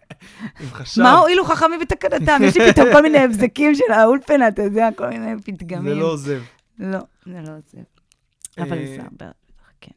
[0.60, 1.02] עם חשב.
[1.02, 2.40] מה הועילו חכמים בתקנתם?
[2.44, 5.84] יש לי פתאום כל מיני הבזקים של האולפנה, אתה יודע, כל מיני פתגמים.
[5.84, 6.42] זה לא עוזב.
[6.78, 8.62] לא, זה לא.
[8.62, 9.32] אבל אה, זה הרבה,
[9.80, 9.92] כן.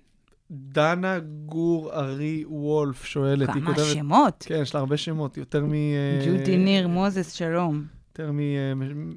[0.51, 3.85] דנה גור ארי וולף שואלת, היא כמה כותבת...
[3.93, 4.45] שמות.
[4.47, 5.73] כן, יש לה הרבה שמות, יותר מ...
[6.25, 7.98] ג'ודי ניר, מוזס, שלום.
[8.19, 8.31] יותר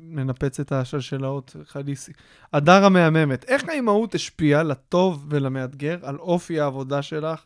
[0.02, 2.12] מנפצת השלשלאות, חליסי.
[2.52, 7.44] הדר המהממת, איך האימהות השפיעה לטוב ולמאתגר על אופי העבודה שלך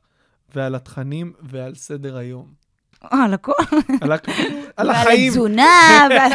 [0.54, 2.46] ועל התכנים ועל סדר היום?
[3.12, 3.52] אה, על הכל.
[4.00, 4.12] על.
[4.76, 5.28] על ועל החיים.
[5.28, 6.32] התזונה, ועל...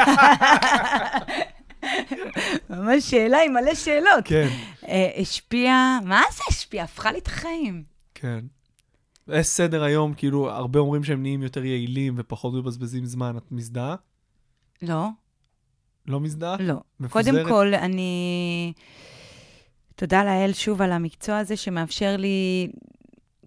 [2.80, 4.26] ממש שאלה עם מלא שאלות.
[4.26, 4.48] כן,
[4.88, 6.84] אה, השפיעה, מה זה השפיע?
[6.84, 7.84] הפכה לי את החיים.
[8.16, 8.40] כן.
[9.28, 13.38] יש סדר היום, כאילו, הרבה אומרים שהם נהיים יותר יעילים ופחות מבזבזים זמן.
[13.38, 13.96] את מזדהה?
[14.82, 15.08] לא,
[16.08, 16.58] לא מזדהה?
[16.60, 16.76] לא.
[17.00, 17.34] מפוזרת?
[17.34, 18.74] קודם כל, אני...
[19.96, 22.68] תודה לאל שוב על המקצוע הזה שמאפשר לי,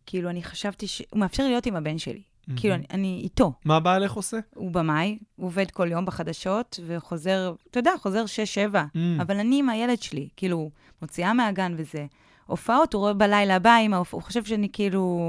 [0.07, 1.03] כאילו, אני חשבתי ש...
[1.11, 2.22] הוא מאפשר להיות עם הבן שלי.
[2.47, 2.61] מהמם.
[2.61, 3.53] כאילו, אני, אני איתו.
[3.64, 4.39] מה בעלך עושה?
[4.55, 8.24] הוא במאי, הוא עובד כל יום בחדשות, וחוזר, אתה יודע, חוזר
[8.72, 8.74] 6-7.
[8.74, 8.99] Mm.
[9.22, 10.70] אבל אני עם הילד שלי, כאילו,
[11.03, 12.07] מוציאה מהגן וזה.
[12.47, 13.76] הופעות, הוא רואה בלילה הבא,
[14.11, 15.20] הוא חושב שאני כאילו...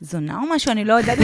[0.00, 1.18] זונה או משהו, אני לא יודעת.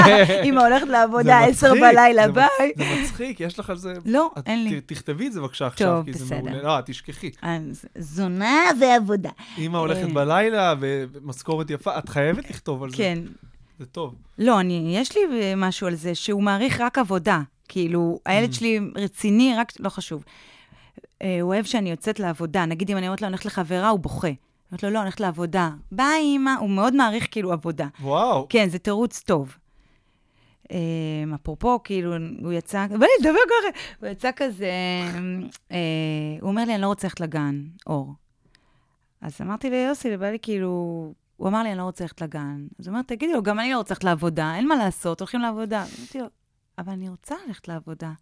[0.44, 2.72] אמא הולכת לעבודה זה 10 מצחיק, בלילה, ביי.
[2.76, 3.92] זה מצחיק, יש לך על זה...
[4.06, 4.80] לא, אין לי.
[4.80, 6.34] תכתבי את זה בבקשה עכשיו, כי זה.
[6.34, 6.62] מעולה.
[6.62, 7.30] לא, תשכחי.
[7.98, 9.30] זונה ועבודה.
[9.58, 10.12] אמא הולכת אה.
[10.14, 12.96] בלילה ומשכורת יפה, את חייבת לכתוב על זה.
[12.96, 13.18] כן.
[13.78, 14.14] זה טוב.
[14.38, 15.20] לא, אני, יש לי
[15.56, 17.40] משהו על זה, שהוא מעריך רק עבודה.
[17.68, 18.54] כאילו, הילד Mm.
[18.54, 20.24] שלי רציני, רק, לא חשוב.
[21.22, 22.64] אה, הוא אוהב שאני יוצאת לעבודה.
[22.66, 24.28] נגיד, אם אני אומרת לו, אני הולכת לחברה, הוא בוכה.
[24.70, 25.70] אומרת לו, לא, אני הולכת לעבודה.
[25.92, 26.54] ביי, אמא.
[26.60, 27.86] הוא מאוד מעריך כאילו עבודה.
[28.00, 28.46] וואו.
[28.48, 29.56] כן, זה תירוץ טוב.
[30.72, 34.70] אה, אפרופו, כאילו, הוא יצא, בא לי לדבר ככה, הוא יצא כזה,
[35.72, 35.76] אה,
[36.40, 38.14] הוא אומר לי, אני לא רוצה ללכת לגן, אור.
[39.20, 40.68] אז אמרתי ליוסי, בא לי כאילו,
[41.36, 42.66] הוא אמר לי, אני לא רוצה ללכת לגן.
[42.78, 45.40] אז הוא אומר, תגידי לו, גם אני לא רוצה ללכת לעבודה, אין מה לעשות, הולכים
[45.40, 45.84] לעבודה.
[45.98, 46.26] אמרתי לו,
[46.78, 48.12] אבל אני רוצה ללכת לעבודה.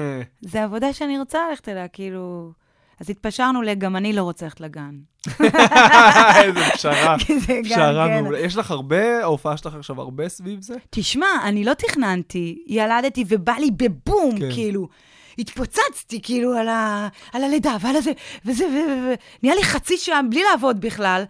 [0.40, 2.52] זה עבודה שאני רוצה ללכת אליה, כאילו...
[3.00, 4.94] אז התפשרנו ל"גם אני לא רוצה ללכת לגן".
[6.44, 7.16] איזה פשרה.
[7.64, 8.22] פשרה כן.
[8.22, 8.38] מעולה.
[8.38, 10.74] יש לך הרבה, ההופעה שלך עכשיו הרבה סביב זה?
[10.90, 14.52] תשמע, אני לא תכננתי, ילדתי ובא לי בבום, כן.
[14.52, 14.88] כאילו.
[15.38, 17.08] התפוצצתי, כאילו, על, ה...
[17.32, 18.12] על הלידה ועל הזה,
[18.44, 18.64] וזה.
[18.64, 18.76] ו...
[18.88, 19.14] ו...
[19.42, 21.24] נהיה לי חצי שעה בלי לעבוד בכלל,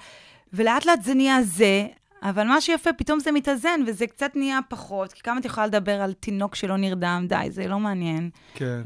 [0.53, 1.87] ולאט לאט זה נהיה זה,
[2.23, 6.01] אבל מה שיפה, פתאום זה מתאזן, וזה קצת נהיה פחות, כי כמה את יכולה לדבר
[6.01, 8.31] על תינוק שלא נרדם, די, זה לא מעניין.
[8.55, 8.81] כן.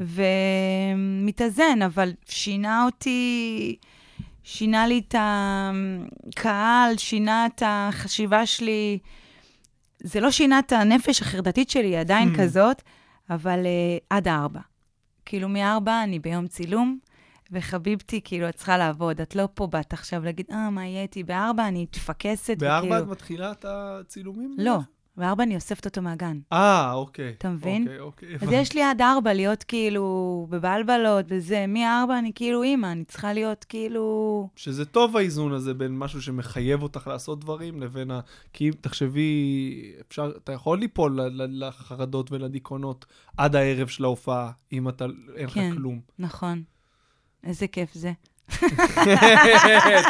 [0.95, 3.75] ומתאזן, אבל שינה אותי,
[4.43, 8.99] שינה לי את הקהל, שינה את החשיבה שלי.
[9.99, 12.37] זה לא שינה את הנפש החרדתית שלי, היא עדיין Hmm.
[12.39, 12.81] כזאת,
[13.29, 14.59] אבל uh, עד הארבע.
[15.25, 16.99] כאילו מארבע אני ביום צילום,
[17.51, 19.21] וחביבתי, כאילו, את צריכה לעבוד.
[19.21, 21.23] את לא פה באת עכשיו להגיד, אה, מה יהיה איתי?
[21.23, 23.11] בארבע אני מתפקסת, בארבע את וכאילו...
[23.11, 24.55] מתחילה את הצילומים?
[24.57, 24.79] לא,
[25.17, 26.39] בארבע אני אוספת אותו מהגן.
[26.53, 27.35] אה, אוקיי.
[27.37, 27.81] אתה מבין?
[27.81, 28.35] אוקיי, אוקיי.
[28.41, 28.49] אז.
[28.51, 33.63] יש לי עד ארבע להיות כאילו בבלבלות וזה, מארבע אני כאילו אימא, אני צריכה להיות
[33.63, 34.49] כאילו...
[34.55, 38.19] שזה טוב האיזון הזה בין משהו שמחייב אותך לעשות דברים לבין ה...
[38.53, 41.19] כי אם תחשבי, אפשר, אתה יכול ליפול
[41.49, 43.05] לחרדות ולדיכאונות
[43.37, 45.71] עד הערב של ההופעה, אם אתה, אין לך כן.
[45.75, 45.99] כלום.
[46.19, 46.63] נכון.
[47.45, 48.11] איזה כיף זה.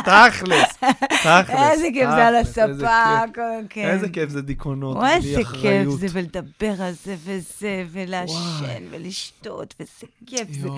[0.06, 0.78] תכלס,
[1.24, 1.72] תכלס.
[1.72, 3.22] איזה כיף זה על הספה,
[3.70, 3.88] כן.
[3.90, 6.00] איזה כיף זה דיכאונות, בלי איזה כיף אחריות.
[6.00, 8.84] זה, ולדבר על זה וזה, ולעשן.
[8.90, 10.70] ולשתות, וזה כיף זה.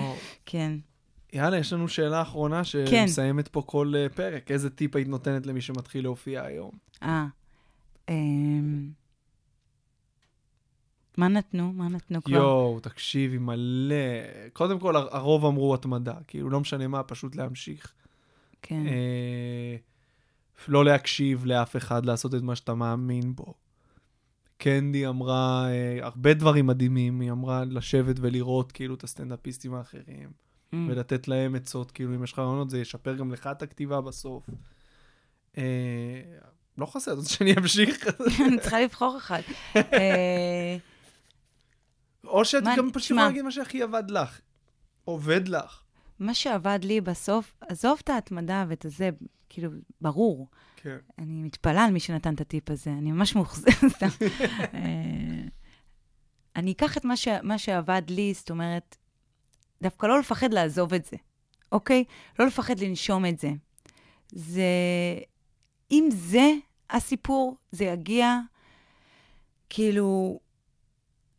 [0.46, 0.72] כן.
[1.32, 3.06] יאללה, יש לנו שאלה אחרונה כן.
[3.06, 4.50] שמסיימת פה כל אה, פרק.
[4.50, 6.70] איזה טיפ היית נותנת למי שמתחיל להופיע היום?
[7.02, 7.26] אה.
[11.18, 11.72] מה נתנו?
[11.72, 12.34] מה נתנו כבר?
[12.36, 13.94] יואו, תקשיבי, מלא.
[14.52, 17.92] קודם כל, הר- הרוב אמרו התמדה, כאילו, לא משנה מה, פשוט להמשיך.
[18.62, 18.86] כן.
[18.86, 19.76] אה,
[20.68, 23.54] לא להקשיב לאף אחד, לעשות את מה שאתה מאמין בו.
[24.58, 30.76] קנדי אמרה אה, הרבה דברים מדהימים, היא אמרה לשבת ולראות כאילו את הסטנדאפיסטים האחרים, Mm.
[30.88, 34.42] ולתת להם עצות, כאילו אם יש לך רעיונות זה ישפר גם לך את הכתיבה בסוף.
[35.58, 35.62] אה,
[36.78, 38.06] לא חסר, רוצה שאני אמשיך?
[38.46, 39.40] אני צריכה לבחור אחד.
[42.28, 43.10] או שאת מה, גם פשוט.
[43.10, 44.40] יכולה להגיד מה שהכי עבד לך.
[45.04, 45.82] עובד לך.
[46.18, 49.10] מה שעבד לי בסוף, עזוב את ההתמדה ואת הזה,
[49.48, 49.70] כאילו,
[50.00, 50.48] ברור.
[50.76, 50.96] כן.
[51.18, 54.02] אני מתפלאה על מי שנתן את הטיפ הזה, אני ממש מאוכזבת.
[54.74, 55.44] אה,
[56.56, 57.28] אני אקח את מה, ש...
[57.42, 58.96] מה שעבד לי, זאת אומרת,
[59.82, 61.16] דווקא לא לפחד לעזוב את זה,
[61.72, 62.04] אוקיי?
[62.38, 63.50] לא לפחד לנשום את זה.
[64.32, 64.62] זה...
[65.90, 66.52] אם זה
[66.90, 68.38] הסיפור, זה יגיע,
[69.70, 70.40] כאילו,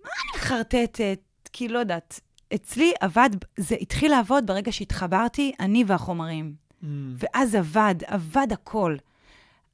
[0.04, 1.20] מה אני מחרטטת?
[1.54, 2.20] כאילו, לא יודעת.
[2.56, 6.54] אצלי עבד, זה התחיל לעבוד ברגע שהתחברתי, אני והחומרים.
[6.82, 6.86] Mm.
[7.18, 8.96] ואז עבד, עבד הכל.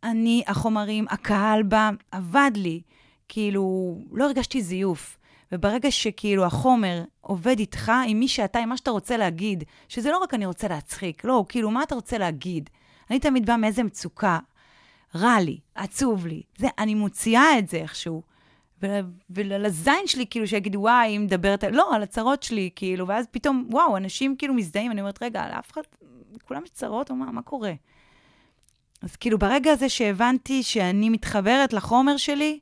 [0.04, 2.82] אני, החומרים, הקהל בא, עבד לי.
[3.28, 5.18] כאילו, לא הרגשתי זיוף.
[5.52, 10.18] וברגע שכאילו החומר עובד איתך, עם מי שאתה, עם מה שאתה רוצה להגיד, שזה לא
[10.18, 12.70] רק אני רוצה להצחיק, לא, כאילו, מה אתה רוצה להגיד?
[13.10, 14.40] אני תמיד באה מאיזה מצוקה,
[15.16, 16.42] רע לי, עצוב לי.
[16.58, 18.22] זה, אני מוציאה את זה איכשהו.
[18.90, 21.64] ול- ולזין שלי, כאילו, שיגידו, וואי, היא מדברת.
[21.64, 25.72] לא, על הצרות שלי, כאילו, ואז פתאום, וואו, אנשים כאילו מזדהים, אני אומרת, רגע, לאף
[25.72, 25.82] אחד,
[26.36, 27.74] לכולם יש צרות, או מה, מה קורה?
[29.02, 32.60] אז כאילו, ברגע הזה שהבנתי שאני מתחברת לחומר שלי,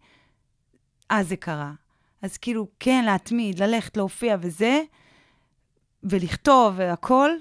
[1.09, 1.71] אז זה קרה.
[2.21, 4.82] אז כאילו, כן, להתמיד, ללכת, להופיע וזה,
[6.03, 7.39] ולכתוב והכול,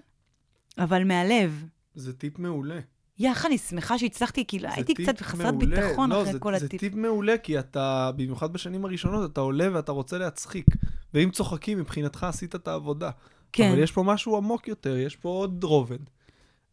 [0.78, 1.64] אבל מהלב.
[1.94, 2.80] זה טיפ מעולה.
[3.18, 5.88] יח, אני שמחה שהצלחתי, כאילו, זה הייתי קצת חסרת מעולה.
[5.88, 6.80] ביטחון לא, אחרי זה, כל זה הטיפ.
[6.80, 10.66] טיפ מעולה, כי אתה, במיוחד בשנים הראשונות, אתה עולה ואתה רוצה להצחיק.
[11.14, 13.10] ואם צוחקים, מבחינתך עשית את העבודה.
[13.52, 13.70] כן.
[13.70, 15.98] אבל יש פה משהו עמוק יותר, יש פה עוד רובד.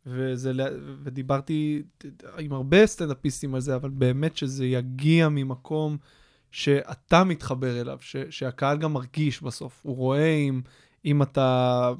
[0.05, 0.51] וזה,
[1.03, 1.83] ודיברתי
[2.39, 5.97] עם הרבה סטנדאפיסטים על זה, אבל באמת שזה יגיע ממקום
[6.51, 9.79] שאתה מתחבר אליו, ש, שהקהל גם מרגיש בסוף.
[9.83, 10.61] הוא רואה אם,
[11.05, 11.91] אם אתה...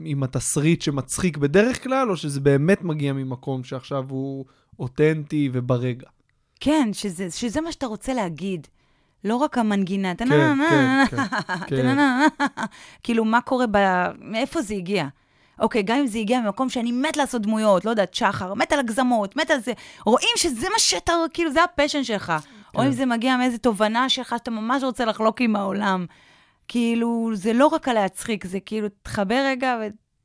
[0.00, 4.44] עם התסריט שמצחיק בדרך כלל, או שזה באמת מגיע ממקום שעכשיו הוא
[4.78, 6.06] אותנטי וברגע.
[6.60, 8.66] כן, שזה, שזה מה שאתה רוצה להגיד.
[9.24, 10.28] לא רק המנגינה, כן,
[10.70, 11.04] כן,
[11.66, 11.96] כן.
[13.04, 13.76] כאילו, מה קורה ב...
[14.18, 15.06] מאיפה זה הגיע?
[15.60, 18.78] אוקיי, גם אם זה הגיע ממקום שאני מת לעשות דמויות, לא יודעת, שחר, מת על
[18.78, 19.72] הגזמות, מת על זה,
[20.04, 22.32] רואים שזה מה שאתה, כאילו, זה הפשן שלך.
[22.74, 22.86] או כן.
[22.86, 26.06] אם זה מגיע מאיזו תובנה שלך שאתה ממש רוצה לחלוק עם העולם.
[26.68, 29.76] כאילו, זה לא רק על להצחיק, זה כאילו, תחבר רגע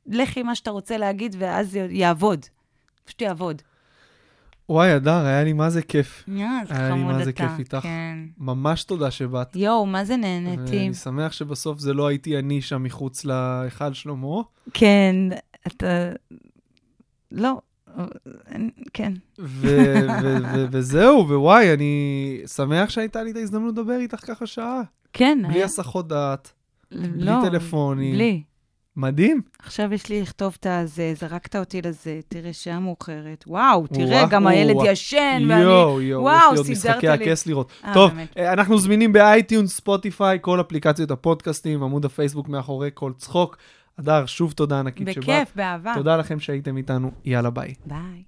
[0.06, 2.46] ולך עם מה שאתה רוצה להגיד, ואז זה יעבוד.
[3.04, 3.62] פשוט יעבוד.
[4.68, 6.24] וואי, אדר, היה לי מה זה כיף.
[6.28, 7.48] יא, זה היה לי חמוד מה זה אתה.
[7.48, 7.78] כיף איתך.
[7.82, 8.18] כן.
[8.38, 9.56] ממש תודה שבאת.
[9.56, 10.76] יואו, מה זה נהניתי.
[10.76, 14.42] ואני שמח שבסוף זה לא הייתי אני שם מחוץ להיכל שלמה.
[14.74, 15.16] כן,
[15.66, 15.86] אתה...
[17.32, 17.60] לא,
[18.92, 19.12] כן.
[20.70, 24.82] וזהו, ווואי, אני שמח שהייתה לי את ההזדמנות לדבר איתך ככה שעה.
[25.12, 25.38] כן.
[25.48, 26.52] בלי הסחות דעת,
[26.92, 28.14] בלי לא, טלפונים.
[28.14, 28.42] בלי.
[28.96, 29.40] מדהים.
[29.58, 33.44] עכשיו יש לי לכתוב את הזה, זרקת אותי לזה, תראה, שעה מאוחרת.
[33.46, 34.76] וואו, תראה, גם הילד.
[34.84, 35.60] ישן, ואני...
[35.60, 37.72] יואו, יואו, וואו, יש לי עוד סידרת משחקי הכס לראות.
[37.84, 38.36] אה, טוב, באמת.
[38.36, 43.56] אה, אנחנו זמינים באייטיונז, ספוטיפיי, כל אפליקציות הפודקאסטים, עמוד הפייסבוק מאחורי כל צחוק.
[44.00, 45.24] אדר, שוב תודה ענקית שבאת.
[45.24, 45.92] בכיף, באהבה.
[45.94, 47.74] תודה לכם שהייתם איתנו, יאללה ביי.
[47.86, 48.22] ביי.